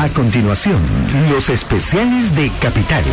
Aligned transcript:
A 0.00 0.08
continuación, 0.08 0.80
los 1.30 1.50
especiales 1.50 2.34
de 2.34 2.50
Capital. 2.58 3.04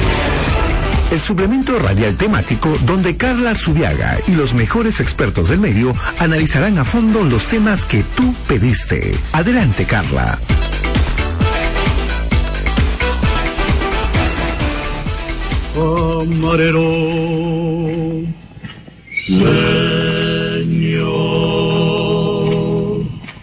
El 1.11 1.19
suplemento 1.19 1.77
radial 1.77 2.15
temático 2.15 2.71
donde 2.85 3.17
Carla 3.17 3.55
Subiaga 3.55 4.19
y 4.25 4.31
los 4.31 4.53
mejores 4.53 5.01
expertos 5.01 5.49
del 5.49 5.59
medio 5.59 5.93
analizarán 6.17 6.77
a 6.77 6.85
fondo 6.85 7.25
los 7.25 7.45
temas 7.47 7.85
que 7.85 8.03
tú 8.15 8.33
pediste. 8.47 9.13
Adelante, 9.33 9.83
Carla. 9.83 10.39
Camarero, 15.75 16.89
señor, 19.27 19.57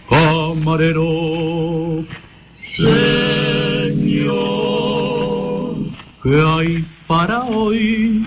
camarero, 0.08 1.33
¿qué 6.24 6.40
hay 6.40 6.84
para 7.06 7.44
hoy, 7.44 8.26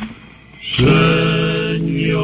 señor? 0.77 2.17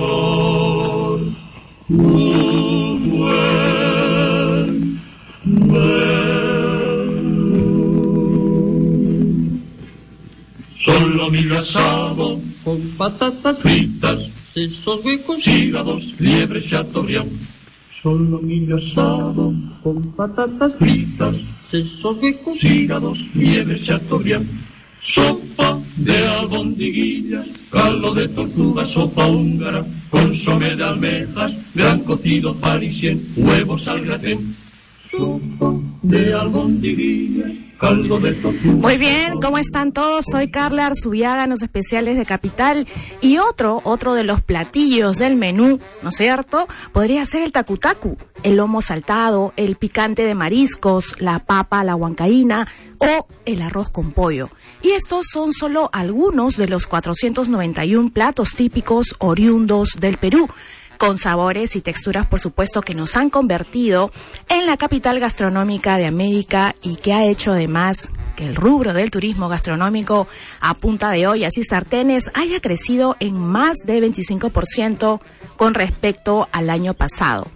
Un 1.90 3.10
buen 3.10 4.70
menú. 5.56 6.04
Solo 10.86 11.32
mi 11.32 11.52
asado 11.52 12.40
con 12.64 12.80
patatas 12.98 13.58
fritas, 13.62 14.20
sesos 14.54 15.04
huecos, 15.04 15.46
hígados, 15.48 16.04
liebre 16.20 16.64
chateaubriand. 16.70 17.32
Solo 18.04 18.40
mi 18.42 18.68
asado 18.72 19.54
con 19.82 20.02
patatas 20.16 20.74
fritas, 20.80 21.36
sesos 21.72 22.18
huecos, 22.22 22.64
hígados, 22.64 23.18
liebre 23.34 23.84
chateaubriand. 23.86 24.73
Sopa 25.06 25.82
de 25.98 26.18
albondiguillas, 26.18 27.46
caldo 27.70 28.14
de 28.14 28.28
tortuga, 28.30 28.88
sopa 28.88 29.28
húngara, 29.28 29.86
consomé 30.10 30.76
de 30.76 30.84
almejas, 30.84 31.52
gran 31.76 32.00
cocido 32.04 32.56
parisien, 32.56 33.34
huevos 33.36 33.86
al 33.88 34.06
gratén. 34.06 34.56
Sopa 35.12 35.74
de 36.04 36.34
albondiguillas, 36.34 37.52
Muy 38.64 38.98
bien, 38.98 39.34
¿cómo 39.42 39.58
están 39.58 39.92
todos? 39.92 40.24
Soy 40.32 40.50
Carla 40.50 40.86
Arzubiaga 40.86 41.44
en 41.44 41.50
los 41.50 41.62
especiales 41.62 42.18
de 42.18 42.26
Capital 42.26 42.88
y 43.20 43.40
otro, 43.40 43.82
otro 43.84 44.14
de 44.14 44.24
los 44.24 44.42
platillos 44.42 45.18
del 45.18 45.36
menú, 45.36 45.80
¿no 46.02 46.10
es 46.10 46.16
cierto? 46.16 46.68
Podría 46.94 47.26
ser 47.26 47.42
el 47.42 47.52
tacutacu, 47.52 48.18
el 48.42 48.56
lomo 48.56 48.82
saltado, 48.82 49.52
el 49.58 49.76
picante 49.76 50.24
de 50.24 50.34
mariscos, 50.34 51.20
la 51.20 51.40
papa, 51.40 51.84
la 51.84 51.98
huancaína 51.98 52.70
o 53.00 53.28
el 53.46 53.62
arroz 53.62 53.90
con 53.90 54.14
pollo. 54.14 54.50
Y 54.82 54.92
estos 54.92 55.26
son 55.32 55.52
solo 55.52 55.90
algunos 55.92 56.56
de 56.56 56.68
los 56.68 56.88
491 56.88 58.12
platos 58.14 58.56
típicos 58.56 59.14
oriundos 59.20 59.90
del 60.00 60.18
Perú 60.18 60.48
con 61.06 61.18
sabores 61.18 61.76
y 61.76 61.82
texturas, 61.82 62.28
por 62.28 62.40
supuesto, 62.40 62.80
que 62.80 62.94
nos 62.94 63.18
han 63.18 63.30
convertido 63.30 64.10
en 64.48 64.66
la 64.66 64.78
capital 64.78 65.20
gastronómica 65.20 65.98
de 65.98 66.06
América 66.06 66.78
y 66.82 66.96
que 66.96 67.12
ha 67.12 67.26
hecho 67.26 67.52
además 67.52 68.10
que 68.38 68.48
el 68.48 68.56
rubro 68.56 68.94
del 68.94 69.12
turismo 69.12 69.50
gastronómico 69.50 70.30
a 70.62 70.74
punta 70.76 71.12
de 71.12 71.28
ollas 71.28 71.58
y 71.58 71.66
sartenes 71.66 72.32
haya 72.34 72.62
crecido 72.62 73.18
en 73.20 73.38
más 73.38 73.80
de 73.80 74.00
25% 74.00 75.20
con 75.58 75.74
respecto 75.74 76.48
al 76.54 76.70
año 76.70 76.94
pasado. 76.94 77.52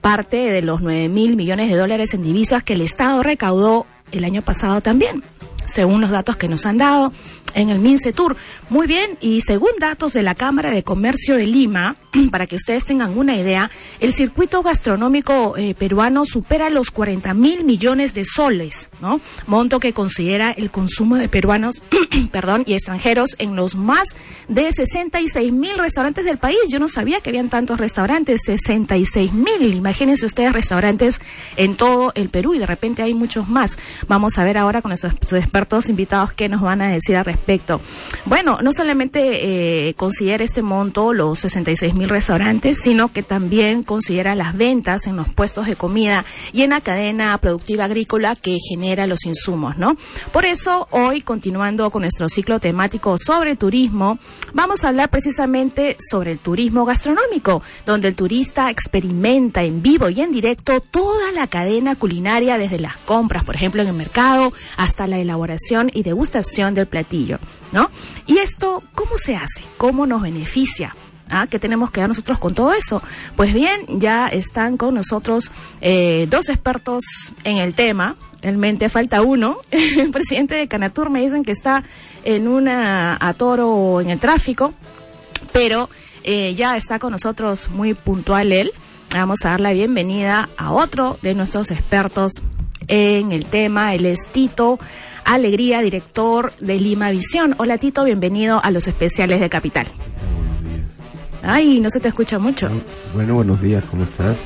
Parte 0.00 0.38
de 0.38 0.62
los 0.62 0.80
9 0.80 1.10
mil 1.10 1.36
millones 1.36 1.68
de 1.68 1.76
dólares 1.76 2.14
en 2.14 2.22
divisas 2.22 2.62
que 2.62 2.72
el 2.72 2.80
Estado 2.80 3.22
recaudó 3.22 3.84
el 4.10 4.24
año 4.24 4.40
pasado 4.40 4.80
también 4.80 5.22
según 5.66 6.00
los 6.00 6.10
datos 6.10 6.36
que 6.36 6.48
nos 6.48 6.66
han 6.66 6.78
dado 6.78 7.12
en 7.56 7.70
el 7.70 7.80
MINCETUR. 7.80 8.36
Muy 8.68 8.86
bien, 8.86 9.16
y 9.20 9.40
según 9.40 9.70
datos 9.80 10.12
de 10.12 10.22
la 10.22 10.34
Cámara 10.34 10.70
de 10.70 10.82
Comercio 10.82 11.36
de 11.36 11.46
Lima, 11.46 11.96
para 12.30 12.46
que 12.46 12.56
ustedes 12.56 12.84
tengan 12.84 13.18
una 13.18 13.36
idea, 13.36 13.70
el 13.98 14.12
circuito 14.12 14.62
gastronómico 14.62 15.56
eh, 15.56 15.74
peruano 15.74 16.24
supera 16.24 16.70
los 16.70 16.90
40 16.90 17.32
mil 17.34 17.64
millones 17.64 18.14
de 18.14 18.24
soles, 18.24 18.90
¿no? 19.00 19.20
Monto 19.46 19.80
que 19.80 19.92
considera 19.92 20.50
el 20.50 20.70
consumo 20.70 21.16
de 21.16 21.28
peruanos, 21.28 21.82
perdón, 22.32 22.64
y 22.66 22.74
extranjeros 22.74 23.30
en 23.38 23.56
los 23.56 23.74
más 23.74 24.16
de 24.48 24.70
66 24.70 25.52
mil 25.52 25.78
restaurantes 25.78 26.24
del 26.24 26.38
país. 26.38 26.58
Yo 26.70 26.78
no 26.78 26.88
sabía 26.88 27.20
que 27.20 27.30
habían 27.30 27.48
tantos 27.48 27.78
restaurantes, 27.78 28.42
66 28.44 29.32
mil. 29.32 29.74
Imagínense 29.74 30.26
ustedes 30.26 30.52
restaurantes 30.52 31.20
en 31.56 31.76
todo 31.76 32.12
el 32.14 32.28
Perú 32.28 32.54
y 32.54 32.58
de 32.58 32.66
repente 32.66 33.02
hay 33.02 33.14
muchos 33.14 33.48
más. 33.48 33.78
Vamos 34.08 34.36
a 34.36 34.44
ver 34.44 34.58
ahora 34.58 34.82
con 34.82 34.90
nuestros 34.90 35.14
expertos 35.56 35.88
invitados 35.88 36.34
qué 36.34 36.50
nos 36.50 36.60
van 36.60 36.82
a 36.82 36.88
decir 36.88 37.16
al 37.16 37.24
respecto. 37.24 37.80
Bueno, 38.26 38.58
no 38.62 38.74
solamente 38.74 39.88
eh, 39.88 39.94
considera 39.94 40.44
este 40.44 40.60
monto 40.60 41.14
los 41.14 41.38
66 41.38 41.94
mil 41.94 42.10
restaurantes, 42.10 42.78
sino 42.78 43.10
que 43.10 43.22
también 43.22 43.82
considera 43.82 44.34
las 44.34 44.54
ventas 44.54 45.06
en 45.06 45.16
los 45.16 45.32
puestos 45.34 45.66
de 45.66 45.74
comida 45.74 46.26
y 46.52 46.60
en 46.60 46.70
la 46.70 46.82
cadena 46.82 47.38
productiva 47.38 47.84
agrícola 47.84 48.36
que 48.36 48.58
genera 48.68 49.06
los 49.06 49.24
insumos, 49.24 49.78
¿no? 49.78 49.96
Por 50.30 50.44
eso, 50.44 50.88
hoy, 50.90 51.22
continuando 51.22 51.90
con 51.90 52.02
nuestro 52.02 52.28
ciclo 52.28 52.60
temático 52.60 53.16
sobre 53.16 53.56
turismo, 53.56 54.18
vamos 54.52 54.84
a 54.84 54.88
hablar 54.88 55.08
precisamente 55.08 55.96
sobre 55.98 56.32
el 56.32 56.38
turismo 56.38 56.84
gastronómico, 56.84 57.62
donde 57.86 58.08
el 58.08 58.16
turista 58.16 58.68
experimenta 58.68 59.62
en 59.62 59.80
vivo 59.80 60.10
y 60.10 60.20
en 60.20 60.32
directo 60.32 60.80
toda 60.80 61.32
la 61.32 61.46
cadena 61.46 61.96
culinaria, 61.96 62.58
desde 62.58 62.78
las 62.78 62.98
compras, 62.98 63.46
por 63.46 63.56
ejemplo, 63.56 63.80
en 63.80 63.88
el 63.88 63.94
mercado, 63.94 64.52
hasta 64.76 65.06
la 65.06 65.18
elaboración 65.18 65.45
y 65.92 66.02
degustación 66.02 66.74
del 66.74 66.86
platillo, 66.86 67.38
¿no? 67.72 67.90
Y 68.26 68.38
esto, 68.38 68.82
¿cómo 68.94 69.18
se 69.18 69.36
hace? 69.36 69.64
¿Cómo 69.76 70.06
nos 70.06 70.22
beneficia? 70.22 70.94
¿Ah? 71.28 71.46
¿Qué 71.48 71.58
tenemos 71.58 71.90
que 71.90 72.00
dar 72.00 72.08
nosotros 72.08 72.38
con 72.38 72.54
todo 72.54 72.72
eso? 72.72 73.02
Pues 73.34 73.52
bien, 73.52 73.80
ya 73.98 74.28
están 74.28 74.76
con 74.76 74.94
nosotros 74.94 75.50
eh, 75.80 76.26
dos 76.30 76.48
expertos 76.48 77.04
en 77.42 77.58
el 77.58 77.74
tema. 77.74 78.16
Realmente 78.42 78.88
falta 78.88 79.22
uno. 79.22 79.58
El 79.70 80.12
presidente 80.12 80.54
de 80.54 80.68
Canatur 80.68 81.10
me 81.10 81.20
dicen 81.20 81.42
que 81.42 81.50
está 81.50 81.82
en 82.22 82.46
una 82.46 83.18
atoro 83.20 84.00
en 84.00 84.10
el 84.10 84.20
tráfico, 84.20 84.72
pero 85.52 85.88
eh, 86.22 86.54
ya 86.54 86.76
está 86.76 86.98
con 86.98 87.12
nosotros 87.12 87.68
muy 87.70 87.94
puntual 87.94 88.52
él. 88.52 88.72
Vamos 89.12 89.38
a 89.44 89.50
dar 89.50 89.60
la 89.60 89.72
bienvenida 89.72 90.48
a 90.56 90.72
otro 90.72 91.18
de 91.22 91.34
nuestros 91.34 91.70
expertos 91.70 92.32
en 92.88 93.32
el 93.32 93.46
tema. 93.46 93.94
Él 93.94 94.06
es 94.06 94.20
Tito 94.32 94.78
Alegría, 95.26 95.80
director 95.80 96.52
de 96.60 96.76
Lima 96.76 97.10
Visión. 97.10 97.56
Hola 97.58 97.78
Tito, 97.78 98.04
bienvenido 98.04 98.62
a 98.62 98.70
los 98.70 98.86
especiales 98.86 99.40
de 99.40 99.50
Capital. 99.50 99.88
Ay, 101.42 101.80
no 101.80 101.90
se 101.90 101.98
te 101.98 102.08
escucha 102.08 102.38
mucho. 102.38 102.68
Bueno, 103.12 103.34
buenos 103.34 103.60
días, 103.60 103.84
¿cómo 103.90 104.04
estás? 104.04 104.36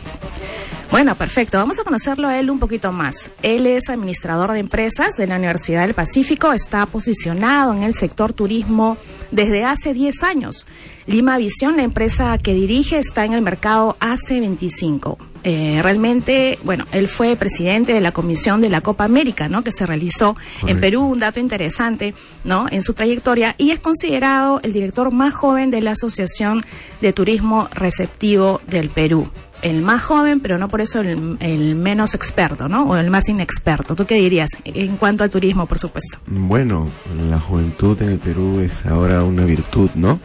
Bueno, 0.91 1.15
perfecto. 1.15 1.59
Vamos 1.59 1.79
a 1.79 1.85
conocerlo 1.85 2.29
a 2.29 2.41
él 2.41 2.51
un 2.51 2.59
poquito 2.59 2.93
más. 2.93 3.31
Él 3.43 3.67
es 3.67 3.91
administrador 3.91 4.53
de 4.53 4.61
empresas 4.61 5.17
de 5.17 5.27
la 5.27 5.37
Universidad 5.37 5.83
del 5.83 5.95
Pacífico, 5.95 6.53
está 6.53 6.87
posicionado 6.87 7.75
en 7.75 7.83
el 7.83 7.93
sector 7.93 8.33
turismo 8.33 8.97
desde 9.31 9.65
hace 9.65 9.93
10 9.93 10.23
años. 10.23 10.67
Lima 11.07 11.37
Visión, 11.37 11.77
la 11.77 11.83
empresa 11.83 12.39
que 12.39 12.55
dirige, 12.55 12.97
está 12.97 13.27
en 13.27 13.35
el 13.35 13.43
mercado 13.43 13.99
hace 14.01 14.41
25. 14.41 15.19
Eh, 15.43 15.81
realmente, 15.83 16.59
bueno, 16.65 16.85
él 16.93 17.09
fue 17.09 17.37
presidente 17.37 17.95
de 17.95 18.01
la 18.01 18.13
comisión 18.13 18.61
de 18.61 18.69
la 18.69 18.81
Copa 18.81 19.05
América, 19.05 19.49
¿no? 19.49 19.63
Que 19.63 19.73
se 19.73 19.87
realizó 19.87 20.37
en. 20.67 20.81
Perú, 20.81 21.03
un 21.03 21.19
dato 21.19 21.41
interesante, 21.41 22.15
¿no? 22.43 22.67
En 22.71 22.81
su 22.83 22.95
trayectoria 22.95 23.55
y 23.59 23.71
es 23.71 23.81
considerado 23.81 24.61
el 24.63 24.73
director 24.73 25.13
más 25.13 25.35
joven 25.35 25.71
de 25.71 25.83
la 25.83 25.91
Asociación 25.91 26.63
de 27.03 27.13
Turismo 27.13 27.69
Receptivo 27.73 28.63
del 28.67 28.89
Perú. 28.89 29.31
El 29.61 29.83
más 29.83 30.03
joven, 30.03 30.41
pero 30.41 30.57
no 30.57 30.69
por 30.69 30.81
eso 30.81 31.01
el, 31.01 31.37
el 31.41 31.75
menos 31.75 32.15
experto, 32.15 32.67
¿no? 32.67 32.85
O 32.85 32.97
el 32.97 33.11
más 33.11 33.29
inexperto. 33.29 33.95
¿Tú 33.95 34.07
qué 34.07 34.15
dirías 34.15 34.49
en 34.65 34.97
cuanto 34.97 35.23
al 35.23 35.29
turismo, 35.29 35.67
por 35.67 35.79
supuesto? 35.79 36.19
Bueno, 36.27 36.89
la 37.29 37.39
juventud 37.39 38.01
en 38.01 38.11
el 38.11 38.19
Perú 38.19 38.61
es 38.61 38.87
ahora 38.87 39.23
una 39.23 39.45
virtud, 39.45 39.91
¿no? 39.95 40.19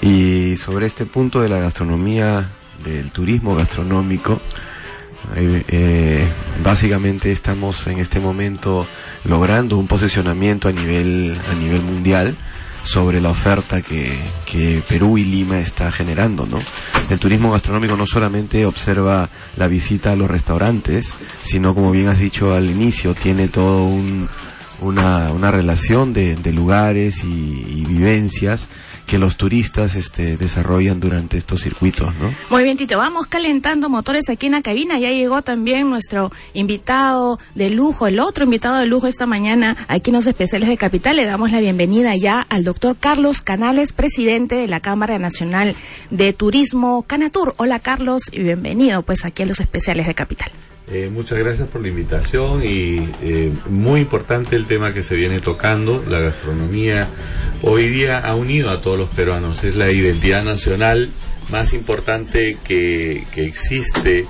Y 0.00 0.56
sobre 0.56 0.86
este 0.86 1.06
punto 1.06 1.40
de 1.40 1.48
la 1.48 1.58
gastronomía, 1.58 2.50
del 2.84 3.10
turismo 3.10 3.54
gastronómico, 3.54 4.40
eh, 5.34 6.26
básicamente 6.62 7.30
estamos 7.30 7.86
en 7.86 7.98
este 7.98 8.20
momento 8.20 8.86
logrando 9.24 9.78
un 9.78 9.86
posicionamiento 9.86 10.68
a 10.68 10.72
nivel, 10.72 11.36
a 11.48 11.54
nivel 11.54 11.80
mundial 11.82 12.34
sobre 12.84 13.20
la 13.20 13.30
oferta 13.30 13.80
que, 13.80 14.20
que 14.44 14.82
Perú 14.86 15.16
y 15.16 15.24
Lima 15.24 15.60
está 15.60 15.92
generando, 15.92 16.46
¿no? 16.46 16.58
El 17.08 17.18
turismo 17.20 17.52
gastronómico 17.52 17.96
no 17.96 18.06
solamente 18.06 18.66
observa 18.66 19.28
la 19.56 19.68
visita 19.68 20.10
a 20.10 20.16
los 20.16 20.28
restaurantes, 20.28 21.14
sino 21.42 21.74
como 21.74 21.92
bien 21.92 22.08
has 22.08 22.18
dicho 22.18 22.52
al 22.52 22.68
inicio, 22.68 23.14
tiene 23.14 23.46
todo 23.46 23.84
un, 23.84 24.28
una, 24.80 25.30
una 25.30 25.52
relación 25.52 26.12
de, 26.12 26.36
lugares 26.52 27.22
y 27.22 27.84
vivencias 27.86 28.68
que 29.12 29.18
los 29.18 29.36
turistas 29.36 29.94
este, 29.94 30.38
desarrollan 30.38 30.98
durante 30.98 31.36
estos 31.36 31.60
circuitos, 31.60 32.14
¿no? 32.14 32.32
Muy 32.48 32.64
bien, 32.64 32.78
Tito, 32.78 32.96
vamos 32.96 33.26
calentando 33.26 33.90
motores 33.90 34.30
aquí 34.30 34.46
en 34.46 34.52
la 34.52 34.62
cabina. 34.62 34.98
Ya 34.98 35.10
llegó 35.10 35.42
también 35.42 35.90
nuestro 35.90 36.32
invitado 36.54 37.38
de 37.54 37.68
lujo, 37.68 38.06
el 38.06 38.18
otro 38.20 38.44
invitado 38.44 38.78
de 38.78 38.86
lujo 38.86 39.06
esta 39.06 39.26
mañana 39.26 39.76
aquí 39.86 40.08
en 40.08 40.16
los 40.16 40.26
especiales 40.26 40.70
de 40.70 40.78
Capital. 40.78 41.16
Le 41.16 41.26
damos 41.26 41.52
la 41.52 41.60
bienvenida 41.60 42.16
ya 42.16 42.46
al 42.48 42.64
doctor 42.64 42.96
Carlos 42.98 43.42
Canales, 43.42 43.92
presidente 43.92 44.54
de 44.54 44.66
la 44.66 44.80
Cámara 44.80 45.18
Nacional 45.18 45.76
de 46.08 46.32
Turismo 46.32 47.02
Canatur. 47.02 47.52
Hola, 47.58 47.80
Carlos, 47.80 48.22
y 48.32 48.42
bienvenido 48.42 49.02
pues 49.02 49.26
aquí 49.26 49.42
a 49.42 49.46
los 49.46 49.60
especiales 49.60 50.06
de 50.06 50.14
Capital. 50.14 50.50
Eh, 50.94 51.08
muchas 51.08 51.38
gracias 51.38 51.68
por 51.68 51.80
la 51.80 51.88
invitación 51.88 52.62
y 52.62 53.08
eh, 53.22 53.50
muy 53.70 54.02
importante 54.02 54.56
el 54.56 54.66
tema 54.66 54.92
que 54.92 55.02
se 55.02 55.14
viene 55.14 55.40
tocando. 55.40 56.04
La 56.06 56.20
gastronomía 56.20 57.08
hoy 57.62 57.88
día 57.88 58.18
ha 58.18 58.34
unido 58.34 58.68
a 58.68 58.82
todos 58.82 58.98
los 58.98 59.08
peruanos. 59.08 59.64
Es 59.64 59.74
la 59.74 59.90
identidad 59.90 60.44
nacional 60.44 61.08
más 61.48 61.72
importante 61.72 62.58
que, 62.62 63.24
que 63.32 63.46
existe 63.46 64.26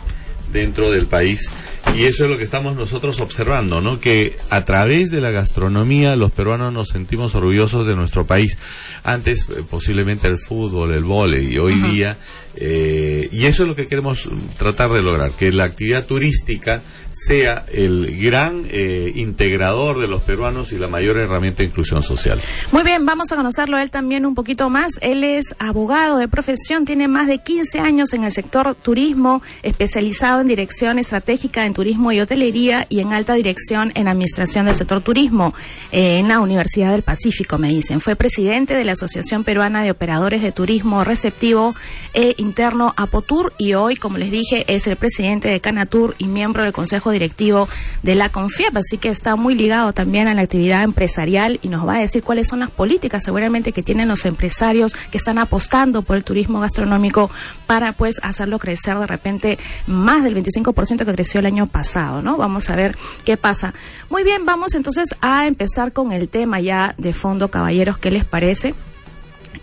dentro 0.53 0.93
del 0.93 1.07
país. 1.07 1.51
Y 1.95 2.05
eso 2.05 2.25
es 2.25 2.31
lo 2.31 2.39
que 2.39 2.45
estamos 2.45 2.75
nosotros 2.75 3.21
observando, 3.21 3.83
¿no? 3.83 4.01
Que 4.01 4.37
a 4.49 4.65
través 4.65 5.11
de 5.11 5.21
la 5.21 5.31
gastronomía 5.31 6.17
los 6.17 6.33
peruanos 6.33 6.73
nos 6.73 6.89
sentimos 6.89 7.35
orgullosos 7.35 7.87
de 7.87 7.95
nuestro 7.95 8.27
país. 8.27 8.57
Antes 9.05 9.47
eh, 9.51 9.63
posiblemente 9.69 10.27
el 10.27 10.39
fútbol, 10.39 10.93
el 10.93 11.05
vóley 11.05 11.53
y 11.53 11.59
hoy 11.59 11.75
Ajá. 11.75 11.89
día 11.89 12.17
eh, 12.57 13.29
y 13.33 13.47
eso 13.47 13.63
es 13.63 13.69
lo 13.69 13.75
que 13.75 13.87
queremos 13.87 14.29
tratar 14.59 14.91
de 14.91 15.03
lograr, 15.03 15.33
que 15.33 15.53
la 15.53 15.65
actividad 15.65 16.05
turística 16.05 16.83
sea 17.13 17.65
el 17.73 18.19
gran 18.21 18.67
eh, 18.71 19.13
integrador 19.15 20.01
de 20.01 20.09
los 20.09 20.23
peruanos 20.23 20.73
y 20.73 20.79
la 20.79 20.89
mayor 20.89 21.17
herramienta 21.19 21.59
de 21.59 21.69
inclusión 21.69 22.03
social. 22.03 22.39
Muy 22.71 22.83
bien, 22.83 23.05
vamos 23.05 23.31
a 23.33 23.37
conocerlo 23.37 23.79
él 23.79 23.91
también 23.91 24.27
un 24.27 24.35
poquito 24.35 24.71
más. 24.71 24.93
Él 25.01 25.25
es 25.25 25.55
abogado 25.59 26.19
de 26.19 26.29
profesión, 26.29 26.85
tiene 26.85 27.09
más 27.09 27.27
de 27.27 27.39
15 27.39 27.81
años 27.81 28.13
en 28.13 28.25
el 28.25 28.31
sector 28.31 28.75
turismo, 28.75 29.43
especializado 29.63 30.41
en 30.41 30.49
dirección 30.49 30.99
estratégica 30.99 31.67
en 31.67 31.75
turismo 31.75 32.13
y 32.13 32.21
hotelería 32.21 32.87
y 32.89 33.01
en 33.01 33.13
alta 33.13 33.35
dirección 33.35 33.93
en 33.95 34.09
administración 34.09 34.67
del 34.67 34.75
sector 34.75 35.03
turismo 35.03 35.55
eh, 35.91 36.19
en 36.19 36.29
la 36.29 36.41
Universidad 36.41 36.93
del 36.93 37.03
Pacífico, 37.03 37.59
me 37.59 37.69
dicen. 37.69 38.01
Fue 38.01 38.17
presidente 38.17 38.75
de 38.75 38.85
la 38.85 38.93
Asociación 38.93 39.45
Peruana 39.45 39.83
de 39.83 39.91
Operadores 39.91 40.43
de 40.43 40.53
Turismo 40.53 41.05
Receptivo 41.05 41.75
e 42.15 42.35
Interno 42.39 42.95
Apotur 42.97 43.53
y 43.59 43.75
hoy, 43.75 43.97
como 43.97 44.19
les 44.19 44.31
dije, 44.31 44.65
es 44.69 44.87
el 44.87 44.97
presidente 44.97 45.49
de 45.49 45.61
Canatur 45.61 46.15
y 46.19 46.27
miembro 46.27 46.63
del 46.63 46.73
Consejo 46.73 47.02
Directivo 47.11 47.69
de 48.03 48.15
la 48.15 48.29
CONFIEP, 48.31 48.77
así 48.77 48.99
que 48.99 49.09
está 49.09 49.37
muy 49.37 49.55
ligado 49.55 49.93
también 49.93 50.29
a 50.29 50.35
la 50.35 50.43
actividad 50.43 50.83
empresarial 50.83 51.59
y 51.63 51.69
nos 51.69 51.87
va 51.87 51.97
a 51.97 52.01
decir 52.01 52.23
cuáles 52.23 52.49
son 52.49 52.61
las 52.61 52.71
políticas 52.71 53.25
seguramente 53.25 53.73
que 53.73 53.83
tienen 53.83 54.09
los 54.09 54.25
empresarios 54.25 54.95
que 55.11 55.19
están 55.19 55.39
apostando 55.39 56.03
por 56.03 56.17
el 56.17 56.25
turismo 56.25 56.61
gastronómico 56.61 57.31
para 57.67 57.93
pues 57.93 58.17
hacerlo 58.23 58.59
crecer 58.59 58.99
de 58.99 59.07
repente 59.07 59.59
más 59.87 60.25
del 60.25 60.35
25% 60.37 61.05
que 61.05 61.13
creció 61.13 61.41
el 61.41 61.47
año 61.47 61.67
pasado, 61.67 62.23
¿no? 62.23 62.37
Vamos 62.37 62.71
a 62.71 62.77
ver 62.77 62.97
qué 63.25 63.37
pasa. 63.37 63.75
Muy 64.11 64.25
bien, 64.25 64.45
vamos 64.45 64.75
entonces 64.75 65.09
a 65.21 65.47
empezar 65.47 65.93
con 65.93 66.13
el 66.13 66.29
tema 66.29 66.61
ya 66.61 66.95
de 66.99 67.13
fondo, 67.13 67.51
caballeros, 67.51 67.99
¿qué 67.99 68.11
les 68.11 68.25
parece? 68.25 68.75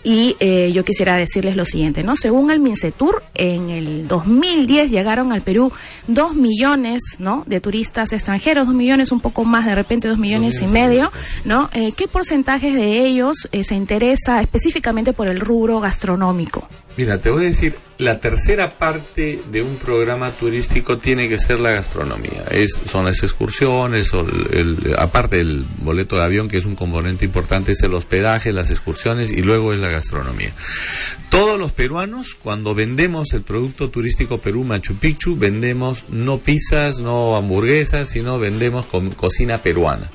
Y 0.01 0.37
eh, 0.39 0.71
yo 0.73 0.85
quisiera 0.85 1.17
decirles 1.17 1.57
lo 1.57 1.65
siguiente, 1.65 2.03
¿no? 2.03 2.15
Según 2.15 2.51
el 2.51 2.59
Mincetur, 2.61 3.21
en 3.35 3.69
el 3.69 4.07
2010 4.07 4.91
llegaron 4.91 5.33
al 5.33 5.41
Perú 5.41 5.73
dos 6.07 6.35
millones, 6.35 7.01
¿no? 7.19 7.43
De 7.47 7.59
turistas 7.59 8.13
extranjeros, 8.13 8.65
dos 8.67 8.75
millones, 8.75 9.11
un 9.11 9.19
poco 9.19 9.43
más, 9.43 9.65
de 9.65 9.75
repente 9.75 10.07
dos 10.07 10.17
millones 10.17 10.61
y 10.61 10.67
medio, 10.67 11.11
¿no? 11.43 11.69
Eh, 11.73 11.91
¿Qué 11.97 12.07
porcentajes 12.07 12.73
de 12.75 13.05
ellos 13.05 13.49
eh, 13.51 13.63
se 13.65 13.75
interesa 13.75 14.39
específicamente 14.41 15.11
por 15.11 15.27
el 15.27 15.41
rubro 15.41 15.81
gastronómico? 15.81 16.67
Mira, 16.97 17.17
te 17.21 17.29
voy 17.29 17.45
a 17.45 17.47
decir, 17.47 17.75
la 17.97 18.19
tercera 18.19 18.71
parte 18.77 19.41
de 19.49 19.61
un 19.61 19.77
programa 19.77 20.31
turístico 20.31 20.97
tiene 20.97 21.29
que 21.29 21.37
ser 21.37 21.59
la 21.61 21.69
gastronomía. 21.71 22.43
Es, 22.51 22.81
son 22.87 23.05
las 23.05 23.23
excursiones, 23.23 24.13
o 24.13 24.19
el, 24.21 24.47
el- 24.85 24.95
aparte 24.97 25.37
del 25.37 25.63
boleto 25.77 26.17
de 26.17 26.23
avión, 26.23 26.49
que 26.49 26.57
es 26.57 26.65
un 26.65 26.75
componente 26.75 27.23
importante, 27.23 27.71
es 27.71 27.81
el 27.83 27.93
hospedaje, 27.93 28.51
las 28.51 28.69
excursiones 28.71 29.31
y 29.31 29.41
luego 29.41 29.71
es 29.73 29.79
la 29.79 29.88
gastronomía. 29.89 30.53
Todos 31.29 31.59
los 31.59 31.71
peruanos, 31.71 32.35
cuando 32.35 32.73
vendemos 32.73 33.33
el 33.33 33.43
producto 33.43 33.89
turístico 33.89 34.39
Perú 34.39 34.63
Machu 34.63 34.95
Picchu, 34.95 35.35
vendemos 35.37 36.05
no 36.09 36.39
pizzas, 36.39 36.99
no 36.99 37.35
hamburguesas, 37.35 38.09
sino 38.09 38.39
vendemos 38.39 38.87
cocina 39.15 39.61
peruana. 39.61 40.09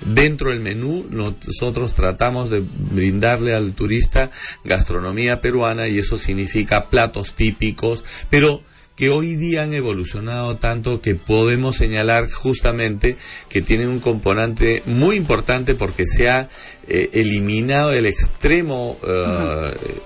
Dentro 0.00 0.50
del 0.50 0.60
menú 0.60 1.06
nosotros 1.10 1.94
tratamos 1.94 2.50
de 2.50 2.62
brindarle 2.62 3.54
al 3.54 3.72
turista 3.72 4.30
gastronomía 4.64 5.40
peruana 5.40 5.88
y 5.88 5.98
eso 5.98 6.16
significa 6.16 6.88
platos 6.88 7.34
típicos, 7.34 8.04
pero 8.28 8.62
que 9.00 9.08
hoy 9.08 9.36
día 9.36 9.62
han 9.62 9.72
evolucionado 9.72 10.58
tanto 10.58 11.00
que 11.00 11.14
podemos 11.14 11.76
señalar 11.76 12.30
justamente 12.30 13.16
que 13.48 13.62
tienen 13.62 13.88
un 13.88 14.00
componente 14.00 14.82
muy 14.84 15.16
importante 15.16 15.74
porque 15.74 16.04
se 16.04 16.28
ha 16.28 16.50
eh, 16.90 17.10
eliminado 17.12 17.92
el 17.92 18.06
extremo 18.06 18.96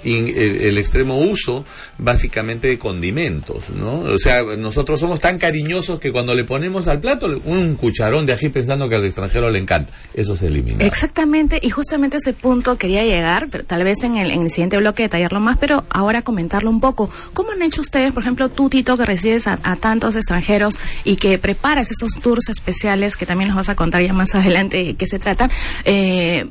in- 0.05 0.29
el, 0.29 0.61
el 0.63 0.79
extremo 0.79 1.19
uso 1.19 1.65
básicamente 1.99 2.69
de 2.69 2.79
condimentos, 2.79 3.71
¿no? 3.71 4.01
O 4.01 4.19
sea, 4.19 4.43
nosotros 4.57 5.01
somos 5.01 5.21
tan 5.21 5.39
cariñosos 5.39 5.99
que 6.01 6.13
cuando 6.13 6.35
le 6.35 6.45
ponemos 6.45 6.89
al 6.89 7.01
plato 7.01 7.27
un 7.45 7.75
cucharón 7.77 8.27
de 8.27 8.33
ají 8.35 8.49
pensando 8.51 8.89
que 8.89 8.97
al 8.97 9.05
extranjero 9.05 9.51
le 9.51 9.59
encanta, 9.59 9.93
eso 10.13 10.37
se 10.37 10.47
elimina. 10.49 10.85
Exactamente, 10.85 11.59
y 11.63 11.71
justamente 11.71 12.19
ese 12.19 12.33
punto 12.33 12.77
quería 12.77 13.05
llegar, 13.05 13.49
pero 13.51 13.65
tal 13.65 13.85
vez 13.85 14.03
en 14.05 14.17
el, 14.17 14.31
en 14.31 14.43
el 14.43 14.51
siguiente 14.51 14.77
bloque 14.79 15.05
detallarlo 15.05 15.41
más, 15.41 15.59
pero 15.59 15.85
ahora 15.91 16.23
comentarlo 16.23 16.71
un 16.71 16.81
poco. 16.81 17.09
¿Cómo 17.33 17.53
han 17.53 17.63
hecho 17.63 17.81
ustedes, 17.81 18.13
por 18.13 18.23
ejemplo, 18.23 18.49
tú, 18.49 18.69
Tito, 18.69 18.97
que 18.97 19.05
recibes 19.07 19.47
a, 19.47 19.59
a 19.63 19.77
tantos 19.77 20.17
extranjeros 20.17 20.79
y 21.05 21.17
que 21.17 21.39
preparas 21.39 21.91
esos 21.91 22.21
tours 22.21 22.49
especiales 22.49 23.17
que 23.17 23.27
también 23.27 23.49
nos 23.49 23.57
vas 23.57 23.69
a 23.69 23.75
contar 23.77 24.03
ya 24.05 24.13
más 24.13 24.35
adelante 24.35 24.77
de 24.85 24.95
qué 24.97 25.07
se 25.07 25.19
tratan? 25.19 25.51
Eh, 25.85 26.45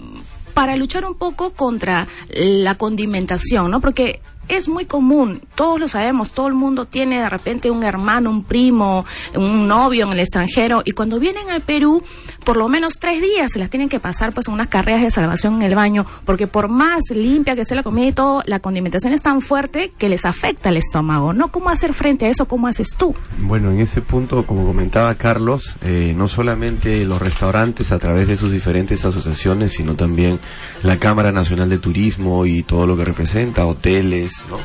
para 0.54 0.76
luchar 0.76 1.06
un 1.06 1.16
poco 1.16 1.52
contra 1.52 2.08
la 2.30 2.76
condimentación, 2.76 3.72
¿no? 3.72 3.82
Porque 3.82 4.22
es 4.48 4.68
muy 4.68 4.86
común, 4.86 5.42
todos 5.56 5.80
lo 5.80 5.88
sabemos, 5.88 6.32
todo 6.32 6.48
el 6.48 6.54
mundo 6.54 6.86
tiene 6.86 7.20
de 7.22 7.30
repente 7.30 7.72
un 7.72 7.84
hermano, 7.84 8.30
un 8.30 8.44
primo, 8.44 9.06
un 9.36 9.68
novio 9.68 10.06
en 10.06 10.14
el 10.14 10.20
extranjero 10.20 10.82
y 10.86 10.92
cuando 10.92 11.20
vienen 11.20 11.50
al 11.50 11.62
Perú, 11.62 12.04
por 12.46 12.58
lo 12.58 12.68
menos 12.68 13.00
tres 13.00 13.22
días 13.22 13.52
se 13.52 13.60
las 13.60 13.70
tienen 13.70 13.90
que 13.90 14.00
pasar 14.00 14.34
pues 14.34 14.48
en 14.48 14.54
unas 14.54 14.68
carreras 14.68 15.02
de 15.02 15.12
salvación 15.12 15.56
en 15.56 15.62
el 15.64 15.76
baño, 15.76 16.06
porque 16.26 16.48
por 16.48 16.70
más 16.70 17.04
limpia 17.12 17.56
que 17.56 17.66
sea 17.66 17.78
la 17.78 17.84
comida 17.84 18.08
y 18.08 18.14
todo, 18.14 18.44
la 18.46 18.60
condimentación 18.60 19.14
es 19.14 19.22
tan 19.22 19.42
fuerte 19.42 19.92
que 19.98 20.10
les 20.10 20.26
afecta 20.26 20.70
el 20.70 20.78
estómago, 20.78 21.34
¿no? 21.34 21.52
¿Cómo 21.52 21.70
hacer 21.70 21.94
frente 21.94 22.26
a 22.26 22.30
eso? 22.30 22.48
¿Cómo 22.48 22.68
haces 22.68 22.90
tú? 22.98 23.14
Bueno, 23.40 23.72
en 23.72 23.80
ese 23.80 24.02
punto, 24.02 24.46
como 24.46 24.66
comentaba 24.66 25.16
Carlos, 25.16 25.76
eh, 25.84 26.14
no 26.16 26.28
solamente 26.28 27.06
los 27.06 27.22
restaurantes 27.22 27.92
a 27.92 28.00
través 28.00 28.28
de 28.28 28.38
sus 28.38 28.52
diferentes 28.52 29.04
asociaciones, 29.06 29.74
sino 29.74 29.96
también 29.96 30.40
la 30.84 30.98
Cámara 30.98 31.32
Nacional 31.32 31.70
de 31.70 31.78
Turismo 31.78 32.46
y 32.46 32.64
todo 32.64 32.88
lo 32.88 32.98
que 32.98 33.06
representa, 33.06 33.66
hoteles, 33.66 34.33
¿no? 34.50 34.58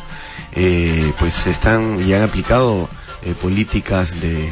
Eh, 0.53 1.13
pues 1.19 1.47
están 1.47 2.01
y 2.09 2.13
han 2.15 2.23
aplicado 2.23 2.89
eh, 3.23 3.35
políticas 3.41 4.21
de, 4.21 4.29
de, 4.35 4.49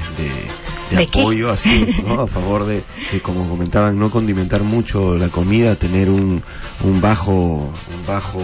de 0.90 0.96
¿De 0.96 1.06
qué? 1.06 1.20
apoyo 1.20 1.50
así, 1.50 1.87
¿no? 2.04 2.20
A 2.23 2.26
favor 2.26 2.66
de, 2.66 2.82
de, 3.12 3.20
como 3.20 3.49
comentaban, 3.49 3.99
no 3.99 4.11
condimentar 4.11 4.62
mucho 4.62 5.14
la 5.16 5.28
comida, 5.28 5.75
tener 5.76 6.11
un, 6.11 6.42
un 6.85 7.00
bajo, 7.00 7.32
un 7.32 8.06
bajo 8.06 8.40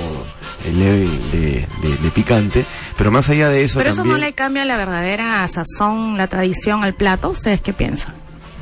eh, 0.64 0.72
leve 0.72 1.08
de, 1.32 1.66
de- 1.88 2.10
picante, 2.10 2.64
pero 2.96 3.10
más 3.10 3.28
allá 3.30 3.48
de 3.48 3.62
eso 3.64 3.78
Pero 3.78 3.90
eso 3.90 4.04
no 4.04 4.16
le 4.16 4.32
cambia 4.34 4.64
la 4.64 4.76
verdadera 4.76 5.46
sazón, 5.48 6.16
la 6.18 6.26
tradición 6.26 6.84
al 6.84 6.94
plato. 6.94 7.30
¿Ustedes 7.30 7.60
qué 7.60 7.72
piensan? 7.72 8.14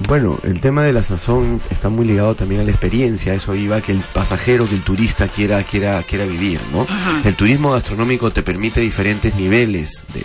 Bueno, 0.09 0.39
el 0.43 0.61
tema 0.61 0.83
de 0.83 0.93
la 0.93 1.03
sazón 1.03 1.61
está 1.71 1.89
muy 1.89 2.07
ligado 2.07 2.35
también 2.35 2.63
a 2.63 2.65
la 2.65 2.71
experiencia, 2.71 3.35
eso 3.35 3.55
iba 3.55 3.81
que 3.81 3.93
el 3.93 4.01
pasajero, 4.15 4.67
que 4.69 4.75
el 4.75 4.83
turista 4.83 5.29
quiera 5.29 5.63
quiera 5.63 6.03
quiera 6.03 6.25
vivir, 6.25 6.61
¿no? 6.73 6.83
Ajá. 6.83 7.21
El 7.25 7.35
turismo 7.35 7.73
gastronómico 7.73 8.31
te 8.31 8.43
permite 8.43 8.81
diferentes 8.81 9.35
niveles 9.37 10.05
de 10.15 10.23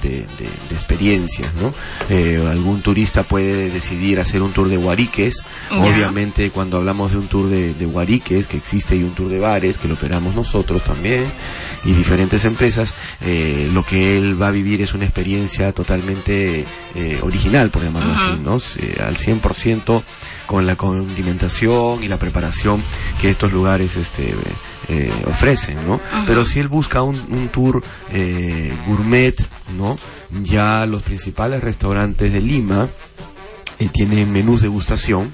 de, 0.00 0.26
experiencias, 0.70 1.52
¿no? 1.54 1.72
Eh, 2.08 2.44
algún 2.48 2.80
turista 2.82 3.22
puede 3.22 3.70
decidir 3.70 4.20
hacer 4.20 4.42
un 4.42 4.52
tour 4.52 4.68
de 4.68 4.76
Guariques, 4.76 5.44
obviamente 5.70 6.50
cuando 6.50 6.78
hablamos 6.78 7.12
de 7.12 7.18
un 7.18 7.28
tour 7.28 7.48
de, 7.48 7.74
de 7.74 7.86
Guariques, 7.86 8.46
que 8.46 8.56
existe 8.56 8.96
y 8.96 9.02
un 9.02 9.14
tour 9.14 9.28
de 9.28 9.38
bares, 9.38 9.78
que 9.78 9.88
lo 9.88 9.94
operamos 9.94 10.34
nosotros 10.34 10.82
también, 10.82 11.26
y 11.84 11.92
diferentes 11.92 12.44
empresas, 12.44 12.94
eh, 13.20 13.70
lo 13.72 13.84
que 13.84 14.16
él 14.16 14.40
va 14.40 14.48
a 14.48 14.52
vivir 14.52 14.82
es 14.82 14.94
una 14.94 15.04
experiencia 15.04 15.72
totalmente 15.72 16.64
eh, 16.94 17.18
original, 17.22 17.70
por 17.70 17.82
llamarlo 17.82 18.12
así, 18.12 18.40
¿no? 18.42 18.54
al 19.04 19.16
100% 19.16 20.02
con 20.46 20.66
la 20.66 20.76
condimentación 20.76 22.02
y 22.02 22.08
la 22.08 22.18
preparación 22.18 22.82
que 23.20 23.30
estos 23.30 23.52
lugares 23.52 23.96
este, 23.96 24.34
eh, 24.88 25.12
ofrecen, 25.26 25.86
¿no? 25.86 26.00
Pero 26.26 26.44
si 26.44 26.58
él 26.58 26.68
busca 26.68 27.02
un, 27.02 27.16
un 27.30 27.48
tour 27.48 27.82
eh, 28.10 28.72
gourmet, 28.86 29.34
¿no? 29.76 29.98
Ya 30.42 30.86
los 30.86 31.02
principales 31.02 31.62
restaurantes 31.62 32.32
de 32.32 32.40
Lima 32.40 32.88
eh, 33.78 33.88
tienen 33.92 34.32
menús 34.32 34.60
de 34.60 34.68
degustación 34.68 35.32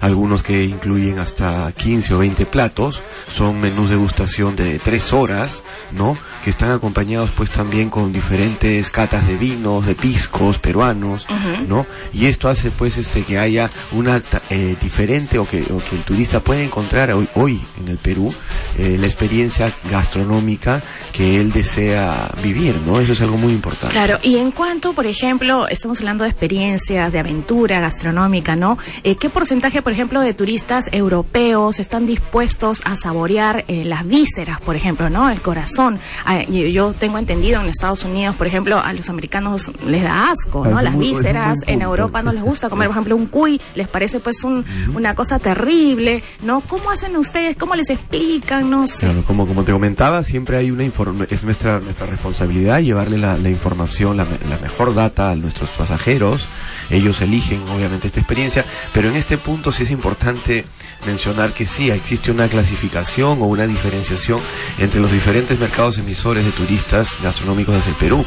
algunos 0.00 0.42
que 0.42 0.64
incluyen 0.64 1.18
hasta 1.18 1.72
15 1.72 2.14
o 2.14 2.18
20 2.18 2.46
platos, 2.46 3.02
son 3.28 3.60
menús 3.60 3.90
de 3.90 3.96
degustación 3.96 4.56
de 4.56 4.78
3 4.78 5.12
horas, 5.12 5.62
¿no? 5.92 6.16
Que 6.42 6.50
están 6.50 6.72
acompañados 6.72 7.30
pues 7.32 7.50
también 7.50 7.90
con 7.90 8.12
diferentes 8.12 8.88
catas 8.90 9.26
de 9.26 9.36
vinos, 9.36 9.86
de 9.86 9.94
piscos 9.94 10.58
peruanos, 10.58 11.26
¿no? 11.68 11.82
Y 12.12 12.26
esto 12.26 12.48
hace 12.48 12.70
pues 12.70 12.96
este 12.96 13.22
que 13.22 13.38
haya 13.38 13.68
una 13.92 14.22
eh, 14.48 14.76
diferente 14.80 15.38
o 15.38 15.46
que, 15.46 15.62
o 15.62 15.78
que 15.78 15.96
el 15.96 16.02
turista 16.02 16.40
pueda 16.40 16.62
encontrar 16.62 17.12
hoy, 17.12 17.28
hoy 17.34 17.60
en 17.80 17.88
el 17.88 17.98
Perú 17.98 18.32
eh, 18.78 18.96
la 18.98 19.06
experiencia 19.06 19.70
gastronómica 19.90 20.82
que 21.12 21.40
él 21.40 21.52
desea 21.52 22.30
vivir, 22.42 22.76
¿no? 22.86 23.00
Eso 23.00 23.12
es 23.12 23.20
algo 23.20 23.36
muy 23.36 23.52
importante. 23.52 23.92
Claro, 23.92 24.18
y 24.22 24.36
en 24.36 24.50
cuanto, 24.52 24.92
por 24.94 25.06
ejemplo, 25.06 25.68
estamos 25.68 26.00
hablando 26.00 26.24
de 26.24 26.30
experiencias, 26.30 27.12
de 27.12 27.18
aventura 27.18 27.80
gastronómica, 27.80 28.56
¿no? 28.56 28.78
Eh, 29.02 29.16
¿Qué 29.16 29.28
porcentaje, 29.28 29.82
por 29.82 29.89
ejemplo, 29.92 30.20
de 30.20 30.34
turistas 30.34 30.88
europeos 30.92 31.80
están 31.80 32.06
dispuestos 32.06 32.82
a 32.84 32.96
saborear 32.96 33.64
eh, 33.68 33.84
las 33.84 34.06
vísceras, 34.06 34.60
por 34.60 34.76
ejemplo, 34.76 35.08
¿no? 35.10 35.30
El 35.30 35.40
corazón. 35.40 36.00
Ah, 36.24 36.44
yo 36.44 36.92
tengo 36.92 37.18
entendido 37.18 37.60
en 37.60 37.68
Estados 37.68 38.04
Unidos, 38.04 38.36
por 38.36 38.46
ejemplo, 38.46 38.78
a 38.78 38.92
los 38.92 39.08
americanos 39.08 39.72
les 39.86 40.02
da 40.02 40.30
asco, 40.30 40.66
¿no? 40.66 40.80
Las 40.82 40.96
vísceras, 40.98 41.58
en 41.66 41.82
Europa 41.82 42.22
no 42.22 42.32
les 42.32 42.42
gusta 42.42 42.68
comer, 42.68 42.88
por 42.88 42.96
ejemplo, 42.96 43.16
un 43.16 43.26
cuy, 43.26 43.60
les 43.74 43.88
parece 43.88 44.20
pues 44.20 44.44
un, 44.44 44.64
una 44.94 45.14
cosa 45.14 45.38
terrible, 45.38 46.22
¿no? 46.42 46.60
¿Cómo 46.62 46.90
hacen 46.90 47.16
ustedes? 47.16 47.56
¿Cómo 47.56 47.74
les 47.74 47.90
explican? 47.90 48.70
No 48.70 48.86
sé. 48.86 49.06
Claro, 49.06 49.22
como, 49.24 49.46
como 49.46 49.64
te 49.64 49.72
comentaba, 49.72 50.22
siempre 50.24 50.56
hay 50.58 50.70
una 50.70 50.84
es 51.30 51.42
nuestra, 51.44 51.80
nuestra 51.80 52.06
responsabilidad 52.06 52.80
llevarle 52.80 53.18
la, 53.18 53.36
información, 53.48 54.16
la, 54.16 54.24
la 54.24 54.58
mejor 54.58 54.94
data 54.94 55.30
a 55.30 55.36
nuestros 55.36 55.70
pasajeros. 55.70 56.46
Ellos 56.90 57.20
eligen, 57.22 57.62
obviamente, 57.68 58.08
esta 58.08 58.20
experiencia, 58.20 58.64
pero 58.92 59.08
en 59.08 59.16
este 59.16 59.38
punto 59.38 59.72
es 59.84 59.90
importante 59.90 60.64
mencionar 61.06 61.52
que 61.52 61.66
sí, 61.66 61.90
existe 61.90 62.30
una 62.30 62.48
clasificación 62.48 63.40
o 63.40 63.46
una 63.46 63.66
diferenciación 63.66 64.38
entre 64.78 65.00
los 65.00 65.10
diferentes 65.10 65.58
mercados 65.58 65.98
emisores 65.98 66.44
de 66.44 66.52
turistas 66.52 67.18
gastronómicos 67.22 67.74
desde 67.74 67.90
el 67.90 67.96
Perú. 67.96 68.24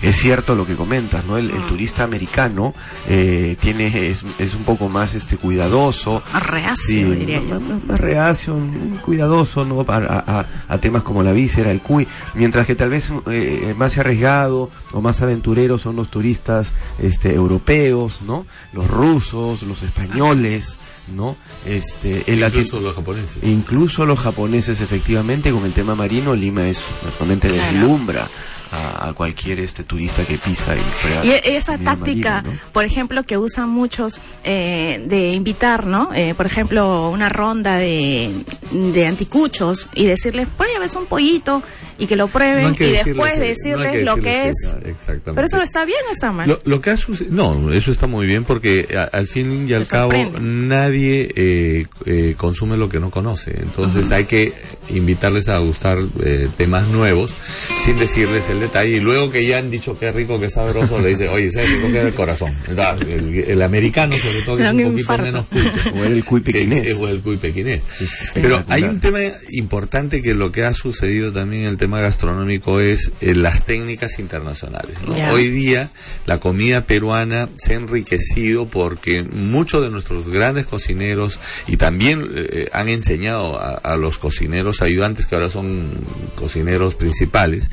Es 0.00 0.16
cierto 0.16 0.54
lo 0.54 0.66
que 0.66 0.76
comentas, 0.76 1.24
¿no? 1.24 1.36
El, 1.36 1.50
ah. 1.50 1.66
turista 1.68 2.04
americano 2.04 2.74
eh, 3.08 3.56
tiene 3.60 4.08
es, 4.08 4.24
es, 4.38 4.54
un 4.54 4.64
poco 4.64 4.88
más 4.88 5.14
este 5.14 5.36
cuidadoso. 5.36 6.22
Reacio, 6.32 7.10
diría 7.12 7.40
yo. 7.42 7.60
Más, 7.60 7.98
reacio, 7.98 8.56
cuidadoso, 9.04 9.64
¿no? 9.64 9.84
A, 9.88 10.46
a, 10.68 10.78
temas 10.78 11.02
como 11.02 11.22
la 11.22 11.32
víscera, 11.32 11.70
el 11.70 11.80
cuy, 11.80 12.06
mientras 12.34 12.66
que 12.66 12.74
tal 12.74 12.90
vez 12.90 13.12
eh, 13.30 13.74
más 13.76 13.96
arriesgado 13.98 14.70
o 14.92 15.00
más 15.00 15.22
aventurero 15.22 15.78
son 15.78 15.96
los 15.96 16.08
turistas 16.08 16.72
este, 16.98 17.34
europeos, 17.34 18.20
¿no? 18.22 18.46
Los 18.72 18.88
rusos, 18.88 19.62
los 19.62 19.82
españoles. 19.82 20.78
¿No? 21.08 21.36
Este, 21.64 22.30
el 22.32 22.40
incluso 22.40 22.80
los 22.80 22.96
japoneses. 22.96 23.44
Incluso 23.44 24.06
los 24.06 24.20
japoneses, 24.20 24.80
efectivamente, 24.80 25.50
con 25.50 25.64
el 25.64 25.72
tema 25.72 25.94
marino, 25.94 26.34
Lima 26.34 26.66
es 26.68 26.86
realmente 27.18 27.48
deslumbra 27.48 28.28
a, 28.72 29.12
cualquier 29.12 29.60
este 29.60 29.84
turista 29.84 30.24
que 30.24 30.38
pisa 30.38 30.74
y, 30.74 31.28
y 31.28 31.30
esa 31.30 31.76
táctica 31.76 32.42
por 32.72 32.84
ejemplo 32.84 33.22
que 33.22 33.36
usan 33.36 33.68
muchos 33.68 34.20
eh, 34.44 35.04
de 35.06 35.32
invitar 35.32 35.86
no 35.86 36.08
eh, 36.14 36.34
por 36.34 36.46
ejemplo 36.46 37.10
una 37.10 37.28
ronda 37.28 37.76
de, 37.76 38.32
de 38.70 39.06
anticuchos 39.06 39.88
y 39.94 40.06
decirles 40.06 40.48
pues 40.56 40.70
ves 40.80 40.96
un 40.96 41.06
pollito 41.06 41.62
y 42.02 42.06
que 42.06 42.16
lo 42.16 42.28
prueben 42.28 42.74
y 42.78 42.84
después 42.84 43.38
decirles, 43.38 44.04
lo 44.04 44.16
que 44.16 44.48
es 44.48 44.56
exactamente. 44.84 45.32
pero 45.34 45.46
eso 45.46 45.60
está 45.60 45.84
bien 45.84 46.00
está 46.10 46.32
mal 46.32 46.58
lo, 46.64 46.80
que 46.80 46.90
ha 46.90 46.96
no 47.30 47.72
eso 47.72 47.90
está 47.90 48.06
muy 48.06 48.26
bien 48.26 48.44
porque 48.44 48.88
al 49.12 49.26
fin 49.26 49.68
y 49.68 49.74
al 49.74 49.86
cabo 49.86 50.12
nadie 50.40 51.32
eh, 51.34 51.86
eh, 52.06 52.34
consume 52.36 52.76
lo 52.76 52.88
que 52.88 53.00
no 53.00 53.10
conoce 53.10 53.52
entonces 53.60 54.10
hay 54.10 54.24
que 54.24 54.52
invitarles 54.88 55.48
a 55.48 55.58
gustar 55.58 55.98
temas 56.56 56.88
nuevos 56.88 57.32
sin 57.84 57.96
decirles 57.96 58.48
el 58.48 58.60
detalle 58.60 58.96
y 58.96 59.00
luego 59.00 59.30
que 59.30 59.46
ya 59.46 59.58
han 59.58 59.70
dicho 59.70 59.98
que 59.98 60.12
rico, 60.12 60.38
que 60.38 60.48
sabroso, 60.48 61.00
le 61.00 61.10
dice, 61.10 61.28
oye, 61.28 61.50
¿sabes 61.50 61.70
rico 61.70 61.92
que 61.92 62.00
el 62.00 62.14
corazón? 62.14 62.56
El, 62.68 63.62
americano, 63.62 64.16
sobre 64.18 64.42
todo, 64.42 64.56
que 64.56 64.64
es 64.64 64.72
un 64.72 64.92
poquito 64.92 65.18
menos 65.18 65.46
O 65.94 66.04
el 66.04 66.24
cuy 66.24 66.40
pequinés. 66.40 66.96
O 66.96 67.08
el 67.08 67.20
cuy 67.20 67.36
pequinés. 67.36 67.82
Pero 68.34 68.62
hay 68.68 68.82
un 68.84 69.00
tema 69.00 69.20
importante 69.50 70.22
que 70.22 70.34
lo 70.34 70.52
que 70.52 70.64
ha 70.64 70.72
sucedido 70.72 71.32
también 71.32 71.62
en 71.62 71.68
el 71.68 71.76
tema 71.76 71.91
gastronómico 72.00 72.80
es 72.80 73.12
eh, 73.20 73.34
las 73.34 73.64
técnicas 73.64 74.18
internacionales. 74.18 74.96
Hoy 75.30 75.48
día 75.48 75.90
la 76.26 76.38
comida 76.38 76.86
peruana 76.86 77.48
se 77.56 77.74
ha 77.74 77.76
enriquecido 77.76 78.66
porque 78.66 79.22
muchos 79.22 79.82
de 79.82 79.90
nuestros 79.90 80.28
grandes 80.28 80.66
cocineros 80.66 81.38
y 81.66 81.76
también 81.76 82.30
eh, 82.34 82.68
han 82.72 82.88
enseñado 82.88 83.60
a, 83.60 83.74
a, 83.74 83.96
los 83.96 84.18
cocineros 84.18 84.82
ayudantes 84.82 85.26
que 85.26 85.34
ahora 85.34 85.50
son 85.50 85.92
cocineros 86.34 86.94
principales 86.94 87.70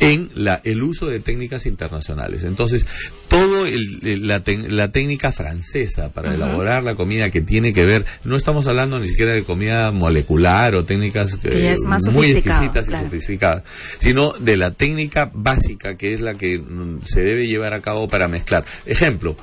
en 0.00 0.30
la, 0.34 0.60
el 0.64 0.82
uso 0.82 1.06
de 1.06 1.20
técnicas 1.20 1.66
internacionales. 1.66 2.44
Entonces, 2.44 2.84
todo 3.30 3.64
la, 4.02 4.42
técnica 4.90 5.30
francesa 5.30 6.10
para 6.12 6.34
elaborar 6.34 6.82
la 6.82 6.96
comida 6.96 7.30
que 7.30 7.40
tiene 7.40 7.72
que 7.72 7.86
ver, 7.86 8.04
no 8.24 8.34
estamos 8.34 8.66
hablando 8.66 8.98
ni 8.98 9.06
siquiera 9.06 9.32
de 9.32 9.44
comida 9.44 9.92
molecular 9.92 10.74
o 10.74 10.84
técnicas 10.84 11.38
eh, 11.44 11.76
muy 12.10 12.32
exquisitas 12.32 12.88
y 12.88 12.90
sofisticadas, 12.90 13.62
sino 14.00 14.32
de 14.32 14.56
la 14.56 14.72
técnica 14.72 15.30
básica 15.32 15.96
que 15.96 16.12
es 16.12 16.20
la 16.20 16.34
que 16.34 16.58
mm, 16.58 17.02
se 17.06 17.20
debe 17.20 17.46
llevar 17.46 17.72
a 17.72 17.80
cabo 17.80 18.08
para 18.08 18.26
mezclar. 18.26 18.64
Ejemplo, 18.84 19.36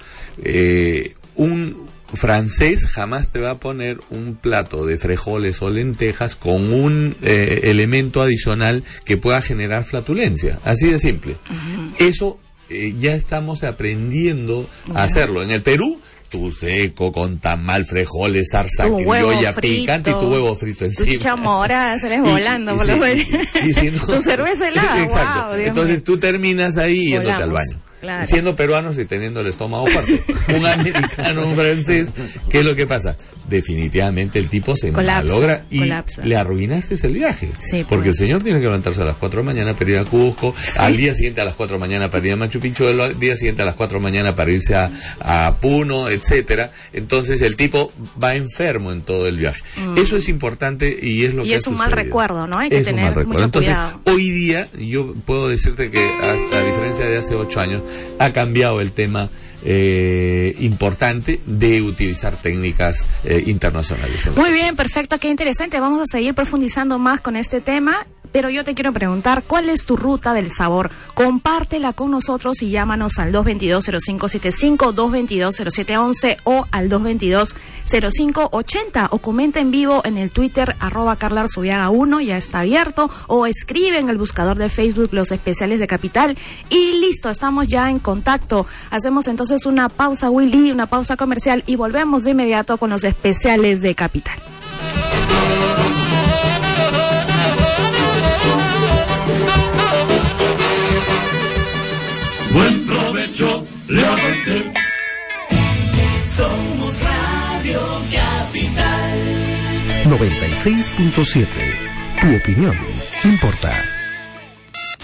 eh, 0.43 1.15
un 1.35 1.87
francés 2.13 2.87
jamás 2.87 3.29
te 3.29 3.39
va 3.39 3.51
a 3.51 3.59
poner 3.59 3.99
un 4.09 4.35
plato 4.35 4.85
de 4.85 4.97
frijoles 4.97 5.61
o 5.61 5.69
lentejas 5.69 6.35
con 6.35 6.73
un 6.73 7.15
eh, 7.21 7.61
elemento 7.63 8.21
adicional 8.21 8.83
que 9.05 9.15
pueda 9.15 9.41
generar 9.41 9.85
flatulencia. 9.85 10.59
Así 10.65 10.89
de 10.89 10.99
simple. 10.99 11.37
Eso 11.99 12.37
eh, 12.69 12.93
ya 12.97 13.13
estamos 13.13 13.63
aprendiendo 13.63 14.67
a 14.93 15.03
hacerlo. 15.03 15.41
En 15.41 15.51
el 15.51 15.63
Perú 15.63 15.99
tu 16.29 16.51
seco 16.51 17.11
con 17.11 17.39
tamal, 17.39 17.85
frijoles, 17.85 18.49
zarza 18.51 18.89
criolla, 18.89 19.53
picante 19.53 20.11
y 20.11 20.13
tu 20.13 20.27
huevo 20.27 20.55
frito 20.55 20.85
encima. 20.85 21.11
Tu 21.11 21.17
chamora, 21.17 21.97
sales 21.99 22.21
volando 22.21 22.75
por 22.75 22.85
los 22.85 22.99
Tu 22.99 24.21
cerveza 24.21 24.67
helada, 24.67 25.03
Exacto. 25.03 25.55
Entonces 25.55 26.03
tú 26.03 26.17
terminas 26.17 26.77
ahí 26.77 27.11
yéndote 27.11 27.43
al 27.43 27.51
baño. 27.51 27.86
Siendo 28.25 28.55
peruanos 28.55 28.97
y 28.99 29.05
teniendo 29.05 29.41
el 29.41 29.47
estómago 29.47 29.87
fuerte. 29.87 30.23
un 30.55 30.65
americano, 30.65 31.47
un 31.47 31.55
francés, 31.55 32.09
¿qué 32.49 32.59
es 32.59 32.65
lo 32.65 32.75
que 32.75 32.85
pasa? 32.85 33.15
Definitivamente 33.47 34.39
el 34.39 34.49
tipo 34.49 34.75
se 34.75 34.91
malogra 34.91 35.65
y 35.69 35.83
le 36.23 36.35
arruinaste 36.35 36.95
el 37.03 37.13
viaje. 37.13 37.49
porque 37.89 38.09
el 38.09 38.15
señor 38.15 38.43
tiene 38.43 38.59
que 38.59 38.65
levantarse 38.65 39.01
a 39.01 39.05
las 39.05 39.17
4 39.17 39.39
de 39.39 39.45
la 39.45 39.53
mañana 39.53 39.73
para 39.75 39.91
ir 39.91 39.97
a 39.97 40.05
Cusco, 40.05 40.53
al 40.77 40.95
día 40.95 41.13
siguiente 41.13 41.41
a 41.41 41.45
las 41.45 41.55
4 41.55 41.75
de 41.75 41.79
la 41.79 41.87
mañana 41.87 42.09
para 42.09 42.27
ir 42.27 42.33
a 42.33 42.35
Machu 42.35 42.59
Picchu, 42.59 42.87
al 42.87 43.19
día 43.19 43.35
siguiente 43.35 43.61
a 43.61 43.65
las 43.65 43.75
4 43.75 43.97
de 43.97 44.03
la 44.03 44.09
mañana 44.09 44.35
para 44.35 44.51
irse 44.51 44.75
a, 44.75 45.55
Puno, 45.61 46.09
etcétera. 46.09 46.71
Entonces 46.93 47.41
el 47.41 47.55
tipo 47.55 47.91
va 48.21 48.35
enfermo 48.35 48.91
en 48.91 49.01
todo 49.01 49.27
el 49.27 49.37
viaje. 49.37 49.61
Mm. 49.77 49.97
Eso 49.97 50.17
es 50.17 50.29
importante 50.29 50.97
y 51.01 51.25
es 51.25 51.33
lo 51.33 51.45
y 51.45 51.49
que 51.49 51.55
es 51.55 51.67
un 51.67 51.77
mal 51.77 51.91
recuerdo, 51.91 52.47
¿no? 52.47 52.59
Hay 52.59 52.69
que 52.69 52.83
tener 52.83 53.25
mucho 53.25 53.45
Entonces, 53.45 53.75
hoy 54.05 54.29
día 54.29 54.67
yo 54.77 55.13
puedo 55.25 55.49
decirte 55.49 55.89
que 55.89 55.99
hasta 55.99 56.59
a 56.59 56.63
diferencia 56.63 57.05
de 57.05 57.17
hace 57.17 57.35
8 57.35 57.59
años, 57.59 57.83
ha 58.19 58.33
cambiado 58.33 58.81
el 58.81 58.91
tema 58.91 59.29
eh, 59.63 60.55
importante 60.59 61.39
de 61.45 61.81
utilizar 61.81 62.41
técnicas 62.41 63.07
eh, 63.23 63.43
internacionales. 63.47 64.29
Muy 64.35 64.51
bien, 64.51 64.75
perfecto, 64.75 65.17
qué 65.17 65.29
interesante. 65.29 65.79
Vamos 65.79 66.01
a 66.01 66.05
seguir 66.05 66.33
profundizando 66.33 66.99
más 66.99 67.21
con 67.21 67.35
este 67.35 67.59
tema. 67.59 68.05
Pero 68.31 68.49
yo 68.49 68.63
te 68.63 68.73
quiero 68.73 68.93
preguntar, 68.93 69.43
¿cuál 69.45 69.69
es 69.69 69.85
tu 69.85 69.97
ruta 69.97 70.33
del 70.33 70.51
sabor? 70.51 70.91
Compártela 71.13 71.93
con 71.93 72.11
nosotros 72.11 72.61
y 72.61 72.69
llámanos 72.69 73.19
al 73.19 73.33
222-0575, 73.33 74.93
222-0711 74.93 76.37
o 76.43 76.65
al 76.71 76.89
222-0580 76.89 79.07
o 79.11 79.19
comenta 79.19 79.59
en 79.59 79.71
vivo 79.71 80.01
en 80.05 80.17
el 80.17 80.29
Twitter 80.29 80.75
arroba 80.79 81.15
Carla 81.15 81.45
1, 81.89 82.19
ya 82.21 82.37
está 82.37 82.59
abierto, 82.59 83.09
o 83.27 83.45
escribe 83.45 83.99
en 83.99 84.09
el 84.09 84.17
buscador 84.17 84.57
de 84.57 84.69
Facebook 84.69 85.09
los 85.11 85.31
especiales 85.31 85.79
de 85.79 85.87
Capital 85.87 86.37
y 86.69 86.99
listo, 86.99 87.29
estamos 87.29 87.67
ya 87.67 87.89
en 87.89 87.99
contacto. 87.99 88.65
Hacemos 88.91 89.27
entonces 89.27 89.65
una 89.65 89.89
pausa, 89.89 90.29
Willy, 90.29 90.71
una 90.71 90.87
pausa 90.87 91.15
comercial 91.15 91.63
y 91.67 91.75
volvemos 91.75 92.23
de 92.23 92.31
inmediato 92.31 92.77
con 92.77 92.89
los 92.89 93.03
especiales 93.03 93.81
de 93.81 93.95
Capital. 93.95 94.37
96.7. 110.09 111.47
Tu 112.21 112.35
opinión 112.35 112.77
importa. 113.23 113.73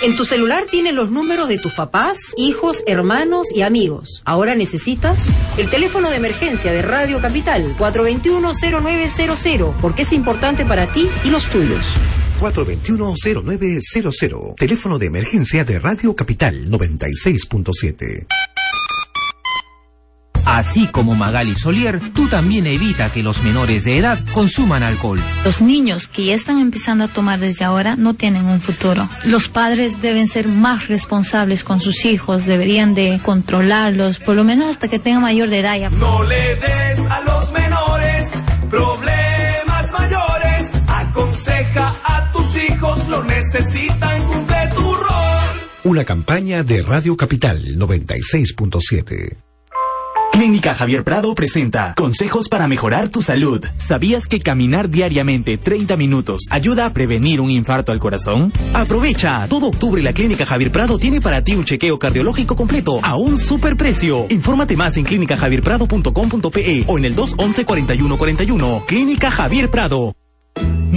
En 0.01 0.15
tu 0.15 0.25
celular 0.25 0.63
tienes 0.69 0.93
los 0.93 1.10
números 1.12 1.50
de 1.50 1.60
tus 1.60 1.74
papás, 1.74 2.17
hijos, 2.38 2.83
hermanos 2.88 3.48
y 3.53 3.62
amigos. 3.62 4.24
Ahora 4.25 4.55
necesitas 4.55 5.19
el 5.57 5.69
teléfono 5.69 6.10
de 6.10 6.17
emergencia 6.17 6.72
de 6.72 6.81
Radio 6.81 7.22
Capital 7.22 7.75
421-0900 7.77 9.75
porque 9.81 10.01
es 10.03 10.13
importante 10.13 10.65
para 10.65 10.91
ti 10.91 11.10
y 11.24 11.29
los 11.29 11.50
tuyos. 11.50 11.86
421-0900. 12.39 14.55
Teléfono 14.55 14.98
de 15.00 15.07
emergencia 15.07 15.63
de 15.63 15.79
Radio 15.79 16.15
Capital 16.15 16.69
96.7. 16.69 18.27
Así 20.53 20.86
como 20.86 21.15
Magali 21.15 21.55
Solier, 21.55 22.00
tú 22.13 22.27
también 22.27 22.67
evita 22.67 23.10
que 23.10 23.24
los 23.24 23.41
menores 23.41 23.86
de 23.86 23.98
edad 23.98 24.19
consuman 24.33 24.83
alcohol. 24.83 25.19
Los 25.43 25.62
niños 25.62 26.07
que 26.07 26.25
ya 26.25 26.36
están 26.36 26.60
empezando 26.60 27.05
a 27.05 27.07
tomar 27.07 27.39
desde 27.39 27.65
ahora 27.65 27.95
no 27.95 28.13
tienen 28.13 28.45
un 28.45 28.62
futuro. 28.62 29.10
Los 29.24 29.50
padres 29.50 30.00
deben 30.00 30.27
ser 30.27 30.48
más 30.48 30.89
responsables 30.89 31.63
con 31.63 31.79
sus 31.79 32.05
hijos, 32.05 32.45
deberían 32.45 32.93
de 32.93 33.19
controlarlos, 33.24 34.19
por 34.19 34.36
lo 34.36 34.43
menos 34.43 34.67
hasta 34.67 34.88
que 34.89 35.00
tengan 35.00 35.24
mayor 35.24 35.50
de 35.50 35.57
edad. 35.57 35.89
No 35.89 36.22
le 36.22 36.55
des 36.55 37.00
a 37.10 37.22
los 37.22 37.51
menores 37.51 38.33
problemas 38.69 39.91
mayores. 39.91 40.72
Aconseja 40.86 41.95
a 42.03 42.31
tus 42.31 42.55
hijos, 42.57 43.07
lo 43.07 43.24
necesitan, 43.24 44.22
cumple 44.27 44.69
tu 44.75 44.93
rol. 44.93 45.62
Una 45.86 46.05
campaña 46.05 46.62
de 46.62 46.83
Radio 46.83 47.17
Capital 47.17 47.60
96.7. 47.75 49.52
Clínica 50.34 50.74
Javier 50.74 51.04
Prado 51.04 51.36
presenta 51.36 51.94
Consejos 51.96 52.50
para 52.50 52.68
mejorar 52.68 53.10
tu 53.10 53.22
salud. 53.22 53.63
¿Sabías 53.78 54.28
que 54.28 54.40
caminar 54.40 54.90
diariamente 54.90 55.60
30 55.60 55.96
minutos 55.96 56.42
ayuda 56.50 56.88
a 56.88 56.90
prevenir 56.90 57.40
un 57.40 57.52
infarto 57.52 57.92
al 57.92 58.00
corazón? 58.00 58.52
Aprovecha. 58.74 59.46
Todo 59.48 59.68
octubre 59.68 60.02
la 60.02 60.12
Clínica 60.12 60.48
Javier 60.48 60.72
Prado 60.72 60.98
tiene 60.98 61.22
para 61.22 61.44
ti 61.44 61.54
un 61.56 61.66
chequeo 61.66 62.00
cardiológico 62.00 62.56
completo 62.56 63.00
a 63.04 63.16
un 63.16 63.38
superprecio. 63.38 64.25
Infórmate 64.30 64.75
más 64.75 64.98
en 64.98 65.06
clínicajavierprado.com.pe 65.06 66.86
o 66.88 66.98
en 66.98 67.06
el 67.06 67.13
211 67.13 67.66
4141. 67.66 68.86
Clínica 68.88 69.30
Javier 69.30 69.70
Prado. 69.70 70.16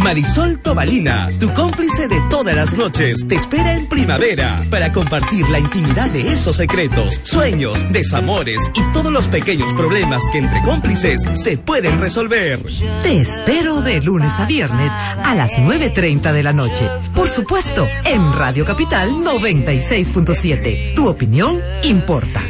Marisol 0.07 0.61
Tobalina, 0.61 1.27
tu 1.41 1.53
cómplice 1.53 2.07
de 2.07 2.21
todas 2.31 2.55
las 2.55 2.73
noches, 2.75 3.27
te 3.27 3.35
espera 3.35 3.75
en 3.75 3.89
primavera 3.89 4.65
para 4.71 4.93
compartir 4.93 5.49
la 5.49 5.59
intimidad 5.59 6.09
de 6.11 6.33
esos 6.33 6.55
secretos, 6.55 7.21
sueños, 7.25 7.85
desamores 7.91 8.63
y 8.73 8.93
todos 8.93 9.13
los 9.13 9.27
pequeños 9.27 9.73
problemas 9.73 10.23
que 10.31 10.39
entre 10.39 10.63
cómplices 10.63 11.23
se 11.35 11.59
pueden 11.59 11.99
resolver. 11.99 12.63
Te 13.03 13.21
espero 13.21 13.83
de 13.83 14.01
lunes 14.01 14.33
a 14.35 14.47
viernes 14.47 14.93
a 14.93 15.35
las 15.35 15.51
9.30 15.55 16.33
de 16.33 16.43
la 16.45 16.53
noche. 16.53 16.87
Por 17.13 17.29
supuesto, 17.29 17.85
en 18.05 18.33
Radio 18.33 18.65
Capital 18.65 19.11
96.7. 19.11 20.95
Tu 20.95 21.09
opinión 21.09 21.61
importa. 21.83 22.43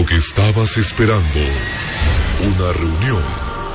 Lo 0.00 0.06
que 0.06 0.16
estabas 0.16 0.78
esperando, 0.78 1.40
una 2.40 2.72
reunión 2.72 3.22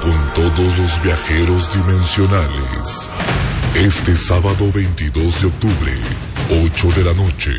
con 0.01 0.34
todos 0.34 0.79
los 0.79 1.03
viajeros 1.03 1.72
dimensionales. 1.72 3.12
Este 3.75 4.15
sábado 4.15 4.72
22 4.74 5.41
de 5.41 5.48
octubre, 5.48 5.94
8 6.50 6.91
de 6.98 7.03
la 7.03 7.13
noche. 7.13 7.51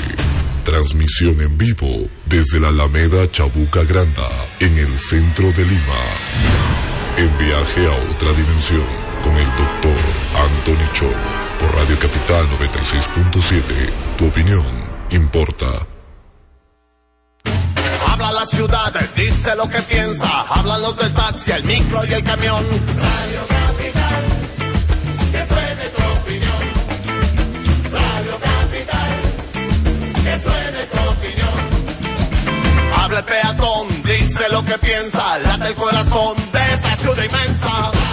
Transmisión 0.64 1.40
en 1.42 1.56
vivo 1.56 2.08
desde 2.24 2.58
la 2.58 2.70
Alameda 2.70 3.30
Chabuca 3.30 3.84
Granda, 3.84 4.28
en 4.58 4.78
el 4.78 4.98
centro 4.98 5.52
de 5.52 5.64
Lima. 5.64 6.02
En 7.18 7.38
viaje 7.38 7.86
a 7.86 7.92
otra 8.10 8.32
dimensión 8.32 8.86
con 9.22 9.36
el 9.36 9.46
doctor 9.46 9.96
Anthony 10.42 10.92
Cho 10.92 11.12
por 11.60 11.72
Radio 11.72 11.96
Capital 12.00 12.48
96.7. 12.50 13.62
Tu 14.18 14.26
opinión 14.26 14.66
importa. 15.12 15.86
Habla 18.18 18.32
la 18.32 18.46
ciudad, 18.46 18.94
dice 19.14 19.54
lo 19.56 19.68
que 19.68 19.82
piensa. 19.82 20.40
Hablan 20.48 20.80
los 20.80 20.96
del 20.96 21.12
taxi, 21.12 21.50
el 21.50 21.64
micro 21.64 22.02
y 22.02 22.14
el 22.14 22.24
camión. 22.24 22.64
Radio 22.96 23.42
Capital, 23.46 24.24
que 25.32 25.46
suene 25.46 25.84
tu 25.94 26.02
opinión. 26.02 26.62
Radio 27.92 28.38
Capital, 28.40 29.10
que 30.24 30.40
suene 30.40 30.82
tu 30.92 30.98
opinión. 31.10 31.56
Habla 32.96 33.18
el 33.18 33.24
peatón, 33.26 34.02
dice 34.02 34.48
lo 34.50 34.64
que 34.64 34.78
piensa. 34.78 35.38
Late 35.38 35.68
el 35.68 35.74
corazón 35.74 36.36
de 36.52 36.72
esta 36.72 36.96
ciudad 36.96 37.22
inmensa. 37.22 38.05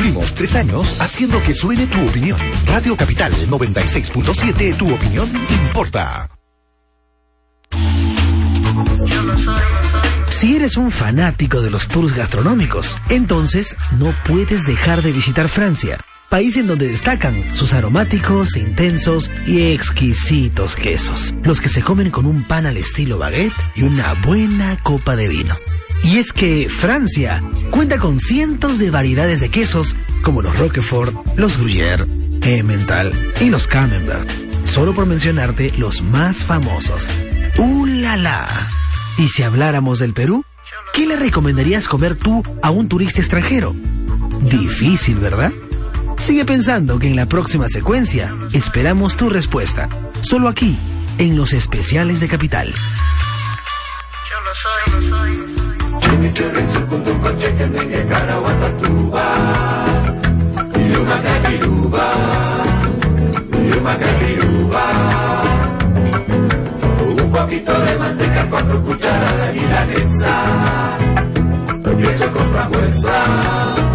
Cumplimos 0.00 0.32
tres 0.32 0.54
años 0.54 0.98
haciendo 0.98 1.42
que 1.42 1.52
suene 1.52 1.86
tu 1.86 2.00
opinión. 2.08 2.40
Radio 2.64 2.96
Capital 2.96 3.34
96.7, 3.50 4.74
tu 4.78 4.94
opinión 4.94 5.30
importa. 5.50 6.26
Si 10.30 10.56
eres 10.56 10.78
un 10.78 10.90
fanático 10.90 11.60
de 11.60 11.70
los 11.70 11.86
tours 11.86 12.14
gastronómicos, 12.14 12.96
entonces 13.10 13.76
no 13.98 14.14
puedes 14.24 14.66
dejar 14.66 15.02
de 15.02 15.12
visitar 15.12 15.50
Francia, 15.50 16.02
país 16.30 16.56
en 16.56 16.66
donde 16.66 16.88
destacan 16.88 17.54
sus 17.54 17.74
aromáticos, 17.74 18.56
intensos 18.56 19.28
y 19.46 19.70
exquisitos 19.72 20.76
quesos, 20.76 21.34
los 21.44 21.60
que 21.60 21.68
se 21.68 21.82
comen 21.82 22.10
con 22.10 22.24
un 22.24 22.48
pan 22.48 22.66
al 22.66 22.78
estilo 22.78 23.18
baguette 23.18 23.52
y 23.74 23.82
una 23.82 24.14
buena 24.14 24.78
copa 24.82 25.14
de 25.14 25.28
vino. 25.28 25.54
Y 26.04 26.18
es 26.18 26.32
que 26.32 26.68
Francia 26.68 27.42
cuenta 27.70 27.98
con 27.98 28.18
cientos 28.18 28.78
de 28.78 28.90
variedades 28.90 29.40
de 29.40 29.50
quesos 29.50 29.94
como 30.22 30.42
los 30.42 30.58
Roquefort, 30.58 31.14
los 31.36 31.58
Gruyère, 31.58 32.06
Emmental 32.42 33.12
y 33.40 33.50
los 33.50 33.66
Camembert, 33.66 34.28
solo 34.64 34.94
por 34.94 35.06
mencionarte 35.06 35.72
los 35.76 36.02
más 36.02 36.44
famosos. 36.44 37.06
¡Uh! 37.58 37.86
Y 39.18 39.28
si 39.28 39.42
habláramos 39.42 39.98
del 39.98 40.14
Perú, 40.14 40.44
¿qué 40.94 41.06
le 41.06 41.16
recomendarías 41.16 41.86
comer 41.86 42.16
tú 42.16 42.42
a 42.62 42.70
un 42.70 42.88
turista 42.88 43.20
extranjero? 43.20 43.74
Difícil, 44.40 45.18
¿verdad? 45.18 45.52
Sigue 46.16 46.44
pensando 46.44 46.98
que 46.98 47.06
en 47.06 47.16
la 47.16 47.26
próxima 47.26 47.68
secuencia 47.68 48.34
esperamos 48.52 49.16
tu 49.16 49.28
respuesta, 49.28 49.88
solo 50.22 50.48
aquí, 50.48 50.78
en 51.18 51.36
los 51.36 51.52
especiales 51.52 52.20
de 52.20 52.28
Capital. 52.28 52.74
Chimi 54.24 54.50
chorizo 54.62 55.79
kuntumpa 56.88 57.32
chicken 57.36 57.70
nenge 57.72 58.02
karawata 58.08 58.70
tuba. 58.80 59.24
Yuma 60.92 61.16
kakiruba 61.22 62.06
Yuma 63.70 63.94
kakiruba 63.96 64.84
Un 67.18 67.30
poquito 67.30 67.80
de 67.80 67.98
manteca, 67.98 68.46
cuatro 68.50 68.82
cucharadas 68.82 69.54
de 69.54 69.60
milanesa 69.60 70.34
Queso 71.98 72.32
con 72.32 72.52
frambuesa 72.52 73.89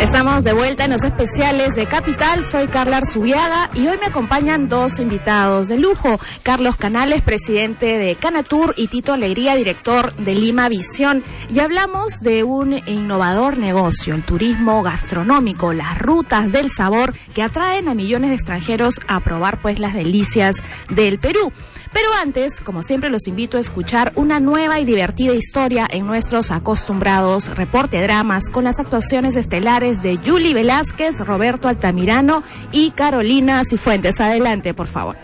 Estamos 0.00 0.44
de 0.44 0.52
vuelta 0.52 0.84
en 0.84 0.90
los 0.90 1.04
especiales 1.04 1.74
de 1.74 1.86
Capital. 1.86 2.44
Soy 2.44 2.66
Carla 2.68 2.98
Arzubiaga 2.98 3.70
y 3.72 3.86
hoy 3.86 3.96
me 3.98 4.06
acompañan 4.06 4.68
dos 4.68 4.98
invitados 4.98 5.68
de 5.68 5.78
lujo. 5.78 6.18
Carlos 6.42 6.76
Canales, 6.76 7.22
presidente 7.22 7.98
de 7.98 8.16
Canatur, 8.16 8.74
y 8.76 8.88
Tito 8.88 9.12
Alegría, 9.12 9.54
director 9.54 10.12
de 10.14 10.34
Lima 10.34 10.68
Visión. 10.68 11.22
Y 11.48 11.60
hablamos 11.60 12.20
de 12.20 12.42
un 12.42 12.74
innovador 12.88 13.58
negocio, 13.58 14.14
el 14.14 14.24
turismo 14.24 14.82
gastronómico, 14.82 15.72
las 15.72 15.98
rutas 15.98 16.52
del 16.52 16.68
sabor 16.68 17.14
que 17.34 17.42
atraen 17.42 17.88
a 17.88 17.94
millones 17.94 18.30
de 18.30 18.36
extranjeros 18.36 19.00
a 19.08 19.20
probar 19.20 19.62
pues 19.62 19.78
las 19.78 19.94
delicias 19.94 20.56
del 20.90 21.18
Perú. 21.18 21.52
Pero 21.92 22.08
antes, 22.14 22.60
como 22.60 22.82
siempre, 22.82 23.10
los 23.10 23.26
invito 23.28 23.56
a 23.56 23.60
escuchar 23.60 24.12
una 24.16 24.40
nueva 24.40 24.80
y 24.80 24.84
divertida 24.84 25.34
historia 25.34 25.86
en 25.90 26.06
nuestros 26.06 26.50
acostumbrados 26.50 27.54
reporte 27.54 28.00
dramas 28.00 28.48
con 28.50 28.64
las 28.64 28.80
actuaciones 28.80 29.36
estelares 29.36 30.02
de 30.02 30.18
Julie 30.24 30.54
Velázquez, 30.54 31.18
Roberto 31.20 31.68
Altamirano 31.68 32.42
y 32.72 32.92
Carolina 32.92 33.62
Cifuentes. 33.68 34.20
Adelante, 34.20 34.74
por 34.74 34.86
favor. 34.86 35.16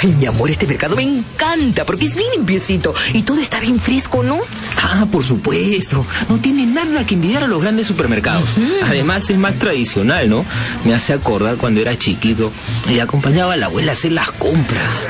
Ay, 0.00 0.14
mi 0.18 0.26
amor, 0.26 0.50
este 0.50 0.66
mercado 0.66 0.96
me 0.96 1.02
encanta 1.02 1.84
porque 1.84 2.06
es 2.06 2.16
bien 2.16 2.30
limpiecito 2.32 2.94
y 3.12 3.22
todo 3.22 3.40
está 3.40 3.60
bien 3.60 3.78
fresco, 3.78 4.22
¿no? 4.22 4.38
Ah, 4.82 5.06
por 5.10 5.22
supuesto. 5.24 6.04
No 6.28 6.38
tiene 6.38 6.66
nada 6.66 7.06
que 7.06 7.14
envidiar 7.14 7.44
a 7.44 7.46
los 7.46 7.62
grandes 7.62 7.86
supermercados. 7.86 8.48
Además 8.84 9.28
es 9.30 9.38
más 9.38 9.56
tradicional, 9.58 10.28
¿no? 10.28 10.44
Me 10.84 10.94
hace 10.94 11.12
acordar 11.12 11.56
cuando 11.56 11.80
era 11.80 11.96
chiquito 11.96 12.52
y 12.90 12.98
acompañaba 12.98 13.54
a 13.54 13.56
la 13.56 13.66
abuela 13.66 13.92
a 13.92 13.94
hacer 13.94 14.12
las 14.12 14.30
compras. 14.32 15.08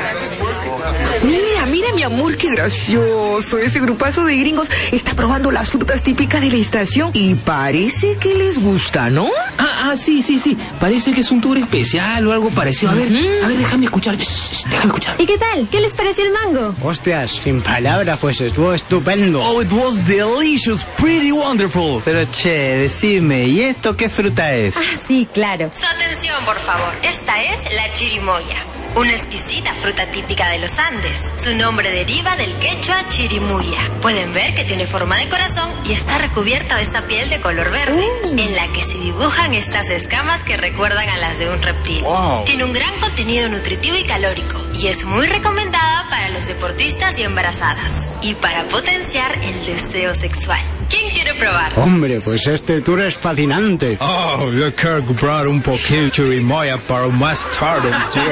Mira, 1.25 1.54
mi 1.95 2.03
amor, 2.03 2.37
qué 2.37 2.51
gracioso. 2.51 3.59
Ese 3.59 3.81
grupazo 3.81 4.25
de 4.25 4.37
gringos 4.37 4.69
está 4.93 5.15
probando 5.15 5.51
las 5.51 5.69
frutas 5.69 6.03
típicas 6.03 6.41
de 6.41 6.51
la 6.51 6.57
estación 6.57 7.11
y 7.15 7.35
parece 7.35 8.17
que 8.17 8.35
les 8.35 8.59
gusta, 8.61 9.09
¿no? 9.11 9.29
Ah, 9.59 9.91
ah, 9.91 9.97
sí, 9.97 10.23
sí, 10.23 10.39
sí. 10.39 10.57
Parece 10.81 11.13
que 11.13 11.21
es 11.21 11.31
un 11.31 11.41
tour 11.41 11.59
especial 11.59 12.27
o 12.27 12.33
algo 12.33 12.51
parecido. 12.51 12.93
A 12.93 12.95
ver, 12.95 13.09
a 13.43 13.47
ver, 13.47 13.57
déjame 13.57 13.87
escuchar. 13.87 14.17
Shh, 14.17 14.23
shh, 14.25 14.65
déjame 14.65 14.87
escuchar. 14.87 15.17
¿Y 15.21 15.27
qué 15.27 15.39
tal? 15.39 15.69
¿Qué 15.71 15.81
les 15.81 15.95
pareció 15.95 16.25
el 16.25 16.33
mango? 16.33 16.75
Hostias, 16.83 17.31
sin 17.31 17.61
palabras, 17.63 18.19
pues 18.21 18.41
estuvo 18.41 18.75
estupendo. 18.75 19.41
Oh, 19.43 19.63
it 19.63 19.71
was 19.73 20.05
delicious, 20.07 20.85
pretty 20.99 21.33
wonderful. 21.33 22.03
Pero 22.05 22.27
che, 22.33 22.77
decime, 22.79 23.45
¿y 23.47 23.61
esto 23.63 23.97
qué 23.97 24.09
fruta 24.09 24.53
es? 24.53 24.77
Ah, 24.77 25.01
sí, 25.07 25.29
claro. 25.33 25.71
Su 25.79 25.87
atención, 25.87 26.45
por 26.45 26.61
favor. 26.65 26.93
Esta 27.03 27.43
es 27.43 27.59
la 27.75 27.93
chirimoya, 27.95 28.63
una 28.97 29.13
exquisita 29.13 29.75
fruta 29.75 30.09
típica 30.11 30.51
de 30.51 30.61
los 30.61 30.79
Andes. 30.79 31.21
Su 31.37 31.55
nombre 31.55 31.91
deriva 31.91 32.37
del 32.37 32.59
quechua 32.59 33.09
chirimuya. 33.09 33.91
Pueden 34.01 34.33
ver 34.33 34.55
que 34.55 34.65
tiene 34.65 34.87
forma 34.87 35.19
de 35.19 35.29
corazón 35.29 35.71
y 35.85 35.93
está 35.93 36.19
recubierta 36.19 36.77
de 36.77 36.83
esta 36.83 37.03
piel 37.03 37.29
de 37.29 37.41
color 37.41 37.71
verde, 37.71 38.07
en 38.25 38.55
la 38.55 38.69
que 38.69 38.83
se 38.83 38.99
dibujan 38.99 39.55
estas 39.55 39.89
escamas 39.89 40.45
que 40.45 40.57
recuerdan 40.57 41.09
a 41.09 41.19
las 41.19 41.39
de 41.39 41.49
un 41.49 41.61
reptil. 41.61 42.03
Wow. 42.03 42.45
Tiene 42.45 42.65
un 42.65 42.73
gran 42.73 42.99
contenido 43.01 43.49
nutritivo 43.49 43.97
y 43.97 44.05
calórico 44.05 44.61
y 44.79 44.87
es 44.87 45.05
muy 45.05 45.27
recomendada 45.27 46.09
para 46.09 46.29
los 46.29 46.47
deportistas 46.47 47.19
y 47.19 47.23
embarazadas 47.23 47.93
y 48.23 48.35
para 48.35 48.65
potenciar 48.65 49.43
el 49.43 49.65
deseo 49.65 50.15
sexual. 50.15 50.74
¿Quién 50.89 51.11
quiere 51.11 51.35
probar? 51.35 51.79
Hombre, 51.79 52.21
pues 52.21 52.47
este 52.47 52.81
tour 52.83 53.01
es 53.01 53.15
fascinante. 53.15 53.97
Oh, 54.01 54.51
yo 54.53 54.75
quiero 54.75 55.05
comprar 55.05 55.47
un 55.47 55.61
poquito 55.63 56.03
de 56.03 56.11
chirimoya 56.11 56.77
para 56.79 57.07
más 57.09 57.49
tarde, 57.59 57.91
tío. 58.13 58.23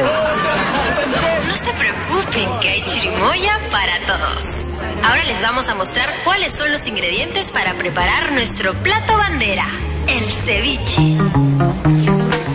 No 1.46 1.54
se 1.54 1.72
preocupen 1.72 2.60
que 2.60 2.68
hay 2.68 2.84
chirimoya 2.84 3.60
para 3.70 3.98
todos. 4.06 4.44
Ahora 5.02 5.24
les 5.24 5.40
vamos 5.42 5.66
a 5.68 5.74
mostrar 5.74 6.22
cuáles 6.24 6.54
son 6.56 6.70
los 6.70 6.86
ingredientes 6.86 7.50
para 7.50 7.74
preparar 7.74 8.32
nuestro 8.32 8.72
plato 8.82 9.16
bandera, 9.16 9.66
el 10.06 10.24
ceviche. 10.44 11.81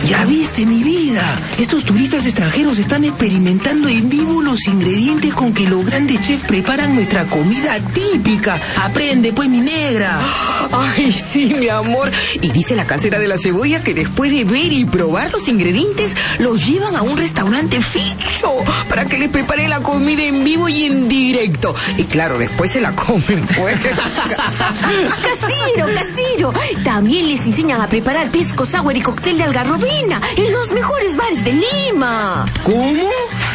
Ya 0.08 0.24
viste 0.24 0.64
mi 0.64 0.82
vida. 0.82 1.38
Estos 1.58 1.84
turistas 1.84 2.24
extranjeros 2.24 2.78
están 2.78 3.04
experimentando 3.04 3.88
en 3.88 4.08
vivo 4.08 4.40
los 4.40 4.66
ingredientes 4.66 5.34
con 5.34 5.52
que 5.52 5.68
los 5.68 5.84
grandes 5.84 6.22
chefs 6.22 6.46
preparan 6.46 6.94
nuestra 6.94 7.26
comida 7.26 7.78
típica. 7.92 8.58
Aprende, 8.78 9.34
pues, 9.34 9.50
mi 9.50 9.60
negra. 9.60 10.18
Ay, 10.72 11.12
sí, 11.12 11.54
mi 11.58 11.68
amor. 11.68 12.10
Y 12.40 12.50
dice 12.52 12.74
la 12.74 12.86
casera 12.86 13.18
de 13.18 13.28
la 13.28 13.36
cebolla 13.36 13.82
que 13.82 13.92
después 13.92 14.30
de 14.30 14.44
ver 14.44 14.72
y 14.72 14.86
probar 14.86 15.30
los 15.30 15.46
ingredientes, 15.46 16.14
los 16.38 16.66
llevan 16.66 16.96
a 16.96 17.02
un 17.02 17.18
restaurante 17.18 17.78
fijo 17.82 18.64
para 18.88 19.04
que 19.04 19.18
les 19.18 19.28
prepare 19.28 19.68
la 19.68 19.80
comida 19.80 20.22
en 20.22 20.42
vivo 20.42 20.70
y 20.70 20.84
en 20.84 21.10
directo. 21.10 21.74
Y 21.98 22.04
claro, 22.04 22.38
después 22.38 22.72
se 22.72 22.80
la 22.80 22.96
comen, 22.96 23.46
pues. 23.58 23.78
Casiro, 23.82 25.86
Casiro. 25.94 26.54
También 26.82 27.28
les 27.28 27.40
enseñan 27.40 27.82
a 27.82 27.88
preparar 27.88 28.30
pisco 28.30 28.64
sour 28.64 28.96
y 28.96 29.02
cóctel 29.02 29.36
de 29.36 29.44
en 30.00 30.52
los 30.52 30.70
mejores 30.72 31.16
bares 31.16 31.44
de 31.44 31.52
Lima. 31.52 32.46
¿Cómo? 32.62 33.10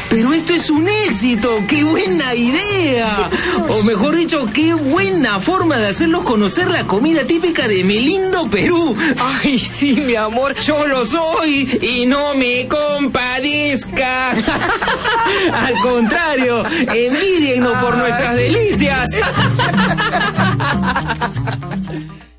Pero 0.10 0.34
esto 0.34 0.54
es 0.54 0.70
un 0.70 0.88
éxito. 0.88 1.60
¡Qué 1.68 1.84
buena 1.84 2.36
idea! 2.36 3.30
O 3.70 3.82
mejor 3.84 4.16
dicho, 4.16 4.46
qué 4.54 4.74
buena 4.74 5.40
forma 5.40 5.78
de 5.78 5.88
hacerlos 5.88 6.26
conocer 6.26 6.70
la 6.70 6.84
comida 6.84 7.24
típica 7.24 7.68
de 7.68 7.84
mi 7.84 8.00
lindo 8.00 8.44
Perú. 8.50 8.96
Ay, 9.20 9.58
sí, 9.58 9.94
mi 9.94 10.16
amor. 10.16 10.54
Yo 10.56 10.86
lo 10.86 11.06
soy 11.06 11.80
y 11.82 12.06
no 12.06 12.36
me 12.36 12.68
compadezca. 12.68 14.32
Al 15.54 15.74
contrario, 15.82 16.64
envidiennos 16.68 17.78
por 17.84 17.98
nuestras 17.98 18.36
delicias. 18.36 19.10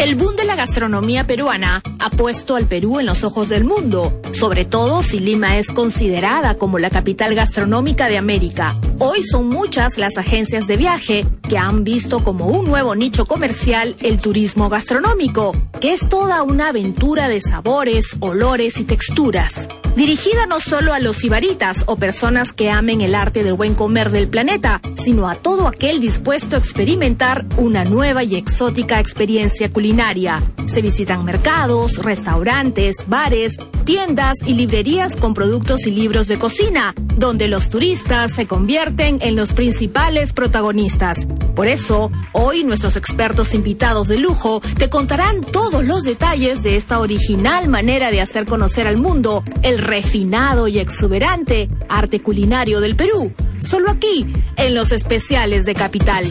El 0.00 0.14
boom 0.14 0.34
de 0.34 0.44
la 0.44 0.56
gastronomía 0.56 1.26
peruana 1.26 1.82
ha 1.98 2.08
puesto 2.08 2.56
al 2.56 2.64
Perú 2.64 3.00
en 3.00 3.06
los 3.06 3.22
ojos 3.22 3.50
del 3.50 3.64
mundo, 3.64 4.18
sobre 4.32 4.64
todo 4.64 5.02
si 5.02 5.20
Lima 5.20 5.58
es 5.58 5.66
considerada 5.66 6.54
como 6.54 6.78
la 6.78 6.88
capital 6.88 7.34
gastronómica 7.34 8.08
de 8.08 8.16
América. 8.16 8.74
Hoy 9.02 9.22
son 9.22 9.48
muchas 9.48 9.96
las 9.96 10.18
agencias 10.18 10.66
de 10.66 10.76
viaje 10.76 11.26
que 11.48 11.56
han 11.56 11.84
visto 11.84 12.22
como 12.22 12.48
un 12.48 12.66
nuevo 12.66 12.94
nicho 12.94 13.24
comercial 13.24 13.96
el 14.02 14.20
turismo 14.20 14.68
gastronómico, 14.68 15.56
que 15.80 15.94
es 15.94 16.06
toda 16.06 16.42
una 16.42 16.68
aventura 16.68 17.26
de 17.26 17.40
sabores, 17.40 18.18
olores 18.20 18.78
y 18.78 18.84
texturas. 18.84 19.54
Dirigida 19.96 20.44
no 20.46 20.60
solo 20.60 20.92
a 20.92 21.00
los 21.00 21.24
ibaritas 21.24 21.82
o 21.86 21.96
personas 21.96 22.52
que 22.52 22.70
amen 22.70 23.00
el 23.00 23.14
arte 23.14 23.42
del 23.42 23.54
buen 23.54 23.74
comer 23.74 24.10
del 24.10 24.28
planeta, 24.28 24.82
sino 25.02 25.28
a 25.28 25.34
todo 25.34 25.66
aquel 25.66 26.02
dispuesto 26.02 26.56
a 26.56 26.58
experimentar 26.58 27.46
una 27.56 27.84
nueva 27.84 28.22
y 28.22 28.36
exótica 28.36 29.00
experiencia 29.00 29.72
culinaria. 29.72 30.42
Se 30.66 30.82
visitan 30.82 31.24
mercados, 31.24 31.96
restaurantes, 31.96 33.08
bares, 33.08 33.56
tiendas 33.84 34.36
y 34.46 34.54
librerías 34.54 35.16
con 35.16 35.34
productos 35.34 35.86
y 35.86 35.90
libros 35.90 36.28
de 36.28 36.38
cocina, 36.38 36.94
donde 37.16 37.48
los 37.48 37.68
turistas 37.70 38.30
se 38.36 38.46
convierten 38.46 38.89
en 38.98 39.36
los 39.36 39.54
principales 39.54 40.32
protagonistas. 40.32 41.18
Por 41.54 41.68
eso, 41.68 42.10
hoy 42.32 42.64
nuestros 42.64 42.96
expertos 42.96 43.54
invitados 43.54 44.08
de 44.08 44.18
lujo 44.18 44.60
te 44.78 44.88
contarán 44.88 45.42
todos 45.42 45.84
los 45.84 46.02
detalles 46.02 46.62
de 46.62 46.76
esta 46.76 47.00
original 47.00 47.68
manera 47.68 48.10
de 48.10 48.20
hacer 48.20 48.46
conocer 48.46 48.86
al 48.86 48.98
mundo 48.98 49.42
el 49.62 49.78
refinado 49.78 50.68
y 50.68 50.78
exuberante 50.78 51.68
arte 51.88 52.20
culinario 52.20 52.80
del 52.80 52.96
Perú. 52.96 53.32
Solo 53.60 53.90
aquí, 53.90 54.26
en 54.56 54.74
los 54.74 54.92
especiales 54.92 55.64
de 55.64 55.74
Capital. 55.74 56.26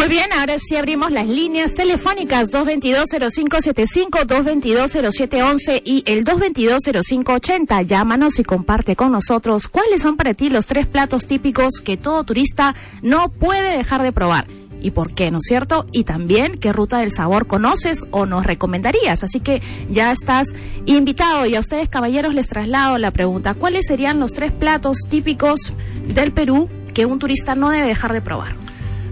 Muy 0.00 0.08
bien, 0.08 0.32
ahora 0.32 0.56
sí 0.58 0.76
abrimos 0.76 1.10
las 1.10 1.28
líneas 1.28 1.74
telefónicas 1.74 2.50
222-0575, 2.50 4.24
222-0711 4.24 5.82
y 5.84 6.02
el 6.06 6.24
222-0580. 6.24 7.84
Llámanos 7.84 8.38
y 8.38 8.44
comparte 8.44 8.96
con 8.96 9.12
nosotros 9.12 9.68
cuáles 9.68 10.00
son 10.00 10.16
para 10.16 10.32
ti 10.32 10.48
los 10.48 10.64
tres 10.64 10.86
platos 10.86 11.26
típicos 11.26 11.82
que 11.84 11.98
todo 11.98 12.24
turista 12.24 12.74
no 13.02 13.28
puede 13.28 13.76
dejar 13.76 14.02
de 14.02 14.10
probar. 14.12 14.46
¿Y 14.80 14.92
por 14.92 15.12
qué, 15.12 15.30
no 15.30 15.36
es 15.36 15.44
cierto? 15.46 15.84
Y 15.92 16.04
también 16.04 16.56
qué 16.56 16.72
ruta 16.72 17.00
del 17.00 17.10
sabor 17.10 17.46
conoces 17.46 18.06
o 18.10 18.24
nos 18.24 18.46
recomendarías. 18.46 19.22
Así 19.22 19.40
que 19.40 19.60
ya 19.90 20.12
estás 20.12 20.54
invitado 20.86 21.44
y 21.44 21.56
a 21.56 21.60
ustedes, 21.60 21.90
caballeros, 21.90 22.32
les 22.32 22.48
traslado 22.48 22.96
la 22.96 23.10
pregunta. 23.10 23.52
¿Cuáles 23.52 23.84
serían 23.86 24.18
los 24.18 24.32
tres 24.32 24.50
platos 24.50 24.96
típicos 25.10 25.74
del 26.06 26.32
Perú 26.32 26.70
que 26.94 27.04
un 27.04 27.18
turista 27.18 27.54
no 27.54 27.68
debe 27.68 27.88
dejar 27.88 28.14
de 28.14 28.22
probar? 28.22 28.56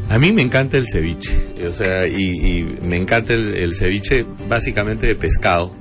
A 0.08 0.18
mí 0.18 0.32
me 0.32 0.42
encanta 0.42 0.78
el 0.78 0.86
ceviche, 0.90 1.36
o 1.66 1.72
sea, 1.72 2.06
y, 2.06 2.14
y 2.14 2.62
me 2.82 2.96
encanta 2.96 3.34
el, 3.34 3.74
ceviche 3.74 4.24
básicamente 4.48 5.06
de 5.06 5.14
pescado 5.14 5.74